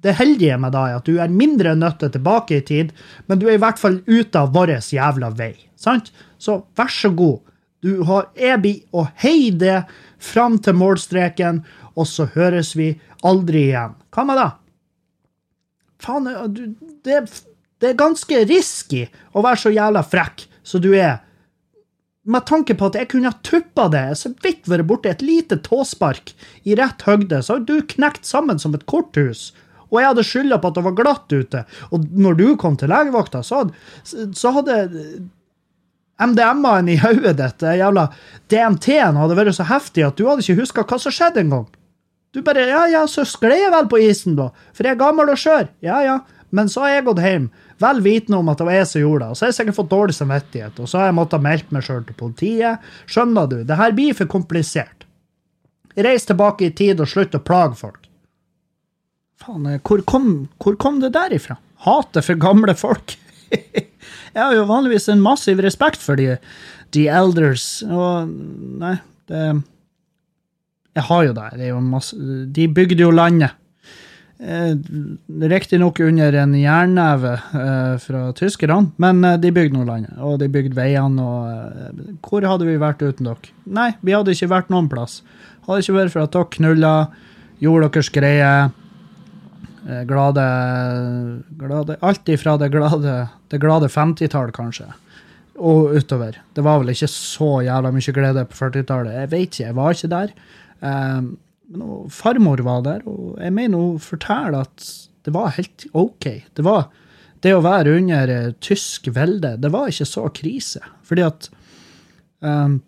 Det 0.04 0.14
heldige 0.16 0.56
med 0.60 0.72
deg 0.72 0.92
er 0.92 0.98
at 1.00 1.08
du 1.08 1.18
er 1.20 1.32
mindre 1.32 1.74
nødt 1.76 1.98
til 2.00 2.12
tilbake 2.14 2.56
i 2.56 2.64
tid, 2.64 2.92
men 3.28 3.40
du 3.40 3.50
er 3.50 3.58
i 3.58 3.60
hvert 3.60 3.80
fall 3.80 3.98
ute 4.08 4.40
av 4.40 4.54
vår 4.56 4.72
jævla 4.96 5.28
vei. 5.36 5.58
Sant? 5.76 6.14
Så 6.40 6.62
vær 6.80 6.88
så 6.88 7.12
god. 7.12 7.42
Du 7.84 8.06
har 8.08 8.30
Ebi 8.36 8.78
og 8.96 9.10
hei 9.20 9.52
det 9.52 9.82
fram 10.24 10.56
til 10.64 10.78
målstreken, 10.80 11.66
og 12.00 12.08
så 12.08 12.30
høres 12.32 12.78
vi 12.80 12.94
aldri 13.28 13.66
igjen. 13.74 13.98
Hva 14.16 14.24
med 14.24 14.40
det? 14.40 14.48
Faen, 16.00 16.32
det, 17.04 17.20
det 17.84 17.92
er 17.92 18.00
ganske 18.00 18.46
risky 18.48 19.04
å 19.36 19.44
være 19.44 19.66
så 19.66 19.76
jævla 19.76 20.06
frekk 20.08 20.48
som 20.64 20.80
du 20.84 20.94
er. 20.96 21.20
Med 22.30 22.46
tanke 22.46 22.76
på 22.78 22.90
at 22.92 22.98
jeg 23.00 23.10
kunne 23.10 23.32
ha 23.32 23.40
tuppa 23.46 23.88
det, 23.90 24.06
så 24.20 24.30
vidt 24.44 24.70
vært 24.70 24.88
borti 24.90 25.10
et 25.10 25.24
lite 25.26 25.58
tåspark 25.66 26.36
i 26.70 26.76
rett 26.78 27.02
høgde, 27.08 27.42
så 27.42 27.58
hadde 27.58 27.80
du 27.80 27.90
knekt 27.96 28.30
sammen 28.30 28.62
som 28.62 28.76
et 28.78 28.86
korthus. 28.90 29.50
Og 29.90 29.98
jeg 30.02 30.12
hadde 30.12 30.28
skylda 30.28 30.60
på 30.62 30.70
at 30.70 30.78
det 30.78 30.86
var 30.86 30.98
glatt 31.00 31.34
ute. 31.34 31.64
Og 31.90 32.06
når 32.14 32.38
du 32.38 32.46
kom 32.62 32.78
til 32.78 32.92
legevakta, 32.94 33.42
så 33.46 33.64
hadde, 33.64 34.30
så 34.38 34.54
hadde 34.54 34.78
MDMA-en 36.20 36.92
i 36.92 37.00
hodet 37.02 37.38
ditt, 37.40 37.66
jævla 37.80 38.10
DMT-en, 38.52 39.18
hadde 39.18 39.38
vært 39.40 39.58
så 39.58 39.66
heftig 39.70 40.06
at 40.06 40.20
du 40.20 40.28
hadde 40.28 40.46
ikke 40.46 40.60
huska 40.62 40.86
hva 40.86 41.00
som 41.02 41.16
skjedde 41.16 41.46
engang. 41.46 41.68
Du 42.36 42.44
bare 42.46 42.68
Ja, 42.70 42.84
ja, 42.92 43.08
så 43.10 43.26
skled 43.26 43.58
jeg 43.58 43.72
vel 43.74 43.88
på 43.90 44.02
isen, 44.06 44.36
da. 44.38 44.52
For 44.78 44.86
jeg 44.86 44.98
er 44.98 45.02
gammel 45.02 45.32
og 45.34 45.40
skjør. 45.40 45.72
Ja, 45.82 46.04
ja. 46.06 46.20
Men 46.54 46.70
så 46.70 46.84
har 46.86 46.98
jeg 46.98 47.08
gått 47.08 47.22
hjem, 47.24 47.50
vel 47.82 48.02
vitende 48.04 48.40
om 48.40 48.50
at 48.52 48.60
det 48.60 48.68
var 48.68 48.78
jeg 48.78 48.88
som 48.90 49.04
gjorde 49.04 49.24
det. 49.24 49.30
Og 49.32 49.38
så 49.38 49.46
har 49.46 49.52
jeg 49.52 49.58
sikkert 49.60 49.78
fått 49.80 49.92
dårlig 49.94 50.16
samvittighet, 50.18 50.80
og 50.80 50.90
så 50.90 51.02
har 51.02 51.10
jeg 51.10 51.18
måttet 51.20 51.46
meldt 51.46 51.74
meg 51.76 51.86
sjøl 51.86 52.04
til 52.08 52.18
politiet. 52.20 52.92
Skjønner 53.10 53.50
du? 53.52 53.58
Det 53.68 53.80
her 53.80 53.96
blir 53.98 54.18
for 54.18 54.32
komplisert. 54.32 55.06
Reis 56.00 56.28
tilbake 56.30 56.70
i 56.70 56.76
tid 56.76 57.02
og 57.02 57.10
slutt 57.12 57.36
å 57.36 57.44
plage 57.44 57.80
folk. 57.80 58.06
Faen, 59.40 59.66
eh, 59.68 59.80
hvor 59.84 60.04
kom, 60.08 60.50
hvor 60.60 60.78
kom 60.80 61.00
det 61.04 61.14
der 61.16 61.34
ifra? 61.36 61.58
Hatet 61.86 62.28
for 62.28 62.40
gamle 62.40 62.76
folk. 62.78 63.16
jeg 63.54 64.40
har 64.40 64.54
jo 64.56 64.68
vanligvis 64.70 65.10
en 65.12 65.24
massiv 65.24 65.62
respekt 65.64 66.04
for 66.04 66.20
de, 66.20 66.36
de 66.96 67.08
elders, 67.12 67.82
og 67.88 68.30
nei, 68.84 68.98
det 69.32 69.44
Jeg 70.98 71.06
har 71.06 71.24
jo 71.24 71.34
det. 71.38 71.50
det 71.56 71.74
masse, 71.86 72.16
de 72.52 72.68
bygde 72.68 73.06
jo 73.06 73.12
landet. 73.14 73.56
Eh, 74.40 74.72
Riktignok 75.52 76.00
under 76.00 76.34
en 76.40 76.54
jernneve 76.56 77.34
eh, 77.60 77.96
fra 78.00 78.22
tyskerne, 78.38 78.92
men 78.96 79.20
eh, 79.28 79.36
de 79.44 79.52
bygde 79.52 79.76
nå 79.76 79.84
landet. 79.84 80.14
Og 80.24 80.38
de 80.40 80.48
bygde 80.48 80.78
veiene, 80.78 81.20
og 81.20 81.50
eh, 81.50 82.14
Hvor 82.24 82.48
hadde 82.48 82.68
vi 82.70 82.78
vært 82.80 83.04
uten 83.04 83.28
dere? 83.28 83.52
Nei, 83.68 83.90
vi 84.00 84.16
hadde 84.16 84.32
ikke 84.32 84.48
vært 84.54 84.72
noen 84.72 84.88
plass. 84.92 85.18
Hadde 85.68 85.84
ikke 85.84 85.98
vært 85.98 86.14
for 86.16 86.24
at 86.24 86.38
dere 86.38 86.54
knulla, 86.56 86.94
gjorde 87.60 87.90
deres 87.98 88.12
greie. 88.16 88.54
eh, 89.90 90.04
Glade, 90.08 90.48
glade 91.60 92.00
Alt 92.00 92.32
ifra 92.32 92.56
det 92.62 92.72
glade, 92.72 93.18
det 93.52 93.60
glade 93.60 93.92
50-tall, 93.92 94.54
kanskje, 94.56 94.88
og 95.60 95.92
utover. 96.00 96.40
Det 96.56 96.64
var 96.64 96.80
vel 96.80 96.94
ikke 96.96 97.12
så 97.12 97.58
jævla 97.68 97.92
mye 97.92 98.16
glede 98.16 98.48
på 98.48 98.56
40-tallet. 98.64 99.20
Jeg 99.20 99.32
vet 99.36 99.48
ikke, 99.52 99.64
jeg 99.68 99.76
var 99.84 100.00
ikke 100.00 100.14
der. 100.16 100.34
Men 101.70 102.10
farmor 102.10 102.62
var 102.66 102.82
der, 102.86 103.06
og 103.10 103.38
jeg 103.38 103.54
mener 103.54 103.78
hun 103.78 104.02
forteller 104.02 104.64
at 104.64 104.90
det 105.28 105.34
var 105.36 105.54
helt 105.58 105.86
OK. 105.94 106.26
Det 106.58 106.66
var 106.66 106.88
det 107.44 107.56
å 107.56 107.64
være 107.64 107.96
under 108.00 108.32
eh, 108.34 108.52
tysk 108.64 109.08
velde, 109.16 109.56
det 109.62 109.72
var 109.72 109.92
ikke 109.92 110.08
så 110.08 110.26
krise. 110.36 110.82
Fordi 111.08 111.24
at 111.28 111.50
um, 112.44 112.80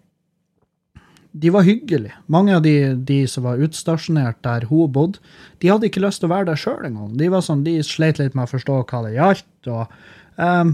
de 1.32 1.52
var 1.54 1.68
hyggelige. 1.68 2.18
Mange 2.32 2.56
av 2.58 2.64
de, 2.66 2.76
de 3.08 3.22
som 3.32 3.46
var 3.48 3.62
utstasjonert 3.64 4.42
der 4.44 4.68
hun 4.72 4.92
bodde, 4.92 5.22
de 5.64 5.72
hadde 5.72 5.88
ikke 5.88 6.04
lyst 6.04 6.24
til 6.24 6.28
å 6.28 6.34
være 6.34 6.50
der 6.52 6.60
sjøl 6.60 6.88
engang. 6.90 7.14
De 7.20 7.30
var 7.32 7.46
sånn, 7.46 7.64
de 7.68 7.78
sleit 7.88 8.20
litt 8.20 8.36
med 8.36 8.50
å 8.50 8.52
forstå 8.52 8.82
hva 8.82 9.04
det 9.06 9.14
gjaldt. 9.16 9.70
Og, 9.72 10.02
um, 10.42 10.74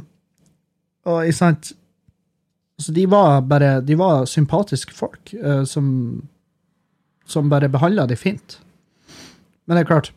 og 1.07 1.27
ikke 1.27 1.41
sant 1.41 1.73
Så 2.77 2.93
de 2.93 3.07
var 3.09 3.41
bare 3.49 3.79
De 3.81 3.95
var 3.97 4.27
sympatiske 4.29 4.93
folk 4.93 5.31
uh, 5.41 5.63
som 5.65 5.87
som 7.27 7.49
bare 7.51 7.69
behandla 7.69 8.07
de 8.07 8.15
fint. 8.19 8.57
Men 9.67 9.77
det 9.77 9.83
er 9.83 9.91
klart 9.91 10.13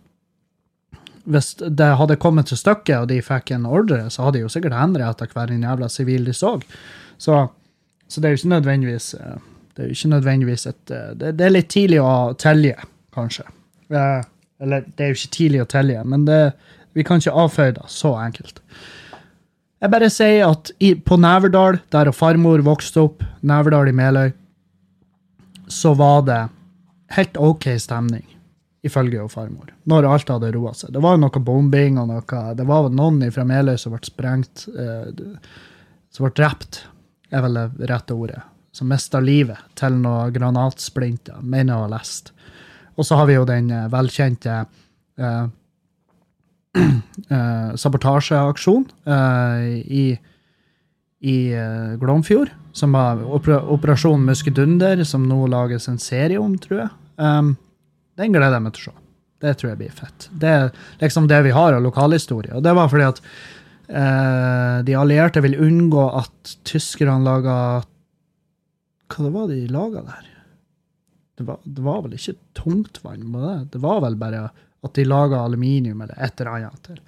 Hvis 1.31 1.53
det 1.61 1.87
hadde 2.01 2.17
kommet 2.17 2.49
til 2.49 2.59
stykket, 2.59 3.03
og 3.03 3.09
de 3.11 3.21
fikk 3.23 3.53
en 3.53 3.67
ordre, 3.69 4.07
så 4.11 4.25
hadde 4.25 4.39
de 4.39 4.45
jo 4.47 4.51
sikkert 4.51 4.75
endret 4.79 5.11
etter 5.11 5.29
hver 5.35 5.53
en 5.53 5.67
jævla 5.67 5.89
sivil 5.93 6.25
de 6.25 6.33
så. 6.35 6.55
Så, 7.21 7.37
så 8.09 8.21
det 8.21 8.29
er 8.29 8.33
jo 8.33 8.41
ikke 8.41 8.55
nødvendigvis 8.55 9.15
eh, 9.15 9.37
Det 9.77 9.85
er 9.85 9.91
jo 9.91 9.97
ikke 9.99 10.13
nødvendigvis 10.15 10.67
et 10.67 10.91
eh, 10.91 11.11
Det, 11.15 11.35
det 11.39 11.47
er 11.47 11.53
litt 11.53 11.69
tidlig 11.71 12.01
å 12.01 12.33
telje, 12.41 12.77
kanskje. 13.15 13.45
Eh, 13.93 14.23
Eller, 14.61 14.87
det 14.97 15.05
er 15.05 15.13
jo 15.13 15.19
ikke 15.19 15.37
tidlig 15.37 15.61
å 15.63 15.69
telje, 15.69 16.01
men 16.05 16.25
det, 16.27 16.41
vi 16.93 17.05
kan 17.07 17.21
ikke 17.21 17.33
avføye 17.45 17.77
det 17.79 17.87
så 17.89 18.11
enkelt. 18.21 18.59
Jeg 19.81 19.93
bare 19.95 20.11
sier 20.13 20.43
at 20.51 20.73
i, 20.85 20.91
på 20.95 21.17
Neverdal, 21.17 21.79
der 21.93 22.11
farmor 22.13 22.61
vokste 22.67 23.07
opp, 23.07 23.25
Neverdal 23.41 23.89
i 23.89 23.95
Meløy, 23.97 24.35
så 25.73 25.95
var 25.97 26.27
det 26.27 26.41
helt 27.17 27.37
OK 27.41 27.67
stemning, 27.83 28.27
ifølge 28.87 29.19
jo 29.19 29.29
farmor, 29.29 29.73
når 29.91 30.09
alt 30.09 30.33
hadde 30.33 30.53
roa 30.55 30.73
seg. 30.77 30.93
Det 30.95 31.03
var 31.05 31.19
noe 31.21 31.43
bombing 31.45 31.99
og 32.01 32.09
noe 32.11 32.43
Det 32.57 32.67
var 32.69 32.89
noen 32.95 33.27
fra 33.35 33.45
Meløy 33.45 33.77
som 33.79 33.95
ble 33.95 34.03
sprengt, 34.07 34.67
eh, 34.73 35.11
som 36.11 36.27
ble 36.27 36.33
drept, 36.37 36.85
er 37.31 37.45
vel 37.47 37.61
det 37.61 37.91
rette 37.91 38.17
ordet. 38.17 38.41
Som 38.73 38.91
mista 38.91 39.21
livet 39.21 39.59
til 39.79 39.97
noen 39.99 40.33
granatsplinter, 40.33 41.43
mener 41.43 41.75
jeg 41.75 41.79
å 41.79 41.87
ha 41.89 41.95
lest. 41.97 42.31
Og 42.97 43.07
så 43.07 43.17
har 43.19 43.27
vi 43.31 43.39
jo 43.39 43.47
den 43.49 43.71
eh, 43.75 43.89
velkjente 43.91 44.57
eh, 45.19 45.47
eh, 47.35 47.71
sabotasjeaksjon 47.75 48.87
eh, 49.07 49.69
i, 49.91 50.07
i 51.21 51.37
eh, 51.53 51.95
Glomfjord, 52.01 52.53
som 52.73 52.95
var 52.95 53.23
opera, 53.25 53.61
Operasjon 53.75 54.25
Muskedunder, 54.25 55.03
som 55.05 55.27
nå 55.29 55.43
lages 55.51 55.89
en 55.91 55.99
serie 55.99 56.39
om, 56.41 56.57
tror 56.61 56.85
jeg. 56.85 56.91
Um, 57.21 57.55
den 58.21 58.35
gleder 58.35 58.57
jeg 58.57 58.65
meg 58.65 58.77
til 58.77 58.89
å 58.89 58.91
se. 58.91 58.97
Det 59.41 59.55
tror 59.57 59.71
jeg 59.71 59.81
blir 59.81 59.93
fett. 59.97 60.29
Det 60.37 60.51
er 60.53 60.67
liksom 61.01 61.29
det 61.31 61.39
vi 61.47 61.55
har 61.57 61.73
av 61.73 61.85
lokalhistorie. 61.85 62.53
Og 62.57 62.65
det 62.65 62.75
var 62.77 62.91
fordi 62.93 63.07
at 63.09 63.23
eh, 63.89 64.77
de 64.85 64.97
allierte 65.01 65.41
vil 65.41 65.57
unngå 65.65 66.05
at 66.19 66.57
tyskerne 66.69 67.23
laga 67.25 67.55
Hva 69.11 69.25
det 69.25 69.33
var 69.35 69.49
de 69.49 69.63
laga 69.73 70.05
der? 70.11 70.29
Det 71.41 71.47
var, 71.49 71.63
det 71.65 71.87
var 71.87 72.03
vel 72.05 72.19
ikke 72.19 72.37
tungtvann? 72.61 73.25
var 73.33 73.47
det? 73.47 73.57
Det 73.73 73.81
var 73.81 74.05
vel 74.05 74.21
bare 74.21 74.45
at 74.85 74.95
de 74.97 75.09
laga 75.09 75.41
aluminium 75.41 76.05
eller 76.05 76.21
et 76.21 76.41
eller 76.41 76.69
annet. 76.69 77.01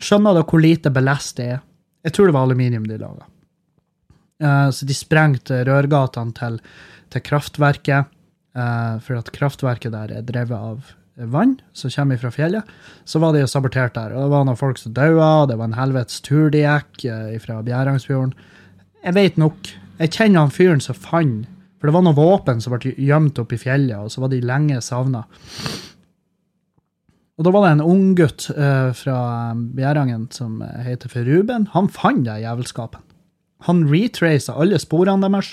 Skjønner 0.00 0.36
du 0.36 0.44
hvor 0.48 0.64
lite 0.64 0.92
belest 0.92 1.36
det 1.36 1.50
er? 1.58 1.64
Jeg 2.06 2.16
tror 2.16 2.30
det 2.30 2.38
var 2.38 2.48
aluminium 2.48 2.88
de 2.88 2.96
laga. 3.04 3.28
Eh, 4.40 4.68
så 4.72 4.88
de 4.88 4.96
sprengte 4.96 5.60
rørgatene 5.68 6.32
til, 6.40 6.60
til 7.12 7.24
kraftverket, 7.28 8.15
for 8.56 9.18
at 9.18 9.28
kraftverket 9.36 9.92
der 9.92 10.14
er 10.16 10.24
drevet 10.24 10.56
av 10.56 10.94
vann 11.16 11.56
som 11.72 11.90
kommer 11.90 12.18
fra 12.20 12.30
fjellet. 12.30 12.64
Så 13.04 13.18
var 13.18 13.32
de 13.32 13.42
jo 13.42 13.48
sabotert 13.50 13.96
der. 13.96 14.12
Og 14.12 14.26
det 14.26 14.32
var 14.34 14.46
noen 14.46 14.60
folk 14.60 14.78
som 14.80 14.94
daua, 14.96 15.46
det 15.48 15.56
var 15.56 15.70
en 15.70 15.78
helvetes 15.78 16.20
tur 16.24 16.50
de 16.52 16.64
gikk 16.64 17.06
eh, 17.08 17.36
fra 17.42 17.62
Bjerangsfjorden. 17.64 18.34
Jeg 19.04 19.16
vet 19.16 19.40
nok. 19.40 19.72
Jeg 19.96 20.12
kjenner 20.12 20.44
han 20.44 20.52
fyren 20.52 20.82
som 20.82 20.96
fant 20.98 21.46
For 21.80 21.88
det 21.88 21.94
var 21.94 22.04
noen 22.04 22.16
våpen 22.16 22.60
som 22.60 22.72
ble 22.72 22.94
gjemt 22.96 23.38
oppe 23.38 23.56
i 23.56 23.60
fjellet, 23.60 23.96
og 24.00 24.08
så 24.12 24.22
var 24.22 24.30
de 24.32 24.40
lenge 24.44 24.80
savna. 24.84 25.26
Og 27.36 27.44
da 27.44 27.52
var 27.52 27.66
det 27.66 27.72
en 27.74 27.84
unggutt 27.84 28.46
uh, 28.56 28.96
fra 28.96 29.18
Bjerangen 29.76 30.24
som 30.32 30.62
eh, 30.64 30.86
heter 30.86 31.12
for 31.12 31.28
Ruben. 31.28 31.68
Han 31.74 31.90
fant 31.92 32.24
det 32.24 32.38
jævelskapen. 32.42 33.04
Han 33.68 33.84
retraca 33.88 34.56
alle 34.56 34.80
sporene 34.80 35.28
deres 35.28 35.52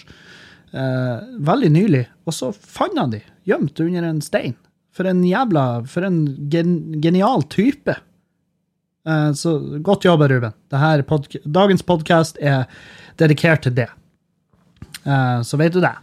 eh, 0.74 1.24
veldig 1.50 1.72
nylig, 1.74 2.04
og 2.26 2.36
så 2.36 2.52
fant 2.54 2.98
han 3.00 3.14
de 3.14 3.22
gjemt 3.50 3.80
under 3.84 4.10
en 4.10 4.22
stein. 4.24 4.56
For 4.94 5.10
en 5.10 5.24
jævla 5.26 5.82
For 5.90 6.06
en 6.06 6.20
gen, 6.54 7.02
genial 7.02 7.46
type. 7.50 7.96
Eh, 9.08 9.32
så 9.34 9.58
godt 9.84 10.06
jobba, 10.06 10.28
Ruben. 10.30 10.54
Podca 11.10 11.42
dagens 11.46 11.84
podkast 11.84 12.38
er 12.42 12.68
dedikert 13.18 13.66
til 13.66 13.76
det. 13.82 13.90
Eh, 15.04 15.42
så 15.42 15.58
vet 15.60 15.74
du 15.74 15.82
det. 15.84 15.96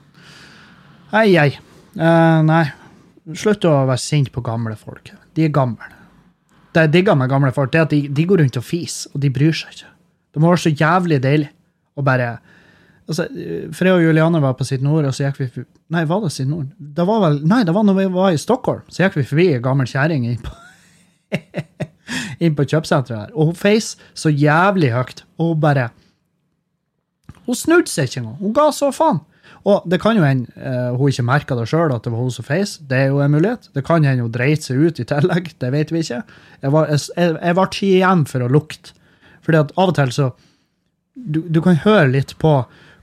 Ei, 1.16 1.36
ei. 1.38 1.54
Eh, 1.96 2.42
nei, 2.46 2.64
slutt 3.34 3.64
å 3.66 3.80
være 3.88 3.98
sint 3.98 4.30
på 4.34 4.42
gamle 4.44 4.76
folk. 4.78 5.12
De 5.34 5.46
er 5.46 5.54
gamle. 5.54 5.96
Det 6.70 6.84
jeg 6.86 6.92
digger 6.94 7.16
med 7.18 7.30
gamle 7.30 7.50
folk, 7.54 7.72
det 7.72 7.80
er 7.80 7.88
at 7.88 7.94
de, 7.94 8.04
de 8.14 8.26
går 8.28 8.44
rundt 8.44 8.58
og 8.60 8.66
fiser, 8.66 9.10
og 9.14 9.22
de 9.24 9.30
bryr 9.34 9.56
seg 9.56 9.72
ikke. 9.74 9.90
Det 10.30 10.42
må 10.42 10.52
være 10.52 10.62
så 10.62 10.70
jævlig 10.70 11.18
deilig 11.24 11.48
å 11.98 12.04
bare 12.06 12.28
altså, 13.10 13.26
For 13.76 13.88
jeg 13.88 13.98
og 13.98 14.04
Juliane 14.06 14.40
var 14.42 14.56
på 14.58 14.66
Sitt 14.68 14.82
Nord, 14.84 15.08
og 15.08 15.14
så 15.16 15.28
gikk 15.28 15.40
vi 15.42 15.64
Nei, 15.94 16.06
var 16.08 16.24
det 16.24 16.32
Sitt 16.34 16.48
Nord? 16.50 16.70
Det 16.78 17.06
var 17.08 17.22
vel, 17.26 17.40
nei, 17.50 17.62
det 17.66 17.74
var 17.76 17.86
når 17.86 17.98
vi 17.98 18.08
var 18.14 18.34
i 18.34 18.40
Stockholm. 18.40 18.84
Så 18.88 19.04
gikk 19.04 19.20
vi 19.20 19.28
forbi 19.30 19.48
ei 19.54 19.62
gammel 19.64 19.88
kjerring 19.90 20.28
inn 20.30 20.42
på 20.44 20.54
inn 22.44 22.56
på 22.58 22.66
kjøpesenteret 22.66 23.16
her. 23.16 23.32
Og 23.34 23.50
hun 23.50 23.58
feis 23.58 23.94
så 24.18 24.32
jævlig 24.32 24.92
høyt. 24.94 25.24
Og 25.38 25.54
hun 25.54 25.64
bare 25.64 25.90
Hun 27.46 27.56
snudde 27.56 27.90
seg 27.90 28.06
ikke 28.06 28.20
engang. 28.20 28.38
Hun 28.38 28.52
ga 28.54 28.68
så 28.74 28.90
faen. 28.94 29.24
Og 29.66 29.86
det 29.90 29.98
kan 30.00 30.16
jo 30.16 30.24
hende 30.24 30.46
uh, 30.56 30.96
hun 30.96 31.10
ikke 31.10 31.24
merka 31.26 31.56
det 31.58 31.66
sjøl, 31.68 31.90
at 31.92 32.04
det 32.04 32.12
var 32.12 32.22
hun 32.22 32.30
som 32.32 32.46
feis. 32.46 32.76
Det 32.78 32.96
er 32.96 33.08
jo 33.10 33.18
en 33.20 33.32
mulighet. 33.32 33.68
Det 33.74 33.82
kan 33.84 34.04
hende 34.06 34.24
hun 34.24 34.32
dreit 34.32 34.64
seg 34.64 34.78
ut 34.78 35.00
i 35.02 35.06
tillegg. 35.08 35.50
Det 35.60 35.72
vet 35.74 35.90
vi 35.92 36.04
ikke. 36.04 36.22
Jeg, 36.62 36.72
var, 36.72 36.86
jeg, 36.92 37.02
jeg, 37.16 37.34
jeg 37.40 37.58
ble 37.58 37.66
ikke 37.66 37.90
igjen 37.90 38.22
for 38.30 38.46
å 38.46 38.52
lukte. 38.52 38.94
Fordi 39.44 39.60
at 39.60 39.74
av 39.76 39.92
og 39.92 39.98
til 39.98 40.14
så 40.14 40.30
du, 41.14 41.42
du 41.48 41.60
kan 41.64 41.80
høre 41.82 42.08
litt 42.12 42.36
på 42.40 42.54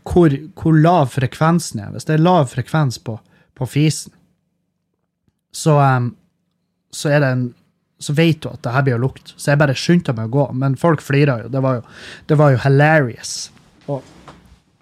hvor, 0.07 0.33
hvor 0.59 0.77
lav 0.77 1.11
frekvensen 1.13 1.83
er. 1.83 1.91
Hvis 1.93 2.07
det 2.07 2.17
er 2.17 2.23
lav 2.23 2.49
frekvens 2.51 2.99
på, 3.03 3.17
på 3.57 3.67
fisen, 3.69 4.13
så, 5.55 5.77
um, 5.79 6.11
så 6.93 7.11
er 7.15 7.23
det 7.23 7.31
en 7.35 7.47
så 7.99 8.13
vet 8.13 8.41
du 8.41 8.49
at 8.51 8.61
det 8.61 8.73
her 8.75 8.83
blir 8.85 8.97
å 8.97 9.01
lukte. 9.01 9.33
Så 9.35 9.51
jeg 9.51 9.57
bare 9.61 9.77
skyndte 9.77 10.13
meg 10.13 10.29
å 10.29 10.35
gå. 10.35 10.43
Men 10.61 10.75
folk 10.77 11.01
flira 11.01 11.39
jo. 11.41 11.47
Det 11.49 11.61
var 11.65 11.79
jo, 11.79 11.85
det 12.29 12.37
var 12.37 12.53
jo 12.53 12.59
hilarious 12.61 13.31
å 13.89 14.01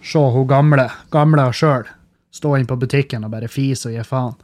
se 0.06 0.24
hun 0.36 0.48
gamle, 0.50 0.90
gamle 1.16 1.48
sjøl 1.56 1.88
stå 2.36 2.58
inn 2.58 2.68
på 2.68 2.76
butikken 2.76 3.24
og 3.24 3.32
bare 3.32 3.48
fise 3.48 3.88
og 3.88 3.96
gi 3.96 4.04
faen. 4.04 4.36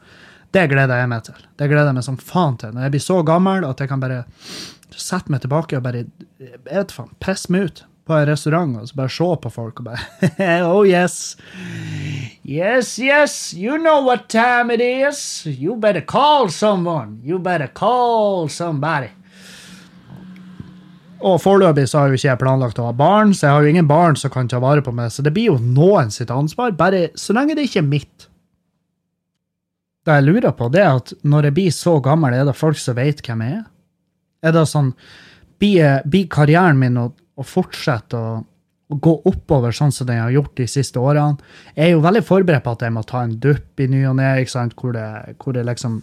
Det 0.52 0.64
gleder 0.72 1.02
jeg 1.02 1.12
meg 1.12 1.26
til. 1.28 1.44
Det 1.60 1.68
gleder 1.68 1.92
jeg 1.92 2.00
meg 2.00 2.08
som 2.08 2.20
faen 2.20 2.58
til. 2.60 2.72
Når 2.76 2.88
jeg 2.88 2.96
blir 2.96 3.04
så 3.04 3.20
gammel 3.28 3.68
at 3.68 3.84
jeg 3.84 3.92
kan 3.92 4.04
bare 4.04 4.24
sette 4.96 5.32
meg 5.32 5.44
tilbake 5.44 5.78
og 5.78 5.84
bare 5.84 6.06
jeg 6.40 6.64
vet 6.68 6.96
faen, 6.96 7.12
pisse 7.24 7.52
meg 7.52 7.68
ut 7.68 7.84
på 8.12 8.20
en 8.20 8.28
restaurant 8.28 8.76
og 8.82 8.90
så 8.90 9.00
bare 9.00 9.14
se 9.16 9.30
på 9.46 9.54
folk 9.56 9.80
og 9.82 9.88
bare 9.88 10.60
Oh 10.68 10.84
yes. 10.88 11.38
Yes, 12.44 12.98
yes, 13.00 13.54
you 13.56 13.78
know 13.80 14.04
what 14.04 14.28
time 14.30 14.74
it 14.74 14.82
is. 14.84 15.46
You 15.46 15.76
better 15.80 16.02
call 16.02 16.50
someone. 16.50 17.22
You 17.24 17.40
better 17.40 17.68
call 17.68 18.50
somebody. 18.50 19.14
Og 21.22 21.38
foreløpig 21.42 21.86
så 21.90 22.00
har 22.02 22.10
jo 22.10 22.18
ikke 22.18 22.28
jeg 22.32 22.42
planlagt 22.42 22.80
å 22.82 22.88
ha 22.90 22.96
barn, 22.98 23.36
så 23.38 23.46
jeg 23.46 23.54
har 23.56 23.66
jo 23.66 23.72
ingen 23.76 23.90
barn 23.90 24.18
som 24.18 24.34
kan 24.34 24.50
ta 24.50 24.58
vare 24.62 24.82
på 24.82 24.94
meg, 24.96 25.12
så 25.14 25.22
det 25.22 25.34
blir 25.36 25.52
jo 25.52 25.58
noen 25.62 26.10
sitt 26.14 26.34
ansvar, 26.34 26.74
bare 26.78 27.12
så 27.20 27.36
lenge 27.38 27.56
det 27.58 27.68
ikke 27.70 27.84
er 27.84 27.90
mitt. 27.92 28.28
Det 30.02 30.16
jeg 30.18 30.26
lurer 30.26 30.56
på, 30.58 30.70
det 30.74 30.82
er 30.82 30.98
at 30.98 31.14
når 31.22 31.48
jeg 31.48 31.58
blir 31.60 31.76
så 31.78 32.00
gammel, 32.02 32.34
er 32.34 32.48
det 32.50 32.58
folk 32.58 32.80
som 32.82 32.98
vet 32.98 33.22
hvem 33.22 33.44
jeg 33.46 33.60
er? 33.60 33.68
Er 34.42 34.56
det 34.56 34.66
sånn, 34.72 34.96
blir, 35.62 36.26
karrieren 36.34 36.82
min 36.82 36.98
å, 36.98 37.12
å 37.38 37.46
fortsette 37.48 38.18
å, 38.18 38.40
gå 38.92 39.12
oppover 39.24 39.72
sånn 39.72 39.94
som 39.96 40.10
den 40.10 40.20
har 40.20 40.34
gjort 40.34 40.58
de 40.60 40.66
siste 40.68 41.00
årene? 41.00 41.40
Jeg 41.78 41.86
er 41.86 41.94
jo 41.94 42.04
veldig 42.04 42.26
forberedt 42.28 42.66
på 42.66 42.74
at 42.76 42.82
jeg 42.84 42.92
må 42.92 43.06
ta 43.08 43.22
en 43.24 43.38
dupp 43.40 43.80
i 43.80 43.88
ny 43.88 44.02
og 44.10 44.18
ne, 44.20 44.34
hvor 44.76 44.98
det, 44.98 45.08
hvor 45.40 45.56
det 45.56 45.64
liksom 45.70 46.02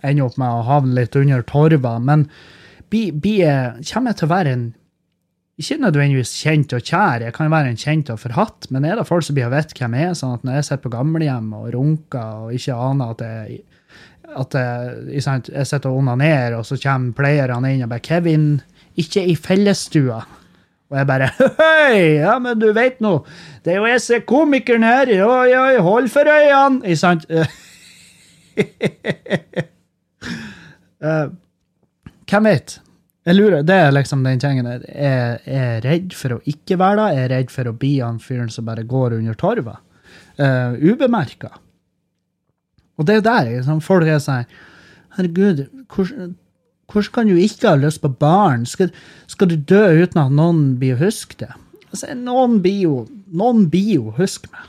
ender 0.00 0.24
opp 0.24 0.38
med 0.40 0.48
å 0.48 0.64
havne 0.64 0.96
litt 0.96 1.18
under 1.20 1.44
torva, 1.44 1.98
men 2.00 2.24
blir, 2.88 3.12
blir 3.12 3.82
kommer 3.90 4.14
jeg 4.14 4.20
til 4.22 4.30
å 4.30 4.32
være 4.32 4.54
en 4.56 4.68
ikke 5.60 5.76
nødvendigvis 5.82 6.32
kjent 6.40 6.72
og 6.72 6.86
kjær, 6.88 7.26
jeg 7.26 7.34
kan 7.36 7.50
være 7.52 7.72
en 7.74 7.80
kjent 7.80 8.10
og 8.14 8.22
forhatt, 8.22 8.70
men 8.72 8.86
er 8.88 8.96
det 8.96 9.04
folk 9.08 9.26
som 9.26 9.36
blir 9.36 9.50
vet 9.52 9.74
hvem 9.76 9.96
jeg 9.98 10.08
er, 10.08 10.16
sånn 10.16 10.38
at 10.38 10.46
når 10.46 10.56
jeg 10.56 10.68
sitter 10.70 10.84
på 10.86 10.94
gamlehjem 10.94 11.50
og 11.58 11.66
runker 11.74 12.46
og 12.46 12.54
ikke 12.56 12.78
aner 12.88 13.12
at 13.12 13.24
jeg, 13.26 13.58
at 14.40 14.56
jeg, 14.56 15.42
jeg 15.50 15.68
sitter 15.68 15.90
og 15.90 16.00
onanerer, 16.00 16.56
og 16.56 16.64
så 16.64 16.78
kommer 16.80 17.16
pleierne 17.18 17.74
inn 17.74 17.84
og 17.84 17.92
bare 17.92 18.06
'Kevin, 18.06 18.46
ikke 18.96 19.26
i 19.26 19.36
fellesstua'. 19.36 20.22
Og 20.90 20.98
jeg 20.98 21.06
bare 21.06 21.30
'Hei, 21.60 22.18
ja, 22.18 22.38
men 22.42 22.58
du 22.58 22.72
vet 22.74 23.00
nå, 23.00 23.24
det 23.64 23.74
er 23.74 23.78
jo 23.78 23.86
jeg 23.86 24.02
som 24.02 24.16
er 24.16 24.26
komikeren 24.26 24.86
her, 24.86 25.12
oi, 25.24 25.50
oi, 25.54 25.76
hold 25.78 26.08
for 26.10 26.26
øynene', 26.26 26.84
ikke 26.84 27.02
sant? 27.04 27.26
Eh, 31.00 31.28
hvem 32.28 32.44
vet? 32.44 32.74
Jeg 33.24 33.36
lurer, 33.38 33.62
Det 33.62 33.74
er 33.74 33.90
liksom 33.90 34.24
den 34.24 34.40
tingen. 34.40 34.66
Jeg 34.66 35.38
er, 35.46 35.80
redd 35.80 36.12
for 36.12 36.34
å 36.34 36.42
ikke 36.44 36.76
være 36.76 36.98
der. 36.98 37.14
Jeg 37.14 37.24
er 37.24 37.32
redd 37.32 37.54
for 37.54 37.70
å 37.70 37.72
bli 37.72 37.92
han 38.00 38.18
fyren 38.20 38.50
som 38.52 38.66
bare 38.68 38.84
går 38.84 39.16
under 39.16 39.38
torva. 39.40 39.78
Uh, 40.36 40.76
ubemerka. 40.76 41.54
Og 43.00 43.08
det 43.08 43.16
er 43.16 43.24
der 43.24 43.48
liksom, 43.48 43.80
folk 43.80 44.04
er 44.04 44.20
sånn 44.20 44.44
Herregud, 45.16 45.64
hvordan, 45.88 46.34
hvordan 46.90 47.14
kan 47.14 47.30
du 47.30 47.38
ikke 47.38 47.70
ha 47.70 47.78
lyst 47.78 48.02
på 48.02 48.10
barn? 48.20 48.66
Skal, 48.66 48.90
skal 49.30 49.50
du 49.52 49.56
dø 49.56 49.84
uten 50.02 50.22
at 50.22 50.34
noen 50.34 50.74
blir 50.80 50.98
å 50.98 51.04
huske 51.06 51.38
det? 51.44 51.50
Altså, 51.90 52.12
noen 52.14 52.60
blir 52.62 52.84
jo 52.84 52.94
noen 53.30 53.66
blir 53.70 53.94
jo 53.96 54.14
huske 54.18 54.50
meg. 54.52 54.68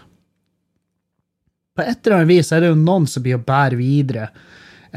På 1.78 1.86
et 1.86 2.02
eller 2.06 2.22
annet 2.22 2.32
vis 2.34 2.52
er 2.52 2.64
det 2.64 2.72
jo 2.74 2.80
noen 2.80 3.08
som 3.10 3.24
blir 3.26 3.40
å 3.40 3.46
bære 3.46 3.80
videre 3.80 4.30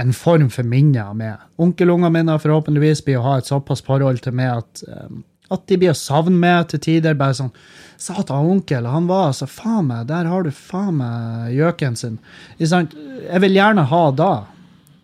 en 0.00 0.10
form 0.16 0.48
for 0.50 0.66
minner 0.66 1.14
med. 1.14 1.38
Onkelungene 1.62 2.10
mine 2.12 2.34
forhåpentligvis 2.42 3.04
blir 3.06 3.20
å 3.20 3.28
ha 3.28 3.36
et 3.38 3.48
såpass 3.48 3.84
forhold 3.86 4.24
til 4.24 4.34
meg 4.34 4.64
at, 4.64 4.82
um, 4.90 5.22
at 5.54 5.68
de 5.70 5.78
blir 5.78 5.92
å 5.92 5.98
savne 5.98 6.34
meg 6.34 6.72
til 6.72 6.82
tider. 6.82 7.14
Bare 7.18 7.36
sånn 7.38 7.52
Satan, 8.00 8.48
onkel, 8.50 8.88
han 8.90 9.06
var 9.06 9.28
altså 9.30 9.46
Faen 9.48 9.86
meg, 9.92 10.08
der 10.10 10.26
har 10.26 10.42
du 10.42 10.50
faen 10.50 10.98
meg 10.98 11.54
gjøken 11.54 11.94
sin. 11.96 12.18
Jeg 12.58 13.44
vil 13.44 13.54
gjerne 13.54 13.86
ha 13.92 14.02
da. 14.18 14.32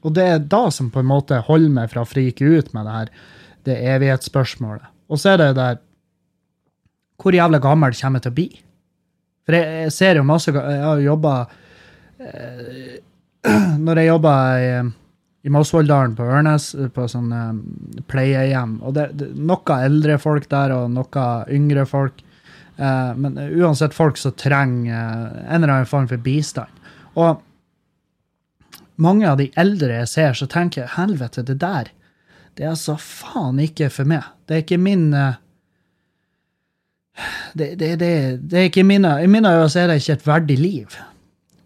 Og 0.05 0.15
det 0.17 0.25
er 0.27 0.49
da 0.53 0.63
som 0.73 0.91
på 0.93 1.03
en 1.03 1.11
måte 1.11 1.43
holder 1.47 1.73
meg 1.75 1.93
fra 1.93 2.05
å 2.05 2.09
frike 2.09 2.45
ut 2.45 2.73
med 2.77 2.87
det 2.87 2.97
her, 2.97 3.13
det 3.69 3.77
evighetsspørsmålet. 3.95 4.89
Og 5.11 5.21
så 5.21 5.35
er 5.35 5.41
det 5.43 5.55
der 5.59 5.81
Hvor 7.21 7.35
jævla 7.37 7.59
gammel 7.61 7.93
kommer 7.99 8.17
jeg 8.21 8.25
til 8.25 8.33
å 8.33 8.39
bli? 8.39 8.49
For 9.45 9.57
jeg, 9.59 9.83
jeg 9.85 9.93
ser 9.93 10.17
jo 10.17 10.25
masse 10.25 10.53
Jeg 10.55 10.85
har 10.87 11.03
jobba 11.05 11.35
når 13.87 14.01
jeg 14.01 14.11
jobba 14.11 14.33
i, 14.61 14.71
i 15.49 15.53
Mosvolldalen, 15.53 16.15
på 16.17 16.25
Ørnes, 16.29 16.71
på 16.95 17.07
sånn 17.09 17.31
um, 17.33 17.61
pleiehjem 18.13 18.75
og 18.85 18.97
det, 18.97 19.07
det, 19.17 19.31
Noe 19.41 19.79
eldre 19.81 20.19
folk 20.21 20.49
der, 20.53 20.75
og 20.77 20.91
noe 20.93 21.29
yngre 21.49 21.87
folk. 21.89 22.21
Eh, 22.81 23.13
men 23.17 23.39
uansett 23.39 23.97
folk 23.97 24.17
som 24.21 24.33
trenger 24.41 24.97
eh, 24.97 25.41
en 25.49 25.63
eller 25.63 25.75
annen 25.75 25.89
form 25.89 26.09
for 26.09 26.21
bistand. 26.25 26.73
Og 27.17 27.41
mange 29.01 29.29
av 29.29 29.39
de 29.41 29.49
eldre 29.61 30.03
jeg 30.03 30.11
ser, 30.13 30.37
så 30.39 30.49
tenker 30.51 30.85
jeg 30.85 30.97
helvete, 30.99 31.47
det 31.47 31.59
der 31.63 31.91
Det 32.55 32.65
er 32.65 32.73
altså 32.75 32.97
faen 32.99 33.61
ikke 33.63 33.89
for 33.95 34.05
meg. 34.05 34.27
Det 34.47 34.57
er 34.57 34.63
ikke 34.65 34.81
min 34.83 35.13
eh, 35.15 35.39
det, 37.55 37.75
det, 37.79 37.95
det, 38.01 38.11
det 38.51 38.59
er 38.59 38.69
ikke 38.69 38.85
mine, 38.85 39.13
I 39.23 39.29
mine 39.31 39.53
øyne 39.55 39.71
er 39.81 39.89
det 39.91 40.01
ikke 40.01 40.17
et 40.19 40.27
verdig 40.27 40.59
liv. 40.59 40.97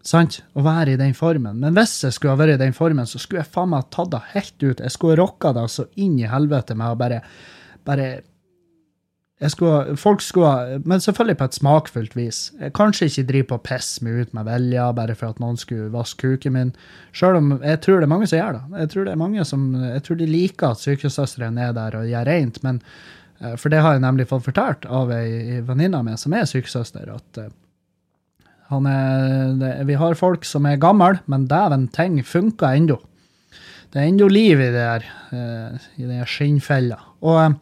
Sant? 0.05 0.39
Å 0.53 0.61
være 0.65 0.93
i 0.93 0.99
den 0.99 1.15
formen. 1.17 1.57
Men 1.61 1.73
hvis 1.77 1.97
jeg 2.05 2.13
skulle 2.13 2.35
ha 2.35 2.39
vært 2.39 2.59
i 2.59 2.61
den 2.61 2.75
formen, 2.77 3.07
så 3.09 3.21
skulle 3.21 3.41
jeg 3.41 3.53
faen 3.53 3.71
meg 3.73 3.87
tatt 3.93 4.11
det 4.13 4.21
helt 4.35 4.55
ut. 4.61 4.83
Jeg 4.83 4.93
skulle 4.93 5.17
rocka 5.17 5.53
det 5.55 5.65
så 5.73 5.87
inn 6.01 6.19
i 6.21 6.29
helvete 6.29 6.77
med 6.77 6.93
å 6.93 6.99
bare, 6.99 7.21
bare 7.87 8.09
skulle, 9.51 9.97
folk 9.99 10.21
skulle, 10.21 10.81
Men 10.85 11.01
selvfølgelig 11.01 11.37
på 11.37 11.43
et 11.49 11.57
smakfullt 11.57 12.15
vis. 12.15 12.53
Jeg 12.59 12.73
kanskje 12.73 13.09
ikke 13.09 13.27
drive 13.31 13.47
på 13.49 13.57
og 13.59 13.65
pisse 13.67 14.03
meg 14.03 14.21
ut 14.21 14.33
med 14.33 14.47
vilje 14.47 14.85
bare 14.95 15.15
for 15.15 15.33
at 15.33 15.41
noen 15.43 15.57
skulle 15.59 15.91
vaske 15.91 16.21
kuken 16.21 16.55
min. 16.55 16.71
Selv 17.13 17.41
om 17.41 17.51
jeg 17.59 17.81
tror 17.83 17.99
det 17.99 18.07
er 18.07 18.13
mange 18.13 18.29
som 18.31 18.39
gjør 18.39 18.55
det. 18.55 18.79
Jeg 18.79 18.89
tror 18.93 19.05
det 19.05 19.11
er 19.11 19.19
mange 19.19 19.45
som, 19.45 19.67
jeg 19.83 20.03
tror 20.03 20.15
de 20.21 20.29
liker 20.29 20.69
at 20.69 20.79
sykesøstrene 20.79 21.67
er 21.67 21.75
der 21.75 21.99
og 21.99 22.07
gjør 22.07 22.25
rent. 22.31 22.63
men 22.63 22.79
eh, 23.41 23.57
For 23.59 23.69
det 23.69 23.81
har 23.83 23.97
jeg 23.97 24.05
nemlig 24.05 24.29
fått 24.31 24.47
fortalt 24.47 24.87
av 24.87 25.11
ei 25.11 25.59
venninne 25.67 25.99
av 25.99 26.07
meg 26.07 26.17
som 26.21 26.33
er 26.33 26.47
sykesøster, 26.47 27.11
at 27.11 27.43
eh, 27.43 27.51
han 28.71 28.87
er, 28.89 29.83
vi 29.85 29.99
har 29.99 30.15
folk 30.17 30.47
som 30.47 30.65
er 30.65 30.79
gamle, 30.81 31.19
men 31.29 31.45
dæven, 31.45 31.89
ting 31.93 32.17
funker 32.25 32.71
ennå. 32.71 32.97
Det 33.91 33.99
er 34.01 34.07
ennå 34.09 34.31
liv 34.31 34.63
i 34.63 34.71
det 34.73 34.87
her, 34.87 35.05
eh, 35.35 35.91
i 35.99 36.07
den 36.07 36.25
skinnfella. 36.25 36.97
Og 37.21 37.59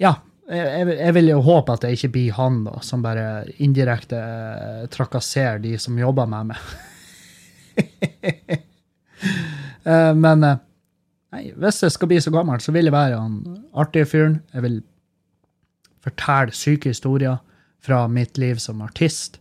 ja, 0.00 0.16
jeg, 0.56 0.86
jeg- 0.98 1.14
vil 1.14 1.28
jo 1.30 1.40
håpe 1.46 1.72
at 1.76 1.80
det 1.84 1.90
ikke 1.96 2.10
blir 2.14 2.32
han 2.36 2.64
da, 2.66 2.78
som 2.82 3.02
bare 3.04 3.44
indirekte 3.62 4.18
eh, 4.18 4.86
trakasserer 4.90 5.58
de 5.62 5.76
som 5.78 5.98
jobber 5.98 6.26
med 6.30 6.52
meg. 6.52 6.58
Eh, 9.84 10.14
Men 10.14 10.44
eh, 10.44 10.58
nei, 11.32 11.42
hvis 11.60 11.82
jeg 11.84 11.92
skal 11.94 12.08
bli 12.10 12.18
så 12.20 12.30
gammel, 12.34 12.60
så 12.60 12.72
vil 12.72 12.88
jeg 12.88 12.94
være 12.94 13.16
han 13.20 13.36
artige 13.80 14.06
fyren. 14.08 14.38
Jeg 14.54 14.62
vil 14.64 14.78
fortelle 16.04 16.52
syke 16.56 16.92
historier 16.92 17.38
fra 17.84 18.02
mitt 18.12 18.38
liv 18.40 18.60
som 18.60 18.80
artist. 18.84 19.38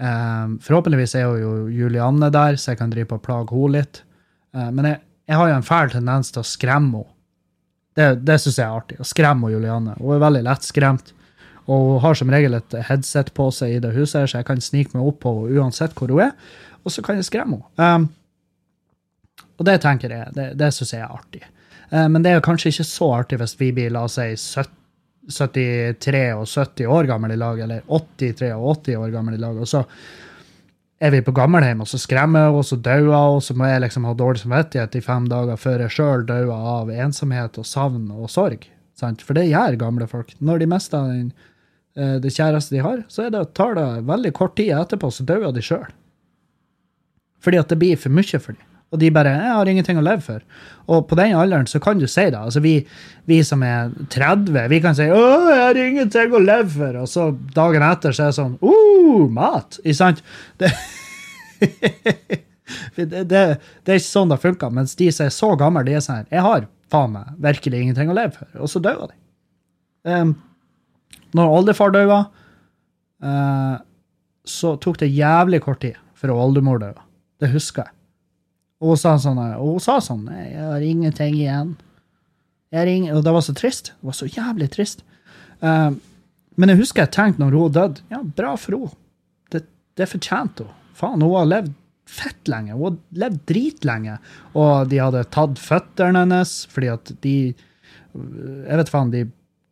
Forhåpentligvis 0.00 1.14
er 1.18 1.26
jo 1.42 1.66
Julianne 1.74 2.30
der, 2.32 2.56
så 2.58 2.72
jeg 2.72 2.78
kan 2.80 2.90
drive 2.94 3.10
på 3.10 3.18
og 3.18 3.24
plage 3.26 3.50
henne 3.54 3.74
litt. 3.80 4.02
Men 4.54 4.86
jeg, 4.88 5.00
jeg 5.28 5.36
har 5.40 5.50
jo 5.50 5.56
en 5.60 5.66
fæl 5.66 5.90
tendens 5.92 6.30
til 6.34 6.42
å 6.42 6.48
skremme 6.48 7.02
henne. 7.04 7.14
Det, 7.96 8.06
det 8.22 8.38
syns 8.40 8.58
jeg 8.60 8.66
er 8.66 8.76
artig. 8.76 8.98
Å 9.02 9.08
skremme 9.08 9.50
Julianne. 9.52 9.96
Hun 9.98 10.14
er 10.16 10.22
veldig 10.22 10.44
lettskremt. 10.46 11.12
Og 11.70 11.94
hun 11.94 12.02
har 12.04 12.18
som 12.18 12.32
regel 12.32 12.56
et 12.58 12.76
headset 12.88 13.32
på 13.36 13.50
seg 13.54 13.76
i 13.76 13.82
det 13.82 13.92
huset, 13.94 14.30
så 14.30 14.40
jeg 14.40 14.48
kan 14.48 14.62
snike 14.62 14.96
meg 14.96 15.06
opp 15.06 15.20
på 15.22 15.34
henne 15.36 15.60
uansett 15.60 15.94
hvor 15.98 16.10
hun 16.10 16.24
er. 16.24 16.34
Og 16.84 16.94
så 16.94 17.04
kan 17.04 17.18
jeg 17.18 17.28
skremme 17.28 17.60
henne. 17.60 17.88
Um, 18.08 19.46
og 19.60 19.66
det 19.68 19.76
tenker 19.84 20.12
jeg, 20.14 20.32
det, 20.34 20.52
det 20.58 20.70
syns 20.72 20.94
jeg 20.94 21.04
er 21.04 21.12
artig. 21.12 21.42
Eh, 21.90 22.06
men 22.08 22.24
det 22.24 22.30
er 22.30 22.38
jo 22.38 22.46
kanskje 22.46 22.72
ikke 22.72 22.86
så 22.88 23.10
artig 23.18 23.38
hvis 23.42 23.58
vi 23.60 23.74
blir, 23.76 23.92
la 23.92 24.06
oss 24.08 24.16
si, 24.16 24.32
70 24.56 24.78
73 25.30 26.22
og 26.34 26.46
70 26.48 26.86
år 26.90 27.08
gammel 27.10 27.34
i 27.34 27.38
lag, 27.38 27.60
eller 27.60 27.84
83 27.86 28.52
og 28.56 28.70
80 28.80 28.96
år 28.96 29.12
gammel 29.14 29.36
i 29.36 29.40
lag, 29.40 29.58
og 29.60 29.68
så 29.68 29.84
er 31.00 31.14
vi 31.14 31.22
på 31.24 31.32
gamlehjem, 31.32 31.80
og 31.80 31.88
så 31.88 31.98
skremmer 32.00 32.50
hun, 32.50 32.60
og 32.60 32.66
så 32.68 32.76
hun, 32.76 33.08
og 33.14 33.42
så 33.42 33.56
må 33.56 33.70
jeg 33.70 33.84
liksom 33.86 34.04
ha 34.04 34.12
dårlig 34.14 34.42
samvittighet 34.42 34.98
i 34.98 35.04
fem 35.04 35.28
dager 35.30 35.60
før 35.60 35.86
jeg 35.86 35.94
sjøl 35.96 36.26
dauer 36.28 36.66
av 36.74 36.90
ensomhet 36.92 37.56
og 37.60 37.66
savn 37.66 38.10
og 38.12 38.28
sorg. 38.30 38.66
Sant? 39.00 39.24
For 39.24 39.38
det 39.38 39.48
gjør 39.48 39.78
gamle 39.80 40.08
folk. 40.10 40.34
Når 40.44 40.60
de 40.60 40.68
mister 40.68 41.08
den, 41.08 41.32
eh, 41.96 42.18
det 42.20 42.34
kjæreste 42.36 42.76
de 42.76 42.84
har, 42.84 43.04
så 43.08 43.30
det, 43.32 43.46
tar 43.56 43.74
det 43.78 43.86
veldig 44.08 44.32
kort 44.36 44.56
tid 44.60 44.74
etterpå, 44.76 45.10
så 45.10 45.24
dauer 45.24 45.56
de 45.56 45.64
sjøl. 45.64 45.88
Fordi 47.40 47.56
at 47.56 47.72
det 47.72 47.80
blir 47.80 47.96
for 47.96 48.12
mye 48.12 48.38
for 48.38 48.52
dem. 48.52 48.69
Og 48.90 48.98
de 48.98 49.10
bare 49.10 49.30
'Jeg 49.30 49.54
har 49.54 49.68
ingenting 49.68 49.98
å 49.98 50.02
leve 50.02 50.20
for'. 50.20 50.42
Og 50.88 51.06
på 51.08 51.16
den 51.16 51.36
alderen 51.36 51.66
så 51.66 51.78
kan 51.80 51.98
du 51.98 52.06
si 52.06 52.24
det. 52.30 52.34
Altså 52.34 52.60
vi, 52.60 52.86
vi 53.26 53.42
som 53.42 53.62
er 53.62 53.90
30, 54.10 54.68
vi 54.68 54.80
kan 54.80 54.94
si 54.94 55.02
'Å, 55.02 55.50
jeg 55.50 55.62
har 55.62 55.74
ingenting 55.74 56.32
å 56.32 56.42
leve 56.42 56.68
for', 56.68 56.96
og 57.02 57.08
så 57.08 57.30
dagen 57.54 57.82
etter 57.82 58.10
så 58.10 58.22
er 58.22 58.26
det 58.26 58.34
sånn 58.34 58.58
'Uh, 58.58 59.28
mat'. 59.30 59.78
Ikke 59.84 59.94
sant? 59.94 60.22
Det, 60.58 60.72
det, 62.96 63.28
det, 63.28 63.28
det 63.28 63.92
er 63.92 64.00
ikke 64.00 64.10
sånn 64.10 64.28
det 64.28 64.40
funker. 64.40 64.70
Mens 64.70 64.96
de 64.96 65.10
som 65.12 65.26
er 65.26 65.30
så 65.30 65.56
gamle, 65.56 65.84
de 65.84 65.94
er 65.94 66.00
sånn 66.00 66.26
'Jeg 66.26 66.42
har 66.42 66.66
faen 66.90 67.12
meg 67.12 67.30
virkelig 67.38 67.80
ingenting 67.80 68.10
å 68.10 68.14
leve 68.14 68.32
for'. 68.32 68.60
Og 68.60 68.68
så 68.68 68.82
dør 68.82 69.06
de. 69.06 69.14
Um, 70.10 70.34
når 71.32 71.56
oldefar 71.60 71.94
døde, 71.94 72.26
uh, 73.22 73.78
så 74.44 74.74
tok 74.80 74.98
det 74.98 75.14
jævlig 75.14 75.62
kort 75.62 75.80
tid 75.80 75.94
før 76.18 76.34
oldemor 76.34 76.80
døde. 76.82 76.98
Det 77.38 77.52
husker 77.54 77.84
jeg. 77.86 77.94
Og 78.80 78.94
hun 78.94 79.00
sa 79.00 79.16
sånn, 79.20 79.36
her- 79.36 79.58
og 79.60 79.74
hun 79.76 79.80
sa 79.84 79.98
sånn 80.00 80.24
«Nei, 80.24 80.50
'Jeg 80.52 80.64
har 80.64 80.80
ingenting 80.80 81.34
igjen'. 81.34 81.74
Jeg 82.72 82.78
har 82.78 82.86
ingen, 82.86 83.16
og 83.16 83.24
det 83.24 83.32
var 83.32 83.40
så 83.42 83.54
trist. 83.54 83.92
Det 84.00 84.06
var 84.06 84.12
så 84.16 84.28
jævlig 84.30 84.70
trist. 84.70 85.02
Eh, 85.60 85.90
men 86.56 86.68
jeg 86.68 86.78
husker 86.78 87.02
jeg 87.02 87.12
tenkte 87.12 87.42
når 87.42 87.56
hun 87.58 87.72
døde 87.72 88.00
Ja, 88.10 88.22
bra 88.22 88.54
for 88.56 88.76
henne. 88.76 88.90
Det, 89.50 89.64
det 89.96 90.08
fortjente 90.08 90.64
hun. 90.64 90.74
Faen, 90.94 91.20
hun 91.22 91.34
har 91.34 91.46
levd 91.50 91.74
fett 92.10 92.48
lenge. 92.50 92.72
Hun 92.72 92.84
har 92.84 92.96
levd 93.24 93.40
dritlenge. 93.46 94.18
Og 94.54 94.88
de 94.88 94.98
hadde 95.02 95.24
tatt 95.30 95.58
føttene 95.58 96.24
hennes 96.24 96.54
fordi 96.70 96.88
at 96.92 97.12
de 97.22 97.34
Jeg 98.14 98.76
vet 98.80 98.88
faen, 98.90 99.10
de, 99.12 99.24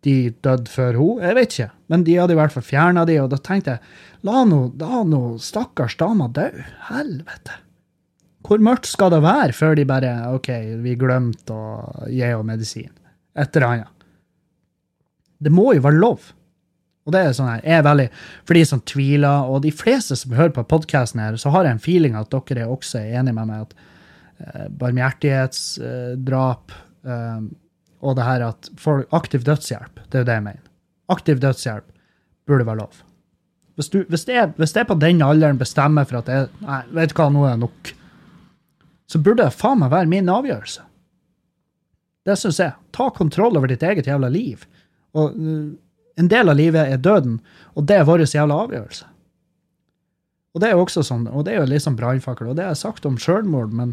de 0.06 0.30
døde 0.44 0.68
før 0.70 0.94
hun. 0.94 1.22
Jeg 1.22 1.34
vet 1.34 1.54
ikke. 1.56 1.70
Men 1.88 2.04
de 2.04 2.14
hadde 2.20 2.36
i 2.36 2.38
hvert 2.38 2.52
fall 2.54 2.62
fjerna 2.62 3.06
de, 3.08 3.16
og 3.22 3.30
da 3.30 3.36
tenkte 3.42 3.78
jeg 3.78 3.80
la 4.22 4.44
nå 4.44 5.22
stakkars 5.42 5.96
dama 5.98 6.28
dø. 6.28 6.46
Helvete. 6.90 7.56
Hvor 8.48 8.62
mørkt 8.64 8.88
skal 8.88 9.12
det 9.12 9.20
være 9.24 9.52
før 9.52 9.76
de 9.76 9.84
bare 9.88 10.12
OK, 10.32 10.48
vi 10.80 10.96
glemte 10.96 11.52
å 11.52 12.08
gi 12.08 12.24
henne 12.24 12.48
medisin? 12.48 12.92
Et 13.38 13.56
eller 13.56 13.68
annet. 13.68 13.94
Det 15.38 15.52
må 15.54 15.74
jo 15.76 15.84
være 15.84 16.00
lov. 16.00 16.32
Og 17.08 17.12
det 17.14 17.20
er 17.24 17.36
sånn 17.36 17.48
her, 17.48 17.62
er 17.64 17.84
veldig, 17.86 18.08
For 18.48 18.56
de 18.56 18.64
som 18.68 18.80
tviler, 18.84 19.48
og 19.48 19.62
de 19.64 19.72
fleste 19.72 20.16
som 20.18 20.34
hører 20.36 20.52
på 20.56 20.66
podkasten 20.68 21.22
her, 21.22 21.36
så 21.40 21.52
har 21.54 21.64
jeg 21.64 21.76
en 21.76 21.84
feeling 21.84 22.16
at 22.18 22.32
dere 22.32 22.66
er 22.66 22.72
også 22.72 23.00
er 23.00 23.20
enige 23.20 23.36
med 23.38 23.48
meg 23.48 23.64
at 23.64 23.72
eh, 24.44 24.66
barmhjertighetsdrap 24.80 26.74
eh, 27.08 27.40
og 27.98 28.16
det 28.18 28.26
her 28.26 28.44
at 28.50 28.70
folk, 28.78 29.08
aktiv 29.16 29.44
dødshjelp, 29.46 30.04
det 30.06 30.18
er 30.18 30.24
jo 30.24 30.28
det 30.28 30.36
jeg 30.36 30.46
mener. 30.48 30.64
Aktiv 31.12 31.40
dødshjelp 31.42 31.86
burde 32.48 32.66
være 32.68 32.82
lov. 32.82 33.00
Hvis, 33.78 33.88
du, 33.94 34.02
hvis, 34.10 34.24
er, 34.28 34.52
hvis 34.58 34.76
er 34.76 34.86
på 34.88 34.98
den 34.98 35.22
alderen 35.22 35.58
bestemmer 35.58 36.06
for 36.08 36.20
at 36.20 36.28
det 36.28 36.36
er, 36.36 36.48
nei, 36.66 36.82
vet 36.98 37.12
du 37.12 37.18
hva, 37.18 37.28
nå 37.32 37.44
er 37.46 37.56
det 37.56 37.62
nok, 37.62 37.92
så 39.08 39.20
burde 39.22 39.44
det 39.44 39.56
faen 39.56 39.80
meg 39.80 39.92
være 39.92 40.10
min 40.10 40.28
avgjørelse. 40.28 40.84
Det 42.28 42.36
syns 42.36 42.58
jeg. 42.60 42.76
Ta 42.92 43.08
kontroll 43.14 43.56
over 43.56 43.70
ditt 43.70 43.84
eget 43.84 44.08
jævla 44.08 44.28
liv. 44.32 44.66
Og 45.16 45.36
uh, 45.36 45.70
en 46.18 46.28
del 46.28 46.50
av 46.50 46.58
livet 46.58 46.92
er 46.92 47.00
døden, 47.00 47.38
og 47.78 47.86
det 47.88 47.96
er 47.96 48.08
vår 48.08 48.26
jævla 48.26 48.64
avgjørelse. 48.66 49.06
Og 50.56 50.62
det 50.62 50.68
er 50.68 50.74
jo 50.74 50.84
også 50.84 51.04
sånn, 51.06 51.28
og 51.30 51.44
det 51.46 51.54
er 51.54 51.60
jo 51.62 51.68
litt 51.70 51.84
sånn 51.84 51.96
brannfakkel, 51.98 52.50
og 52.50 52.56
det 52.58 52.64
har 52.66 52.72
jeg 52.74 52.82
sagt 52.82 53.06
om 53.06 53.18
sjølmord, 53.20 53.74
men 53.76 53.92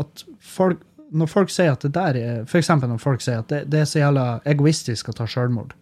at 0.00 0.22
folk, 0.44 0.82
når 1.10 1.30
folk 1.32 1.50
sier 1.50 1.72
at 1.72 1.82
det 1.82 1.94
der 1.96 2.18
er 2.20 2.58
eksempel 2.58 2.90
når 2.90 3.00
folk 3.02 3.24
sier 3.24 3.40
at 3.42 3.50
det, 3.50 3.64
det 3.72 3.80
er 3.82 3.88
så 3.88 4.04
jævla 4.04 4.26
egoistisk 4.48 5.10
å 5.10 5.16
ta 5.16 5.26
sjølmord. 5.30 5.74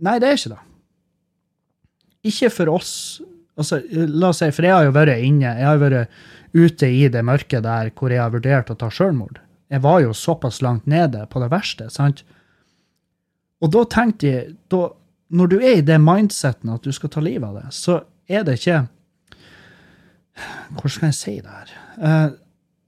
Nei, 0.00 0.16
det 0.18 0.30
er 0.30 0.38
ikke 0.38 0.54
det. 0.54 0.60
Ikke 2.30 2.50
for 2.52 2.72
oss. 2.72 2.94
Altså, 3.60 3.80
la 3.92 4.30
oss 4.30 4.40
si, 4.40 4.50
for 4.56 4.66
jeg 4.66 4.72
har 4.72 4.86
jo 4.88 4.96
vært 4.96 5.20
inne, 5.20 5.52
jeg 5.58 5.68
har 5.68 5.80
vært 5.80 6.20
ute 6.56 6.88
i 6.88 7.06
det 7.12 7.22
mørket 7.26 7.64
der 7.66 7.92
hvor 7.94 8.12
jeg 8.12 8.22
har 8.22 8.32
vurdert 8.32 8.72
å 8.72 8.78
ta 8.78 8.88
sjølmord. 8.92 9.38
Jeg 9.70 9.84
var 9.84 10.00
jo 10.02 10.14
såpass 10.16 10.60
langt 10.64 10.88
nede 10.90 11.26
på 11.30 11.42
det 11.42 11.50
verste, 11.52 11.86
sant? 11.92 12.24
Og 13.60 13.70
da 13.74 13.84
tenkte 13.92 14.26
jeg 14.26 14.54
da, 14.72 14.88
Når 15.30 15.46
du 15.46 15.60
er 15.60 15.76
i 15.78 15.84
det 15.86 16.00
mindseten 16.02 16.72
at 16.72 16.82
du 16.82 16.90
skal 16.90 17.12
ta 17.12 17.20
livet 17.22 17.46
av 17.46 17.60
det, 17.60 17.68
så 17.70 18.00
er 18.26 18.42
det 18.42 18.56
ikke 18.58 18.80
Hvordan 20.74 20.94
skal 20.94 21.06
jeg 21.06 21.18
si 21.18 21.34
det 21.44 21.52
her? 21.52 21.70
Uh, 22.00 22.30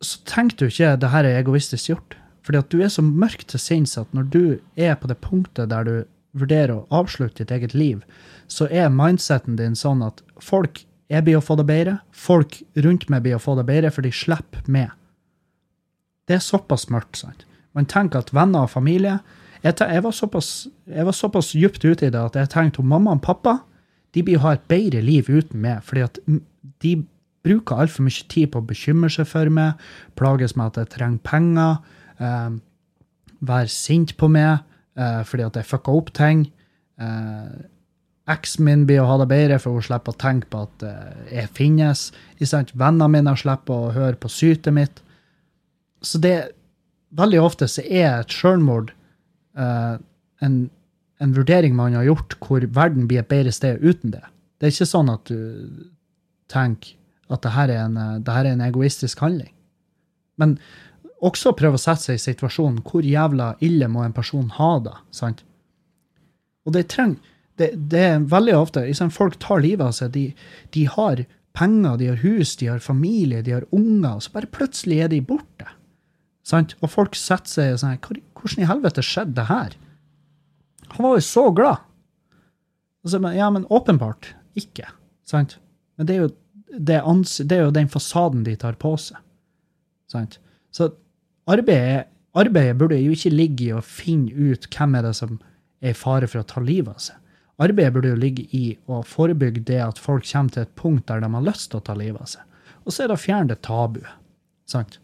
så 0.03 0.19
tenker 0.27 0.57
du 0.59 0.73
ikke 0.73 0.97
det 0.99 1.11
her 1.13 1.29
er 1.29 1.39
egoistisk 1.39 1.91
gjort. 1.93 2.17
Fordi 2.43 2.59
at 2.59 2.73
du 2.73 2.81
er 2.83 2.91
så 2.91 3.05
mørk 3.05 3.45
til 3.47 3.61
sinns 3.63 3.95
at 4.01 4.11
når 4.17 4.31
du 4.33 4.45
er 4.75 4.97
på 4.99 5.11
det 5.11 5.21
punktet 5.23 5.71
der 5.71 5.87
du 5.87 5.95
vurderer 6.33 6.73
å 6.75 7.03
avslutte 7.03 7.43
ditt 7.43 7.53
eget 7.55 7.77
liv, 7.77 8.01
så 8.53 8.69
er 8.71 8.93
mindseten 8.93 9.57
din 9.57 9.77
sånn 9.79 10.05
at 10.05 10.21
folk 10.43 10.85
jeg 11.13 11.27
blir 11.27 11.39
å 11.39 11.45
få 11.45 11.59
det 11.61 11.67
bedre, 11.69 11.99
folk 12.13 12.59
rundt 12.85 13.09
meg 13.13 13.25
blir 13.25 13.37
å 13.37 13.43
få 13.43 13.57
det 13.59 13.67
bedre, 13.69 13.91
for 13.93 14.05
de 14.05 14.13
slipper 14.17 14.65
meg. 14.73 14.95
Det 16.29 16.39
er 16.39 16.45
såpass 16.45 16.87
mørkt. 16.93 17.19
sant? 17.21 17.45
Man 17.77 17.89
tenker 17.89 18.23
at 18.23 18.33
venner 18.33 18.69
og 18.69 18.71
familie 18.71 19.21
Jeg, 19.63 19.77
jeg, 19.79 20.03
var, 20.03 20.11
såpass, 20.11 20.67
jeg 20.91 21.07
var 21.07 21.15
såpass 21.15 21.53
djupt 21.55 21.85
ute 21.85 22.09
i 22.09 22.11
det 22.11 22.19
at 22.19 22.35
jeg 22.35 22.51
tenkte 22.51 22.83
at 22.83 22.89
mamma 22.89 23.13
og 23.15 23.21
pappa 23.23 23.61
de 24.13 24.25
blir 24.27 24.41
å 24.41 24.43
ha 24.43 24.57
et 24.57 24.65
bedre 24.67 24.99
liv 25.07 25.29
uten 25.31 25.61
meg, 25.63 25.85
fordi 25.87 26.03
at 26.03 26.19
de 26.83 26.97
bruker 27.47 27.79
altfor 27.85 28.03
mye 28.03 28.27
tid 28.29 28.51
på 28.51 28.59
å 28.59 28.67
bekymre 28.67 29.11
seg 29.15 29.29
for 29.31 29.47
meg, 29.55 29.79
plages 30.19 30.57
med 30.59 30.73
at 30.73 30.81
jeg 30.83 30.91
trenger 30.97 31.23
penger, 31.23 31.79
eh, 32.19 32.59
være 33.39 33.71
sint 33.71 34.17
på 34.19 34.29
meg 34.35 34.67
eh, 34.99 35.23
fordi 35.31 35.47
at 35.47 35.59
jeg 35.61 35.71
fucka 35.71 35.95
opp 35.95 36.13
ting. 36.19 36.45
Eh, 37.01 37.55
Eksen 38.31 38.67
min 38.69 38.85
blir 38.87 39.03
å 39.03 39.09
ha 39.09 39.17
det 39.19 39.29
bedre, 39.33 39.59
for 39.59 39.75
hun 39.75 39.83
slipper 39.83 40.15
å 40.15 40.21
tenke 40.21 40.47
på 40.53 40.63
at 40.69 40.85
eh, 40.87 41.23
jeg 41.41 41.51
finnes. 41.59 42.11
Vennene 42.39 43.09
mine 43.11 43.35
slipper 43.39 43.89
å 43.89 43.95
høre 43.97 44.19
på 44.21 44.31
sytet 44.31 44.75
mitt. 44.77 45.03
Så 46.03 46.21
det 46.23 46.53
veldig 47.19 47.41
ofte 47.43 47.69
så 47.71 47.83
er 47.83 48.23
et 48.23 48.33
selvmord 48.33 48.93
uh, 49.59 49.99
en, 50.43 50.55
en 51.23 51.35
vurdering 51.37 51.75
man 51.77 51.95
har 51.95 52.07
gjort 52.09 52.37
hvor 52.43 52.65
verden 52.75 53.09
blir 53.11 53.23
et 53.23 53.31
bedre 53.31 53.53
sted 53.55 53.83
uten 53.83 54.15
det. 54.15 54.23
Det 54.59 54.69
er 54.69 54.75
ikke 54.75 54.89
sånn 54.89 55.11
at 55.13 55.31
du 55.31 55.91
tenker 56.51 56.97
at 57.33 57.45
det 57.45 57.53
her 57.55 57.71
er 57.73 57.85
en, 57.87 57.97
eh, 57.97 58.33
her 58.33 58.47
er 58.47 58.55
en 58.57 58.65
egoistisk 58.65 59.23
handling. 59.25 59.53
Men 60.41 60.57
også 61.23 61.55
prøve 61.57 61.79
å 61.79 61.81
sette 61.81 62.05
seg 62.09 62.19
i 62.19 62.23
situasjonen 62.23 62.83
hvor 62.87 63.07
jævla 63.07 63.55
ille 63.65 63.89
må 63.89 64.03
en 64.05 64.15
person 64.17 64.51
ha 64.59 64.73
det. 64.85 64.95
sant? 65.15 65.45
Og 66.67 66.75
det 66.77 66.89
trenger 66.93 67.32
det, 67.61 67.71
det 67.93 68.01
er 68.09 68.23
veldig 68.33 68.55
ofte 68.57 68.83
liksom, 68.87 69.11
Folk 69.13 69.37
tar 69.43 69.61
livet 69.65 69.85
av 69.87 69.93
seg. 69.97 70.13
De, 70.15 70.25
de 70.75 70.85
har 70.89 71.25
penger, 71.57 71.97
de 72.01 72.07
har 72.09 72.21
hus, 72.23 72.55
de 72.57 72.71
har 72.71 72.81
familie, 72.81 73.43
de 73.45 73.53
har 73.59 73.67
unger, 73.77 74.15
og 74.17 74.23
så 74.25 74.33
bare 74.33 74.49
plutselig 74.55 75.03
er 75.05 75.11
de 75.13 75.21
borte. 75.21 75.69
Sant? 76.49 76.73
Og 76.83 76.91
folk 76.91 77.15
setter 77.19 77.53
seg 77.53 77.75
sånn 77.83 77.99
«Hvor- 78.03 78.23
Hvordan 78.43 78.65
i 78.65 78.67
helvete 78.67 79.03
skjedde 79.07 79.37
det 79.37 79.45
her? 79.47 79.75
Han 80.97 81.05
var 81.07 81.13
jo 81.15 81.23
så 81.23 81.45
glad. 81.55 81.85
Men, 83.07 83.37
ja, 83.37 83.51
men 83.55 83.67
åpenbart 83.71 84.33
ikke. 84.59 84.89
Sant? 85.27 85.59
Men 85.97 86.09
det 86.09 86.17
er 86.17 86.21
jo, 86.25 86.31
det, 86.75 86.97
ans 87.07 87.37
det 87.39 87.59
er 87.59 87.63
jo 87.69 87.75
den 87.77 87.91
fasaden 87.93 88.43
de 88.49 88.57
tar 88.59 88.75
på 88.83 88.97
seg. 88.99 89.21
Sant? 90.11 90.41
Så 90.75 90.91
arbeidet, 91.51 92.09
arbeidet 92.35 92.79
burde 92.81 92.99
jo 92.99 93.15
ikke 93.15 93.31
ligge 93.35 93.69
i 93.69 93.73
å 93.79 93.83
finne 93.85 94.33
ut 94.35 94.67
hvem 94.75 94.99
er 94.99 95.07
det 95.07 95.15
som 95.21 95.39
er 95.83 95.95
i 95.95 95.99
fare 95.99 96.27
for 96.31 96.43
å 96.43 96.47
ta 96.49 96.63
livet 96.65 96.95
av 96.97 97.03
seg. 97.07 97.22
Arbeidet 97.63 97.95
burde 97.95 98.13
jo 98.13 98.19
ligge 98.19 98.45
i 98.57 98.65
å 98.91 99.03
forebygge 99.07 99.63
det 99.69 99.79
at 99.85 100.01
folk 100.01 100.27
kommer 100.27 100.55
til 100.55 100.65
et 100.65 100.75
punkt 100.79 101.07
der 101.11 101.23
de 101.23 101.31
har 101.35 101.47
lyst 101.47 101.71
til 101.71 101.81
å 101.81 101.87
ta 101.87 101.97
livet 101.99 102.23
av 102.25 102.31
seg. 102.35 102.45
Og 102.83 102.95
så 102.95 103.05
er 103.05 103.11
det 103.11 103.19
å 103.19 103.23
fjerne 103.23 103.53
det 103.53 103.61
tabuet. 103.63 104.19
Sant? 104.69 104.99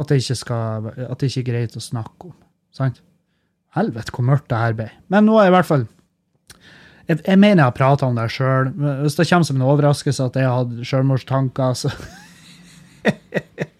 At 0.00 0.10
det 0.10 0.22
ikke, 0.22 0.38
skal, 0.38 0.88
at 1.06 1.20
det 1.20 1.30
ikke 1.30 1.44
er 1.44 1.50
greit 1.52 1.76
å 1.78 1.82
snakke 1.82 2.30
om. 2.32 2.36
Sant? 2.74 2.98
Helvete, 3.76 4.14
hvor 4.14 4.26
mørkt 4.26 4.48
det 4.50 4.58
her 4.58 4.74
ble. 4.78 4.88
Men 5.12 5.28
nå 5.28 5.36
er 5.40 5.50
i 5.50 5.54
hvert 5.54 5.66
fall 5.66 5.86
Jeg, 7.04 7.18
jeg 7.18 7.36
mener 7.36 7.60
jeg 7.60 7.66
har 7.66 7.76
prata 7.76 8.06
om 8.08 8.16
det 8.16 8.30
sjøl. 8.32 8.70
Hvis 9.02 9.18
det 9.18 9.26
kommer 9.28 9.46
som 9.46 9.58
en 9.58 9.66
overraskelse 9.68 10.28
at 10.30 10.38
jeg 10.40 10.48
hadde 10.48 10.86
sjølmordstanker, 10.88 11.74
så 11.76 11.90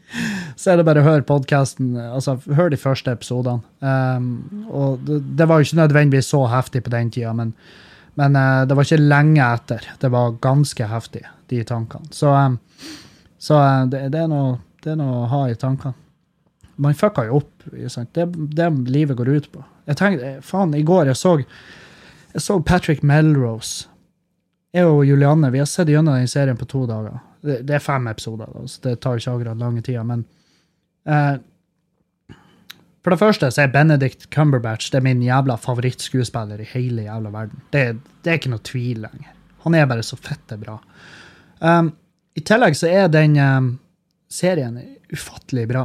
så 0.64 0.72
er 0.72 0.80
det 0.80 0.86
bare 0.88 1.02
å 1.02 1.04
høre 1.04 1.26
podkasten. 1.28 1.92
Altså, 2.00 2.38
hør 2.56 2.70
de 2.72 2.78
første 2.80 3.12
episodene. 3.12 3.60
Um, 3.84 4.64
og 4.72 5.02
det, 5.04 5.18
det 5.36 5.46
var 5.50 5.60
jo 5.60 5.66
ikke 5.68 5.80
nødvendigvis 5.82 6.30
så 6.32 6.40
heftig 6.48 6.80
på 6.86 6.92
den 6.94 7.10
tida, 7.12 7.34
men, 7.36 7.50
men 8.16 8.38
uh, 8.38 8.62
det 8.64 8.78
var 8.78 8.88
ikke 8.88 9.02
lenge 9.02 9.44
etter. 9.44 9.90
Det 10.00 10.08
var 10.14 10.38
ganske 10.44 10.86
heftig, 10.88 11.20
de 11.52 11.60
tankene. 11.68 12.08
Så, 12.16 12.32
um, 12.32 12.56
så 13.36 13.58
uh, 13.60 13.82
det, 13.92 14.06
det, 14.14 14.22
er 14.24 14.30
noe, 14.32 14.54
det 14.80 14.94
er 14.94 14.96
noe 15.02 15.18
å 15.20 15.28
ha 15.34 15.42
i 15.52 15.58
tankene. 15.60 15.92
Man 16.80 16.96
fucka 16.96 17.26
jo 17.28 17.42
opp. 17.42 17.66
Det 17.68 18.24
er 18.24 18.32
det 18.32 18.70
livet 18.88 19.18
går 19.18 19.30
ut 19.34 19.50
på. 19.52 19.64
Jeg 19.84 19.98
tenkte, 20.00 20.30
eh, 20.30 20.40
faen, 20.42 20.72
I 20.74 20.82
går 20.82 21.10
jeg 21.12 21.18
så, 21.20 21.34
jeg 22.32 22.42
så 22.42 22.56
Patrick 22.64 23.04
Melrose. 23.04 23.90
Jeg 24.74 24.88
og 24.88 25.04
Julianne 25.06 25.52
vi 25.52 25.60
har 25.60 25.68
sett 25.70 25.92
gjennom 25.92 26.16
den 26.16 26.30
serien 26.30 26.56
på 26.58 26.66
to 26.66 26.86
dager. 26.88 27.20
Det, 27.44 27.60
det 27.68 27.76
er 27.76 27.84
fem 27.84 28.08
episoder, 28.10 28.48
så 28.64 28.88
det 28.88 28.96
tar 29.04 29.20
ikke 29.20 29.36
akkurat 29.36 29.60
lange 29.60 29.84
tida. 29.84 30.02
Men 30.08 30.24
eh, 31.08 31.34
for 33.04 33.12
det 33.12 33.20
første 33.20 33.50
så 33.52 33.64
er 33.64 33.72
Benedict 33.72 34.30
Cumberbatch 34.32 34.88
det 34.92 35.02
er 35.02 35.04
min 35.04 35.22
jævla 35.22 35.58
favorittskuespiller 35.60 36.62
i 36.64 36.68
hele 36.70 37.04
jævla 37.04 37.32
verden. 37.34 37.64
Det, 37.72 37.82
det 38.24 38.32
er 38.32 38.38
ikke 38.40 38.52
noe 38.54 38.64
tvil 38.64 39.02
lenger. 39.04 39.34
Han 39.66 39.76
er 39.76 39.88
bare 39.88 40.04
så 40.06 40.16
fette 40.16 40.56
bra. 40.60 40.78
Um, 41.60 41.90
I 42.36 42.40
tillegg 42.44 42.78
så 42.78 42.88
er 42.88 43.10
den 43.12 43.36
um, 43.36 43.68
serien 44.32 44.80
ufattelig 45.12 45.66
bra. 45.68 45.84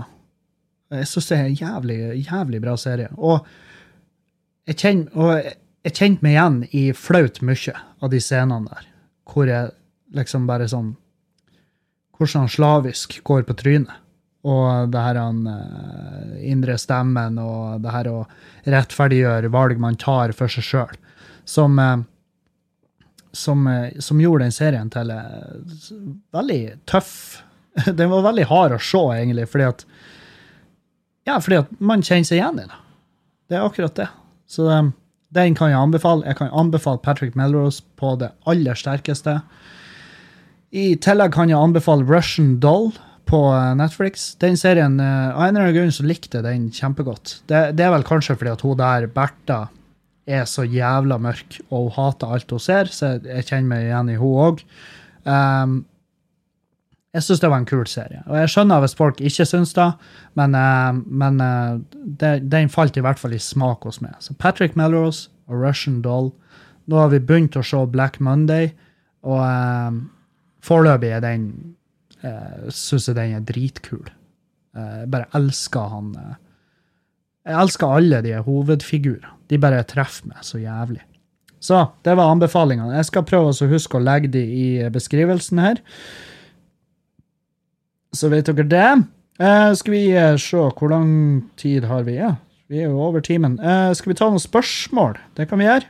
Jeg 0.96 1.10
syns 1.12 1.28
det 1.30 1.38
er 1.38 1.50
en 1.50 1.60
jævlig, 1.60 2.00
jævlig 2.24 2.62
bra 2.64 2.78
serie. 2.80 3.12
Og 3.20 3.44
jeg 4.70 4.80
kjenner, 4.80 5.52
kjente 5.92 6.24
meg 6.24 6.38
igjen 6.38 6.58
i 6.72 6.86
flaut 6.96 7.44
mye 7.46 7.76
av 8.00 8.14
de 8.14 8.24
scenene 8.24 8.72
der, 8.72 8.88
hvor 9.28 9.52
jeg 9.52 9.76
liksom 10.16 10.48
bare 10.50 10.72
sånn 10.72 10.96
Hvordan 12.20 12.50
slavisk 12.52 13.14
går 13.24 13.46
på 13.48 13.54
trynet. 13.56 13.94
Og 14.48 14.92
det 14.92 15.02
her 15.04 15.18
han 15.20 15.42
eh, 15.52 16.38
indre 16.52 16.78
stemmen 16.80 17.40
og 17.44 17.82
det 17.84 17.92
her 17.92 18.08
å 18.12 18.20
rettferdiggjøre 18.70 19.52
valg 19.52 19.82
man 19.84 20.00
tar 20.00 20.32
for 20.36 20.52
seg 20.52 20.64
sjøl, 20.64 20.94
som, 21.44 21.76
eh, 21.84 21.98
som, 23.36 23.68
eh, 23.68 24.00
som 24.00 24.22
gjorde 24.24 24.48
den 24.48 24.56
serien 24.56 24.92
til 24.94 25.12
veldig 26.36 26.62
tøff. 26.88 27.44
Den 27.86 28.10
var 28.12 28.26
veldig 28.26 28.48
hard 28.50 28.74
å 28.76 28.80
se, 28.82 29.04
egentlig, 29.16 29.46
fordi 29.48 29.68
at 29.68 29.84
Ja, 31.28 31.36
fordi 31.38 31.60
at 31.62 31.70
man 31.78 32.02
kjenner 32.02 32.26
seg 32.26 32.40
igjen 32.40 32.64
i 32.64 32.66
det. 32.66 32.80
Det 33.52 33.58
er 33.60 33.68
akkurat 33.68 33.94
det. 33.96 34.08
Så 34.50 34.66
den 35.36 35.54
kan 35.56 35.70
jeg 35.70 35.78
anbefale. 35.78 36.26
Jeg 36.26 36.40
kan 36.40 36.50
anbefale 36.58 37.02
Patrick 37.06 37.36
Melrose 37.38 37.84
på 38.02 38.16
det 38.18 38.32
aller 38.50 38.74
sterkeste. 38.74 39.36
I 40.74 40.96
tillegg 40.98 41.36
kan 41.36 41.52
jeg 41.52 41.60
anbefale 41.60 42.08
Russian 42.10 42.56
Doll 42.64 42.90
på 43.30 43.42
eh, 43.54 43.74
Netflix. 43.78 44.34
Den 44.42 44.58
serien, 44.58 45.00
eh, 45.00 45.30
Av 45.36 45.44
en 45.46 45.54
eller 45.54 45.68
annen 45.68 45.78
grunn 45.78 45.94
så 45.94 46.06
likte 46.08 46.42
den 46.46 46.70
kjempegodt. 46.74 47.40
Det, 47.50 47.70
det 47.78 47.86
er 47.86 47.94
vel 47.94 48.08
kanskje 48.08 48.38
fordi 48.40 48.56
at 48.56 48.66
hun 48.66 48.80
der, 48.80 49.08
Bertha, 49.14 49.68
er 50.30 50.46
så 50.46 50.66
jævla 50.66 51.18
mørk, 51.22 51.58
og 51.70 51.88
hun 51.88 51.96
hater 51.96 52.34
alt 52.36 52.52
hun 52.54 52.62
ser, 52.62 52.92
så 52.94 53.16
jeg, 53.18 53.48
kjenner 53.48 53.70
meg 53.72 53.88
igjen 53.88 54.12
i 54.14 54.18
hun 54.20 54.36
òg. 54.46 54.60
Um, 55.26 55.80
jeg 57.18 57.26
syns 57.26 57.42
det 57.42 57.50
var 57.50 57.64
en 57.64 57.70
kul 57.70 57.88
serie. 57.90 58.22
Og 58.28 58.38
jeg 58.38 58.52
skjønner 58.54 58.84
hvis 58.84 58.94
folk 58.98 59.24
ikke 59.26 59.48
syns 59.50 59.74
det, 59.74 59.88
men, 60.38 60.54
eh, 60.54 61.00
men 61.10 61.42
det, 62.22 62.36
den 62.52 62.70
falt 62.70 62.98
i 62.98 63.02
hvert 63.02 63.18
fall 63.18 63.34
i 63.34 63.42
smak 63.42 63.88
hos 63.90 63.98
meg. 64.06 64.14
Så 64.22 64.38
Patrick 64.38 64.78
Melrose 64.78 65.32
og 65.50 65.64
Russian 65.64 66.04
Doll. 66.06 66.30
Nå 66.86 67.02
har 67.02 67.10
vi 67.10 67.22
begynt 67.22 67.58
å 67.58 67.66
se 67.66 67.82
Black 67.90 68.22
Monday, 68.22 68.70
og 69.26 69.42
um, 69.42 70.00
foreløpig 70.66 71.16
er 71.18 71.26
den 71.26 71.50
uh, 72.26 72.70
Syns 72.74 73.10
jeg 73.10 73.18
den 73.18 73.36
er 73.38 73.46
dritkul. 73.48 74.08
Uh, 74.78 75.06
bare 75.10 75.30
elsker 75.38 75.92
han 75.92 76.14
uh, 76.16 76.34
Jeg 77.48 77.58
elsker 77.64 78.00
alle 78.00 78.24
de 78.26 78.36
hovedfigurene. 78.46 79.36
De 79.50 79.58
bare 79.62 79.84
treffer 79.90 80.30
meg 80.30 80.44
så 80.46 80.62
jævlig. 80.62 81.02
Så 81.60 81.82
det 82.06 82.16
var 82.16 82.32
anbefalingene. 82.32 82.96
Jeg 83.00 83.10
skal 83.10 83.26
prøve 83.28 83.52
å 83.52 83.70
huske 83.72 83.98
å 83.98 84.04
legge 84.04 84.30
de 84.32 84.44
i 84.44 84.68
beskrivelsen 84.94 85.60
her. 85.60 85.82
Så 88.16 88.30
vet 88.32 88.48
dere 88.48 88.68
det. 88.70 88.92
Uh, 89.40 89.72
skal 89.78 89.96
vi 89.96 90.04
eh, 90.12 90.36
se 90.42 90.60
hvor 90.60 90.92
lang 90.92 91.12
tid 91.60 91.86
har 91.88 92.04
vi? 92.08 92.18
Ja, 92.20 92.34
vi 92.68 92.82
er 92.84 92.90
jo 92.90 93.00
over 93.06 93.24
timen. 93.24 93.56
Uh, 93.60 93.92
skal 93.96 94.12
vi 94.12 94.18
ta 94.20 94.28
noen 94.28 94.44
spørsmål? 94.44 95.16
Det 95.38 95.48
kan 95.48 95.62
vi 95.62 95.68
gjøre. 95.68 95.88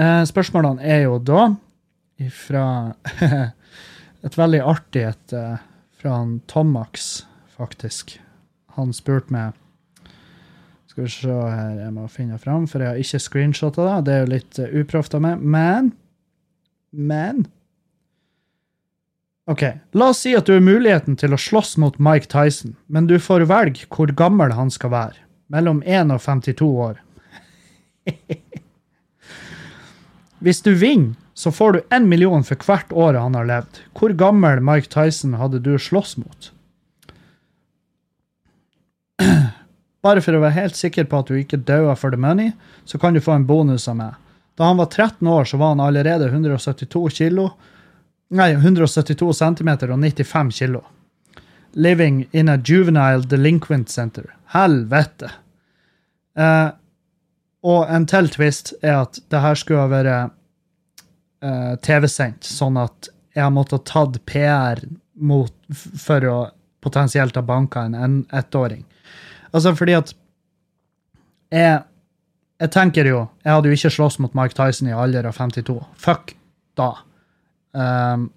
Eh, 0.00 0.22
spørsmålene 0.24 0.80
er 0.80 1.02
jo 1.04 1.18
da 1.20 1.50
fra 2.32 2.64
et 4.26 4.36
veldig 4.36 4.60
artig 4.66 5.04
et 5.08 5.34
eh, 5.36 5.60
fra 6.00 6.16
han 6.16 6.40
Tomax, 6.50 7.26
faktisk. 7.56 8.18
Han 8.76 8.92
spurte 8.96 9.32
meg 9.34 9.56
Skal 10.88 11.04
vi 11.04 11.10
se 11.12 11.30
her, 11.30 11.74
jeg 11.84 11.92
må 11.94 12.06
finne 12.10 12.38
fram, 12.40 12.66
for 12.66 12.82
jeg 12.82 12.90
har 12.90 13.00
ikke 13.00 13.20
screenshotta 13.22 13.84
det. 13.86 13.96
Det 14.06 14.14
er 14.14 14.22
jo 14.24 14.30
litt 14.32 14.58
uh, 14.58 14.72
uproft 14.80 15.14
av 15.14 15.22
meg. 15.22 15.38
Men 15.38 15.92
Men 16.90 17.44
OK. 19.50 19.62
La 19.98 20.10
oss 20.10 20.22
si 20.24 20.32
at 20.38 20.46
du 20.46 20.54
har 20.54 20.62
muligheten 20.62 21.16
til 21.18 21.34
å 21.34 21.38
slåss 21.40 21.76
mot 21.82 21.96
Mike 21.98 22.30
Tyson, 22.30 22.76
men 22.86 23.08
du 23.10 23.16
får 23.18 23.48
velge 23.50 23.86
hvor 23.90 24.10
gammel 24.14 24.54
han 24.54 24.70
skal 24.70 24.92
være. 24.94 25.24
Mellom 25.50 25.80
1 25.82 26.12
og 26.14 26.20
52 26.22 26.68
år. 26.84 27.00
Hvis 30.44 30.62
du 30.62 30.70
vinner, 30.78 31.16
så 31.40 31.52
får 31.52 31.72
du 31.72 31.80
én 31.90 32.04
million 32.04 32.42
for 32.44 32.60
hvert 32.68 32.90
år 32.92 33.16
han 33.16 33.34
har 33.38 33.46
levd. 33.48 33.78
Hvor 33.96 34.12
gammel 34.12 34.60
Mike 34.60 34.90
Tyson 34.92 35.38
hadde 35.40 35.62
du 35.64 35.78
slåss 35.80 36.18
mot? 36.20 36.50
Bare 40.04 40.20
for 40.20 40.36
å 40.36 40.42
være 40.42 40.58
helt 40.58 40.76
sikker 40.76 41.08
på 41.08 41.22
at 41.22 41.30
du 41.30 41.38
ikke 41.40 41.62
dauer 41.64 41.96
for 41.96 42.12
the 42.12 42.20
money, 42.20 42.52
så 42.84 43.00
kan 43.00 43.16
du 43.16 43.22
få 43.24 43.38
en 43.38 43.46
bonus 43.48 43.88
av 43.88 43.96
meg. 43.96 44.18
Da 44.60 44.68
han 44.68 44.76
var 44.76 44.90
13 44.92 45.28
år, 45.32 45.48
så 45.48 45.56
var 45.56 45.72
han 45.72 45.80
allerede 45.80 46.28
172 46.28 47.08
kilo. 47.16 47.46
Nei, 48.36 48.50
172 48.58 49.32
centimeter 49.38 49.94
og 49.94 50.02
95 50.02 50.50
kilo. 50.58 50.82
Living 51.72 52.26
in 52.36 52.52
a 52.52 52.58
juvenile 52.60 53.24
delinquent 53.24 53.88
center. 53.88 54.28
Helvete! 54.52 55.30
Eh, 56.36 56.68
og 57.64 57.88
en 57.88 58.04
til 58.08 58.28
twist 58.28 58.74
er 58.82 59.06
at 59.06 59.22
det 59.32 59.40
her 59.40 59.56
skulle 59.56 59.86
ha 59.86 59.88
vært 59.88 60.36
eh, 61.44 61.74
TV-sendt, 61.84 62.46
sånn 62.46 62.78
at 62.80 63.10
jeg 63.34 63.44
har 63.44 63.52
måttet 63.54 63.86
tatt 63.88 64.18
PR 64.28 64.82
mot, 65.20 65.52
for 65.70 66.26
å 66.26 66.38
potensielt 66.80 67.36
ha 67.36 67.44
banka 67.44 67.84
en, 67.86 68.24
ettåring. 68.32 68.84
Altså 69.52 69.74
fordi 69.76 69.96
at 69.98 70.12
jeg, 71.50 71.80
jeg 72.62 72.70
tenker 72.70 73.08
jo 73.08 73.24
Jeg 73.42 73.50
hadde 73.50 73.66
jo 73.66 73.74
ikke 73.74 73.90
slåss 73.90 74.20
mot 74.22 74.36
Mike 74.38 74.54
Tyson 74.54 74.86
i 74.86 74.94
alder 74.94 75.26
av 75.26 75.34
52. 75.34 75.74
Fuck 75.98 76.36
da. 76.78 76.92
Um, 77.74 78.28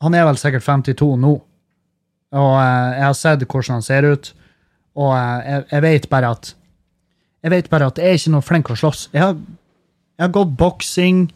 han 0.00 0.16
er 0.16 0.24
vel 0.28 0.40
sikkert 0.40 0.64
52 0.64 1.10
nå. 1.20 1.34
Og 2.36 2.52
uh, 2.56 2.88
jeg 2.96 3.04
har 3.04 3.16
sett 3.18 3.44
hvordan 3.44 3.78
han 3.78 3.84
ser 3.84 4.08
ut. 4.08 4.32
Og 4.96 5.12
uh, 5.12 5.40
jeg, 5.44 5.66
jeg 5.72 5.84
vet 5.84 6.08
bare 6.12 6.32
at 6.36 6.54
Jeg 7.44 7.52
vet 7.52 7.68
bare 7.70 7.86
at 7.92 7.98
jeg 8.00 8.08
er 8.08 8.18
ikke 8.18 8.32
noe 8.34 8.42
flink 8.42 8.70
å 8.72 8.78
slåss. 8.80 9.08
Jeg 9.12 9.22
har, 9.22 9.36
jeg 10.16 10.24
har 10.24 10.32
gått 10.34 10.56
boksing, 10.58 11.26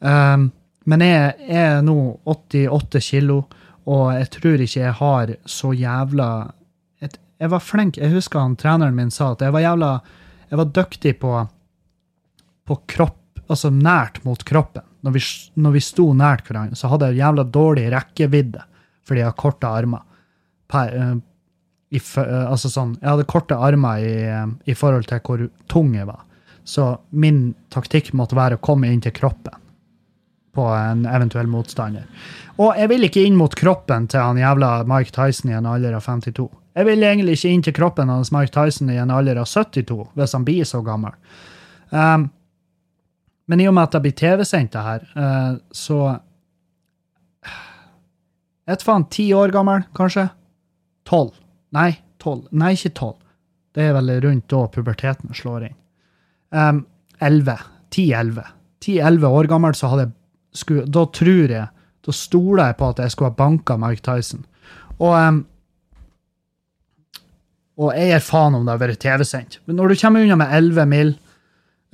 um, 0.00 0.50
men 0.88 1.04
jeg, 1.04 1.34
jeg 1.46 1.66
er 1.76 1.82
nå 1.84 1.96
88 2.28 3.02
kilo, 3.12 3.42
og 3.90 4.04
jeg 4.16 4.28
tror 4.36 4.64
ikke 4.64 4.82
jeg 4.82 4.96
har 5.00 5.32
så 5.48 5.72
jævla 5.76 6.28
et, 7.02 7.16
Jeg 7.40 7.50
var 7.50 7.64
flink. 7.64 7.96
Jeg 7.98 8.12
husker 8.12 8.40
han 8.42 8.56
treneren 8.60 8.96
min 8.96 9.10
sa 9.10 9.32
at 9.32 9.44
jeg 9.44 9.54
var 9.54 9.64
jævla 9.64 9.90
Jeg 10.50 10.58
var 10.60 10.72
dyktig 10.76 11.14
på, 11.20 11.32
på 12.66 12.76
kropp, 12.90 13.40
altså 13.48 13.70
nært 13.70 14.22
mot 14.24 14.42
kroppen. 14.44 14.84
Når 15.00 15.14
vi, 15.14 15.22
når 15.54 15.76
vi 15.76 15.80
sto 15.80 16.10
nært 16.12 16.48
hverandre, 16.48 16.76
så 16.76 16.90
hadde 16.92 17.10
jeg 17.10 17.22
jævla 17.22 17.46
dårlig 17.48 17.88
rekkevidde 17.94 18.66
fordi 19.06 19.24
jeg 19.24 19.26
har 19.26 19.38
korte 19.38 19.66
armer. 19.66 20.02
Per, 20.70 20.90
eh, 20.94 21.14
i, 21.90 21.98
eh, 21.98 22.44
altså 22.46 22.68
sånn, 22.70 22.92
jeg 23.00 23.08
hadde 23.08 23.26
korte 23.26 23.56
armer 23.58 24.04
i, 24.04 24.12
eh, 24.22 24.44
i 24.70 24.76
forhold 24.78 25.08
til 25.10 25.22
hvor 25.24 25.48
tung 25.72 25.96
jeg 25.96 26.06
var. 26.06 26.20
Så 26.62 26.92
min 27.10 27.56
taktikk 27.74 28.12
måtte 28.14 28.38
være 28.38 28.58
å 28.58 28.62
komme 28.62 28.92
inn 28.92 29.00
til 29.02 29.16
kroppen 29.16 29.56
på 30.54 30.64
en 30.74 31.04
eventuell 31.06 31.48
motstander. 31.50 32.06
Og 32.60 32.76
jeg 32.76 32.90
vil 32.90 33.06
ikke 33.06 33.22
inn 33.24 33.38
mot 33.38 33.54
kroppen 33.56 34.08
til 34.10 34.22
han 34.22 34.40
jævla 34.40 34.82
Mike 34.88 35.14
Tyson 35.14 35.52
i 35.52 35.56
en 35.56 35.68
alder 35.70 35.94
av 35.96 36.04
52. 36.04 36.48
Jeg 36.76 36.86
vil 36.86 37.06
egentlig 37.06 37.36
ikke 37.38 37.52
inn 37.54 37.62
til 37.66 37.76
kroppen 37.76 38.12
hans 38.12 38.32
Mike 38.34 38.52
Tyson 38.54 38.90
i 38.92 38.98
en 39.00 39.12
alder 39.14 39.40
av 39.40 39.48
72, 39.48 40.04
hvis 40.18 40.36
han 40.36 40.44
blir 40.46 40.68
så 40.68 40.82
gammel. 40.86 41.16
Um, 41.90 42.28
men 43.50 43.62
i 43.62 43.66
og 43.66 43.74
med 43.74 43.88
at 43.88 43.96
det 43.96 44.02
blir 44.04 44.18
TV-sendt 44.18 44.76
det 44.76 44.84
her, 44.86 45.08
uh, 45.16 45.56
så 45.74 46.02
vet 48.70 48.86
faen, 48.86 49.08
ti 49.10 49.30
år 49.34 49.50
gammel, 49.54 49.82
kanskje? 49.98 50.28
Tolv? 51.08 51.34
Nei, 51.74 51.90
tolv. 52.22 52.46
Nei, 52.54 52.76
ikke 52.76 52.94
tolv. 53.00 53.18
Det 53.74 53.86
er 53.86 53.96
vel 53.96 54.12
rundt 54.22 54.46
da 54.50 54.64
puberteten 54.70 55.34
slår 55.34 55.68
inn. 55.70 55.76
Um, 56.54 56.84
Elleve. 57.22 57.58
Ti-elleve. 57.90 58.46
Ti-elleve 58.80 59.28
år 59.28 59.50
gammel, 59.50 59.74
så 59.76 59.90
hadde 59.90 60.06
jeg 60.06 60.14
skulle, 60.52 60.86
Da 60.86 61.04
tror 61.06 61.50
jeg 61.50 61.68
Da 62.06 62.12
stoler 62.12 62.70
jeg 62.70 62.76
på 62.80 62.88
at 62.88 62.98
jeg 62.98 63.12
skulle 63.12 63.30
ha 63.30 63.36
banka 63.36 63.76
Mike 63.76 64.02
Tyson. 64.02 64.44
Og 64.98 65.14
um, 65.14 65.46
og 67.80 67.94
jeg 67.96 68.10
gir 68.10 68.20
faen 68.20 68.56
om 68.58 68.66
det 68.66 68.74
har 68.74 68.80
vært 68.82 69.00
TV-sendt. 69.00 69.60
Men 69.64 69.78
når 69.80 69.92
du 69.92 70.00
kommer 70.02 70.20
unna 70.20 70.36
med 70.36 70.50
11 70.52 70.88
mil, 70.90 71.14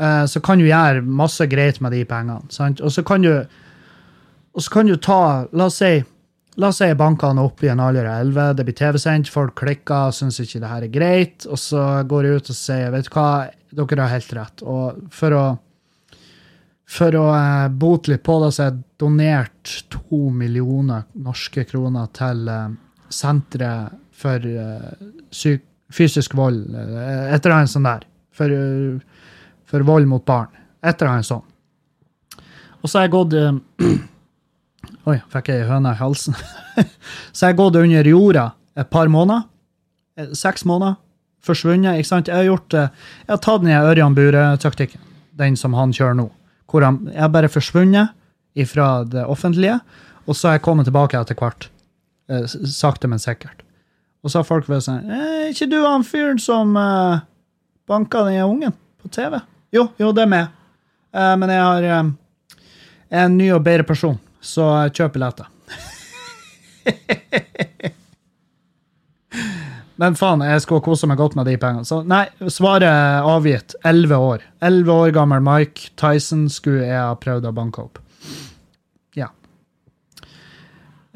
uh, 0.02 0.24
så 0.26 0.42
kan 0.42 0.58
du 0.58 0.66
gjøre 0.66 1.04
masse 1.06 1.46
greit 1.46 1.78
med 1.80 1.94
de 1.94 2.02
pengene. 2.04 2.42
Sant? 2.50 2.82
Og 2.82 2.90
så 2.90 3.04
kan 3.06 3.22
du 3.22 3.30
og 4.56 4.64
så 4.64 4.72
kan 4.72 4.88
du 4.88 4.96
ta 4.96 5.46
La 5.52 5.68
oss 5.68 5.82
si 5.82 5.98
La 6.56 6.70
oss 6.72 6.78
si 6.80 6.86
jeg 6.88 6.96
banker 6.96 7.28
han 7.28 7.40
opp 7.42 7.60
i 7.66 7.68
en 7.68 7.82
alder 7.84 8.06
av 8.08 8.22
11, 8.24 8.54
det 8.56 8.64
blir 8.64 8.76
TV-sendt, 8.78 9.28
folk 9.28 9.58
klikker, 9.60 10.14
syns 10.16 10.38
ikke 10.40 10.62
det 10.62 10.70
her 10.70 10.86
er 10.86 10.92
greit, 10.94 11.44
og 11.44 11.60
så 11.60 11.82
går 12.08 12.24
jeg 12.24 12.40
ut 12.40 12.48
og 12.54 12.56
sier 12.56 12.94
vet 12.94 13.04
du 13.04 13.10
hva, 13.12 13.26
dere 13.76 14.06
har 14.06 14.14
helt 14.14 14.32
rett. 14.38 14.62
Og 14.64 15.02
for 15.12 15.36
å 15.36 15.42
for 16.86 17.16
å 17.18 17.26
eh, 17.34 17.68
bote 17.74 18.12
litt 18.12 18.22
på 18.26 18.38
det, 18.42 18.52
så 18.54 18.62
har 18.62 18.70
jeg 18.70 18.82
donert 19.02 19.72
to 19.92 20.28
millioner 20.30 21.06
norske 21.18 21.66
kroner 21.66 22.10
til 22.14 22.46
eh, 22.50 22.68
senteret 23.10 23.96
for 24.16 24.46
eh, 24.46 25.56
fysisk 25.92 26.36
vold, 26.38 26.62
eh, 26.70 27.34
et 27.34 27.40
eller 27.40 27.56
annet 27.58 27.72
sånt 27.72 27.90
der. 27.90 28.06
For, 28.36 28.52
for 29.66 29.86
vold 29.88 30.08
mot 30.10 30.24
barn. 30.28 30.52
Et 30.84 30.92
eller 30.92 31.16
annet 31.16 31.28
sånt. 31.28 31.48
Og 32.82 32.90
så 32.90 33.00
har 33.00 33.06
jeg 33.06 33.14
gått 33.16 33.34
Oi, 35.10 35.16
fikk 35.32 35.48
jeg 35.50 35.64
ei 35.64 35.68
høne 35.70 35.94
i 35.94 35.98
halsen. 35.98 36.36
så 37.34 37.46
jeg 37.46 37.54
har 37.54 37.58
gått 37.58 37.78
under 37.80 38.10
jorda 38.10 38.44
et 38.78 38.90
par 38.92 39.10
måneder. 39.10 39.46
Seks 40.36 40.66
måneder. 40.68 41.00
Forsvunnet. 41.46 41.98
ikke 41.98 42.10
sant? 42.10 42.28
Jeg 42.28 42.42
har 42.42 42.48
gjort, 42.48 42.74
jeg 42.76 43.30
har 43.30 43.42
tatt 43.42 43.62
den 43.64 43.74
Ørjan 43.74 44.14
Bure-taktikken. 44.18 45.02
Den 45.38 45.56
som 45.58 45.74
han 45.78 45.94
kjører 45.94 46.18
nå. 46.18 46.28
Hvor 46.70 46.82
han, 46.82 47.00
jeg 47.14 47.32
bare 47.32 47.50
forsvunnet 47.52 48.14
fra 48.66 49.04
det 49.04 49.24
offentlige, 49.28 49.78
og 50.26 50.36
så 50.36 50.48
har 50.48 50.56
jeg 50.56 50.64
kommet 50.64 50.88
tilbake 50.88 51.18
etter 51.18 51.36
hvert. 51.38 51.68
Eh, 52.30 52.46
Sakte, 52.46 53.08
men 53.08 53.20
sikkert. 53.22 53.62
Og 54.24 54.32
så 54.32 54.40
har 54.40 54.48
folk 54.48 54.66
vært 54.66 54.82
sånn 54.88 55.10
Er 55.12 55.52
ikke 55.52 55.68
du 55.70 55.76
han 55.84 56.02
fyren 56.06 56.40
som 56.42 56.72
eh, 56.80 57.20
banka 57.86 58.24
den 58.26 58.42
ungen 58.42 58.74
på 59.02 59.10
TV? 59.14 59.38
Jo, 59.74 59.88
jo, 60.00 60.10
det 60.16 60.24
er 60.24 60.32
meg. 60.32 60.48
Eh, 61.14 61.34
men 61.38 61.52
jeg 61.52 61.62
har 61.62 61.86
eh, 61.90 62.08
en 63.22 63.36
ny 63.38 63.52
og 63.54 63.62
bedre 63.66 63.86
person, 63.86 64.18
så 64.40 64.88
kjøp 64.90 65.14
billetter. 65.18 65.52
Men 70.00 70.16
faen, 70.18 70.44
jeg 70.44 70.62
skulle 70.64 70.84
kose 70.84 71.08
meg 71.08 71.18
godt 71.20 71.36
med 71.38 71.48
de 71.48 71.56
pengene. 71.60 71.86
Så 71.88 72.02
nei, 72.04 72.26
svaret 72.52 72.88
er 72.88 73.26
avgitt. 73.26 73.76
Elleve 73.86 74.18
år. 74.20 74.44
Elleve 74.64 74.96
år 75.06 75.14
gammel 75.16 75.44
Mike 75.44 75.94
Tyson 76.00 76.46
skulle 76.52 76.84
jeg 76.84 77.00
ha 77.00 77.14
prøvd 77.20 77.48
å 77.48 77.54
banke 77.56 77.84
opp. 77.86 78.00
Ja. 79.16 79.30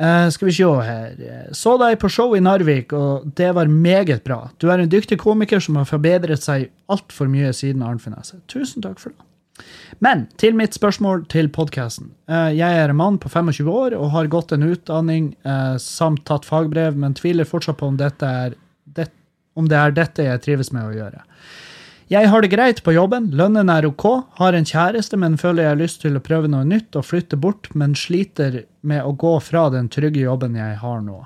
Uh, 0.01 0.29
skal 0.33 0.49
vi 0.49 0.57
se 0.57 0.69
her. 0.89 1.17
Så 1.57 1.77
deg 1.83 1.99
på 2.01 2.09
show 2.13 2.33
i 2.37 2.41
Narvik, 2.45 2.95
og 2.97 3.29
det 3.37 3.51
var 3.57 3.69
meget 3.69 4.25
bra. 4.25 4.47
Du 4.57 4.71
er 4.73 4.81
en 4.81 4.93
dyktig 4.93 5.21
komiker 5.21 5.61
som 5.61 5.77
har 5.77 5.89
forbedret 5.89 6.41
seg 6.41 6.71
altfor 6.89 7.29
mye 7.29 7.53
siden 7.57 7.85
Arnfinneset. 7.85 8.41
Tusen 8.49 8.87
takk 8.87 9.03
for 9.03 9.13
det. 9.13 9.27
Men 10.01 10.25
til 10.41 10.57
mitt 10.57 10.77
spørsmål 10.77 11.27
til 11.29 11.51
podkasten. 11.53 12.13
Jeg 12.29 12.81
er 12.81 12.89
en 12.89 12.97
mann 12.97 13.19
på 13.21 13.29
25 13.29 13.69
år 13.69 13.97
og 13.99 14.13
har 14.15 14.31
gått 14.33 14.55
en 14.57 14.65
utdanning 14.65 15.35
eh, 15.45 15.77
samt 15.83 16.25
tatt 16.29 16.49
fagbrev, 16.49 16.97
men 16.97 17.17
tviler 17.19 17.49
fortsatt 17.49 17.81
på 17.81 17.91
om, 17.91 17.99
dette 18.01 18.25
er, 18.27 18.57
om 19.61 19.69
det 19.71 19.79
er 19.79 19.97
dette 19.97 20.27
jeg 20.27 20.43
trives 20.45 20.73
med 20.75 20.89
å 20.89 20.95
gjøre. 20.97 21.25
Jeg 22.11 22.27
har 22.27 22.43
det 22.43 22.51
greit 22.51 22.81
på 22.83 22.91
jobben, 22.91 23.29
lønnen 23.39 23.69
er 23.71 23.87
ok, 23.87 24.05
har 24.41 24.57
en 24.59 24.67
kjæreste, 24.67 25.15
men 25.21 25.37
føler 25.39 25.63
jeg 25.63 25.71
har 25.77 25.79
lyst 25.79 26.01
til 26.03 26.19
å 26.19 26.23
prøve 26.27 26.49
noe 26.51 26.67
nytt 26.67 26.97
og 26.99 27.07
flytte 27.07 27.39
bort, 27.39 27.69
men 27.79 27.95
sliter 27.95 28.65
med 28.83 29.05
å 29.07 29.13
gå 29.15 29.37
fra 29.47 29.69
den 29.71 29.87
trygge 29.95 30.25
jobben 30.25 30.59
jeg 30.59 30.81
har 30.81 31.05
nå. 31.07 31.21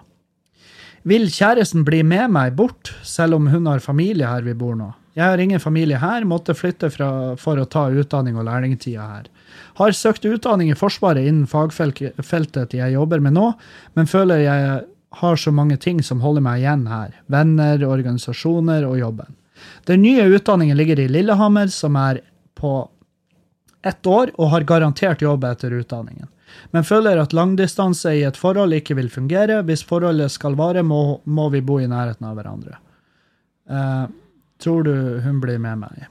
Vil 1.08 1.24
kjæresten 1.32 1.86
bli 1.88 2.02
med 2.04 2.34
meg 2.36 2.52
bort, 2.60 2.92
selv 3.00 3.38
om 3.38 3.48
hun 3.52 3.70
har 3.70 3.80
familie 3.84 4.28
her 4.28 4.44
vi 4.44 4.52
bor 4.60 4.76
nå? 4.76 4.90
Jeg 5.14 5.24
har 5.24 5.40
ingen 5.40 5.62
familie 5.62 6.00
her, 6.02 6.24
måtte 6.28 6.56
flytte 6.58 6.88
fra, 6.90 7.08
for 7.40 7.60
å 7.60 7.68
ta 7.70 7.86
utdanning 7.88 8.36
og 8.36 8.48
lærlingtida 8.48 9.04
her. 9.08 9.28
Har 9.78 9.96
søkt 9.96 10.26
utdanning 10.26 10.72
i 10.72 10.76
Forsvaret 10.78 11.24
innen 11.24 11.46
fagfeltet 11.48 12.74
jeg 12.76 12.96
jobber 12.96 13.22
med 13.22 13.36
nå, 13.36 13.52
men 13.94 14.10
føler 14.10 14.42
jeg 14.42 14.82
har 15.20 15.36
så 15.40 15.52
mange 15.54 15.76
ting 15.80 16.02
som 16.02 16.20
holder 16.24 16.44
meg 16.44 16.62
igjen 16.62 16.86
her. 16.90 17.14
Venner, 17.30 17.82
organisasjoner 17.86 18.86
og 18.88 18.98
jobben. 18.98 19.34
Den 19.88 20.02
nye 20.02 20.26
utdanningen 20.34 20.76
ligger 20.76 21.00
i 21.00 21.08
Lillehammer, 21.08 21.70
som 21.72 21.96
er 21.96 22.20
på 22.54 22.76
ett 23.84 24.06
år 24.06 24.32
og 24.34 24.50
har 24.54 24.66
garantert 24.68 25.22
jobb 25.22 25.44
etter 25.44 25.74
utdanningen. 25.76 26.28
Men 26.70 26.86
føler 26.86 27.18
at 27.18 27.34
langdistanse 27.36 28.14
i 28.14 28.22
et 28.26 28.38
forhold 28.38 28.74
ikke 28.76 28.96
vil 28.98 29.10
fungere. 29.10 29.62
Hvis 29.66 29.84
forholdet 29.86 30.32
skal 30.32 30.56
vare, 30.58 30.82
må, 30.86 31.20
må 31.24 31.48
vi 31.52 31.62
bo 31.64 31.80
i 31.82 31.88
nærheten 31.90 32.26
av 32.28 32.38
hverandre. 32.38 32.78
Eh, 33.70 34.04
tror 34.62 34.86
du 34.86 34.94
hun 35.24 35.40
blir 35.42 35.58
med 35.58 35.82
meg? 35.82 36.06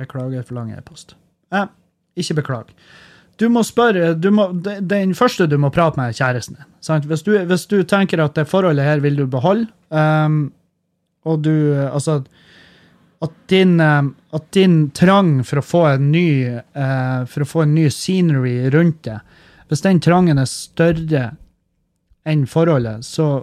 Beklager 0.00 0.46
for 0.46 0.58
lang 0.58 0.72
e-post. 0.74 1.14
Eh, 1.52 1.68
ikke 2.18 2.40
beklag. 2.40 2.72
Du 3.40 3.48
må 3.48 3.62
spørre, 3.64 4.12
du 4.14 4.28
må, 4.34 4.50
Den 4.62 5.14
første 5.16 5.46
du 5.48 5.56
må 5.58 5.70
prate 5.72 5.96
med, 5.96 6.10
er 6.10 6.18
kjæresten 6.18 6.58
din. 6.58 7.08
Hvis, 7.08 7.24
du, 7.24 7.32
hvis 7.48 7.66
du 7.70 7.82
tenker 7.88 8.20
at 8.20 8.36
det 8.36 8.48
forholdet 8.48 8.84
her 8.84 9.00
vil 9.00 9.16
du 9.16 9.26
beholde, 9.30 9.68
um, 9.88 10.52
og 11.24 11.42
du 11.44 11.54
Altså 11.88 12.22
at 13.20 13.32
din, 13.52 13.80
ehm, 13.80 14.14
at 14.32 14.46
din 14.56 14.90
trang 14.96 15.42
for 15.44 15.60
å 15.60 15.64
få 15.64 15.82
en 15.90 16.06
ny 16.12 16.28
uh, 16.48 17.26
for 17.28 17.44
å 17.44 17.48
få 17.48 17.66
en 17.66 17.74
ny 17.76 17.90
scenery 17.92 18.70
rundt 18.72 19.02
det, 19.04 19.18
hvis 19.68 19.84
den 19.84 20.00
trangen 20.00 20.40
er 20.40 20.48
større 20.48 21.26
enn 22.24 22.46
forholdet, 22.48 23.04
så 23.04 23.42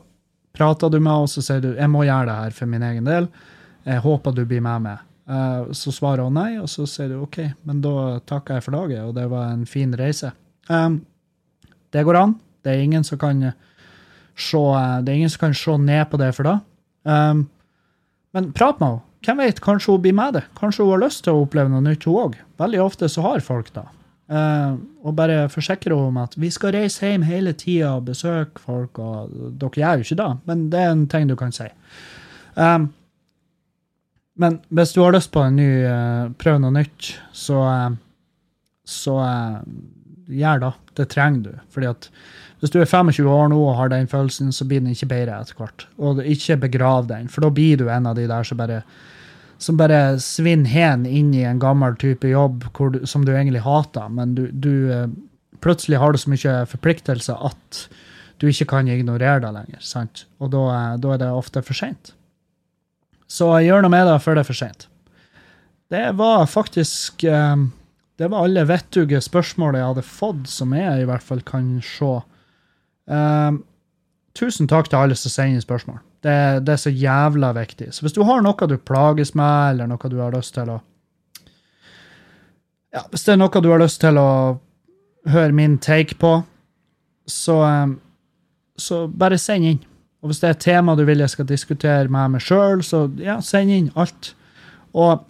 prater 0.57 0.89
du 0.89 0.97
med 0.99 1.27
oss 1.27 1.37
og 1.37 1.45
sier 1.45 1.61
du, 1.61 1.69
jeg 1.77 1.91
må 1.93 2.07
gjøre 2.07 2.25
det 2.29 2.39
her 2.41 2.57
for 2.57 2.71
min 2.71 2.85
egen 2.89 3.05
del. 3.07 3.29
Jeg 3.87 4.01
håper 4.03 4.33
du 4.35 4.43
blir 4.49 4.63
med 4.65 4.87
meg. 4.87 5.06
Eh, 5.27 5.71
Så 5.75 5.91
svarer 5.91 6.23
hun 6.23 6.37
nei, 6.37 6.57
og 6.61 6.69
så 6.71 6.85
sier 6.87 7.09
du 7.11 7.21
OK, 7.21 7.41
men 7.67 7.81
da 7.83 8.19
takker 8.25 8.57
jeg 8.57 8.63
for 8.67 8.77
laget, 8.77 9.03
og 9.03 9.15
det 9.17 9.27
var 9.31 9.51
en 9.51 9.65
fin 9.67 9.91
reise. 9.99 10.31
Um, 10.69 11.01
det 11.91 12.03
går 12.07 12.15
an. 12.19 12.35
Det 12.63 12.73
er 12.73 12.83
ingen 12.83 13.03
som 13.03 13.19
kan 13.19 13.41
se, 14.35 14.61
det 15.03 15.11
er 15.11 15.15
ingen 15.17 15.29
som 15.31 15.39
kan 15.47 15.53
se 15.55 15.77
ned 15.77 16.05
på 16.11 16.19
det 16.19 16.33
for 16.35 16.47
da. 16.47 16.55
Um, 17.03 17.49
men 18.35 18.51
prat 18.55 18.79
med 18.79 18.87
henne. 18.89 19.03
Hvem 19.27 19.39
vet, 19.41 19.59
kanskje 19.63 19.91
hun 19.91 20.01
blir 20.03 20.13
med 20.15 20.35
det. 20.37 20.43
Kanskje 20.55 20.85
hun 20.85 20.93
har 20.93 21.01
lyst 21.07 21.23
til 21.25 21.35
å 21.35 21.43
oppleve 21.43 21.71
noe 21.71 21.83
nytt, 21.83 22.05
hun 22.07 22.19
òg. 22.27 22.35
Veldig 22.61 22.79
ofte 22.83 23.09
så 23.11 23.23
har 23.25 23.43
folk 23.43 23.71
det. 23.75 23.83
Uh, 24.31 24.75
og 25.07 25.15
bare 25.15 25.47
forsikre 25.51 25.95
henne 25.95 26.11
om 26.11 26.19
at 26.21 26.35
vi 26.39 26.51
skal 26.51 26.75
reise 26.75 27.03
hjem 27.07 27.23
hele 27.27 27.53
tida 27.57 27.95
og 27.97 28.07
besøke 28.07 28.59
folk. 28.63 28.99
og 28.99 29.33
Dere 29.59 29.81
gjør 29.81 29.99
jo 30.03 30.07
ikke 30.07 30.19
det, 30.21 30.29
men 30.47 30.69
det 30.71 30.83
er 30.83 30.93
en 30.93 31.07
ting 31.11 31.27
du 31.27 31.35
kan 31.39 31.51
si. 31.55 31.67
Um, 32.55 32.91
men 34.41 34.59
hvis 34.69 34.93
du 34.93 35.01
har 35.01 35.15
lyst 35.15 35.31
på 35.33 35.41
en 35.43 35.57
ny, 35.57 35.69
uh, 35.83 36.29
Prøv 36.37 36.59
noe 36.61 36.73
nytt, 36.75 37.13
så, 37.35 37.61
eh, 37.71 37.95
så 38.87 39.15
uh, 39.17 39.59
gjør 40.29 40.61
det. 40.63 40.73
Det 40.99 41.07
trenger 41.13 41.43
du. 41.47 41.63
Fordi 41.73 41.89
at 41.89 42.09
hvis 42.61 42.73
du 42.73 42.79
er 42.81 42.89
25 42.89 43.29
år 43.29 43.51
nå 43.51 43.59
og 43.61 43.77
har 43.79 43.91
den 43.93 44.09
følelsen, 44.09 44.53
så 44.53 44.65
blir 44.65 44.81
den 44.81 44.93
ikke 44.93 45.09
bedre 45.09 45.39
etter 45.41 45.57
hvert. 45.57 45.85
Og 45.97 46.21
ikke 46.25 46.59
begrav 46.67 47.09
den, 47.09 47.29
for 47.33 47.45
da 47.45 47.53
blir 47.53 47.81
du 47.81 47.87
en 47.89 48.09
av 48.09 48.17
de 48.17 48.25
der 48.29 48.47
som 48.47 48.59
bare 48.61 48.81
som 49.57 49.73
bare 49.73 50.19
svinner 50.21 50.69
hen 50.69 51.05
inn 51.09 51.31
i 51.33 51.41
en 51.49 51.57
gammel 51.57 51.95
type 51.97 52.29
jobb 52.29 52.67
du, 52.93 52.99
som 53.09 53.23
du 53.25 53.31
egentlig 53.33 53.63
hater, 53.65 54.05
men 54.13 54.35
du, 54.37 54.43
du 54.53 55.09
plutselig 55.65 55.97
har 55.97 56.13
du 56.13 56.19
så 56.21 56.29
mye 56.29 56.53
forpliktelser 56.69 57.41
at 57.49 57.87
du 58.37 58.45
ikke 58.51 58.67
kan 58.69 58.89
ignorere 58.89 59.41
det 59.41 59.53
lenger. 59.55 59.81
sant? 59.81 60.27
Og 60.37 60.51
da, 60.53 60.67
da 61.01 61.15
er 61.15 61.23
det 61.23 61.31
ofte 61.33 61.65
for 61.65 61.77
seint. 61.77 62.13
Så 63.27 63.49
gjør 63.63 63.83
noe 63.83 63.91
med 63.91 64.07
det 64.07 64.17
før 64.23 64.37
det 64.37 64.45
er 64.45 64.49
for 64.49 64.59
seint. 64.59 64.87
Det 65.91 66.03
var 66.19 66.45
faktisk 66.51 67.23
eh, 67.23 67.55
Det 68.19 68.27
var 68.27 68.43
alle 68.43 68.65
vettuge 68.67 69.21
spørsmål 69.23 69.77
jeg 69.77 69.87
hadde 69.91 70.03
fått, 70.03 70.47
som 70.51 70.73
jeg 70.75 71.03
i 71.03 71.07
hvert 71.07 71.23
fall 71.23 71.43
kan 71.45 71.77
se. 71.85 72.13
tusen 74.35 74.67
takk 74.67 74.89
til 74.89 74.97
alle 74.99 75.15
som 75.15 75.31
sender 75.31 75.61
spørsmål. 75.61 75.99
Det, 76.25 76.65
det, 76.65 76.73
er 76.73 76.81
så 76.81 76.89
jævla 76.89 77.53
viktig. 77.53 77.93
Så 77.93 78.01
hvis 78.03 78.15
du 78.15 78.23
har 78.25 78.41
noe 78.41 78.67
du 78.67 78.77
plages 78.77 79.35
med, 79.37 79.71
eller 79.71 79.87
noe 79.87 80.09
du 80.09 80.17
har 80.17 80.33
lyst 80.33 80.55
til 80.57 80.69
å 80.73 80.81
Ja, 82.93 83.03
hvis 83.11 83.27
det 83.27 83.35
er 83.35 83.37
noe 83.37 83.61
du 83.61 83.69
har 83.69 83.79
lyst 83.83 84.01
til 84.01 84.17
å 84.17 84.57
høre 85.29 85.53
min 85.53 85.77
take 85.77 86.15
på, 86.17 86.39
så, 87.27 87.59
um, 87.61 87.99
så 88.79 89.05
bare 89.07 89.37
send 89.37 89.67
inn. 89.67 89.81
Og 90.27 90.33
hvis 90.33 90.41
det 90.43 90.47
er 90.49 90.55
et 90.57 90.65
tema 90.65 90.91
du 90.99 91.05
vil 91.07 91.23
jeg 91.23 91.31
skal 91.31 91.47
diskutere 91.47 92.11
med 92.11 92.33
meg 92.33 92.41
sjøl, 92.43 92.81
så 92.83 93.05
ja, 93.23 93.37
send 93.39 93.71
inn 93.71 93.85
alt. 93.95 94.33
Og, 94.91 95.21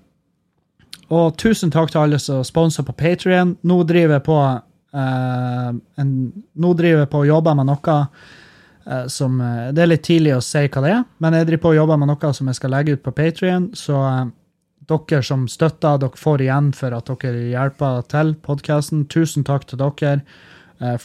og 1.14 1.38
tusen 1.38 1.70
takk 1.70 1.94
til 1.94 2.02
alle 2.02 2.18
som 2.18 2.42
sponser 2.48 2.88
på 2.88 2.96
Patrion. 2.98 3.52
Nå 3.62 3.78
driver 3.86 4.18
jeg 4.18 4.26
på 4.26 4.40
uh, 4.42 5.70
en, 6.02 6.16
Nå 6.34 6.74
driver 6.82 7.04
jeg 7.04 7.12
på 7.14 7.22
å 7.22 7.30
jobbe 7.30 7.54
med 7.60 7.70
noe 7.70 8.00
uh, 8.00 9.06
som 9.14 9.38
uh, 9.38 9.70
Det 9.70 9.86
er 9.86 9.94
litt 9.94 10.06
tidlig 10.10 10.34
å 10.34 10.42
si 10.42 10.66
hva 10.66 10.86
det 10.88 10.96
er, 10.96 11.06
men 11.22 11.38
jeg 11.38 11.52
driver 11.52 11.66
på 11.68 11.76
og 11.76 11.80
jobber 11.84 12.02
med 12.02 12.12
noe 12.16 12.34
som 12.40 12.50
jeg 12.50 12.58
skal 12.64 12.74
legge 12.74 12.98
ut 12.98 13.06
på 13.06 13.14
Patrion. 13.22 13.70
Så 13.78 14.02
dere 14.90 15.24
som 15.30 15.46
støtter, 15.46 16.02
dere 16.02 16.26
får 16.26 16.48
igjen 16.48 16.74
for 16.74 16.98
at 16.98 17.14
dere 17.22 17.52
hjelper 17.54 18.02
til 18.10 18.34
podkasten. 18.50 19.06
Tusen 19.14 19.46
takk 19.46 19.70
til 19.70 19.86
dere. 19.86 20.24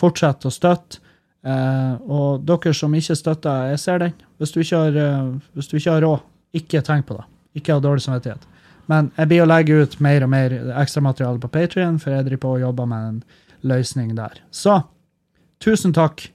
Fortsett 0.01 0.49
å 0.49 0.57
støtte. 0.57 1.05
Og 1.43 2.45
dere 2.47 2.73
som 2.77 2.95
ikke 2.95 3.17
støtter, 3.19 3.73
jeg 3.73 3.81
ser 3.83 3.99
den. 4.05 4.15
Hvis 4.39 4.55
du 4.55 4.61
ikke 4.63 4.79
har, 4.79 5.29
hvis 5.57 5.71
du 5.71 5.77
ikke 5.79 5.97
har 5.97 6.05
råd, 6.07 6.25
ikke 6.55 6.83
tenk 6.87 7.09
på 7.09 7.17
det. 7.19 7.25
Ikke 7.59 7.75
ha 7.75 7.83
dårlig 7.83 8.05
samvittighet. 8.05 8.47
Men 8.91 9.11
jeg 9.17 9.31
blir 9.31 9.45
å 9.45 9.49
legge 9.51 9.83
ut 9.83 9.99
mer 10.03 10.25
og 10.27 10.31
mer 10.33 10.55
ekstramateriale 10.83 11.43
på 11.43 11.51
Patrion, 11.53 11.99
for 12.03 12.15
jeg 12.15 12.27
driver 12.27 12.43
på 12.45 12.55
og 12.57 12.65
jobber 12.65 12.91
med 12.91 13.09
en 13.09 13.21
løsning 13.73 14.15
der. 14.19 14.43
Så 14.51 14.81
tusen 15.63 15.95
takk. 15.97 16.29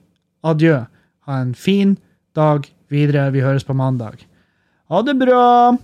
Adjø. 0.48 0.86
Ha 1.28 1.42
en 1.44 1.54
fin 1.58 1.98
dag 2.38 2.68
videre. 2.94 3.30
Vi 3.36 3.44
høres 3.44 3.68
på 3.68 3.76
mandag. 3.76 4.24
Ha 4.92 5.04
det 5.04 5.18
bra! 5.20 5.76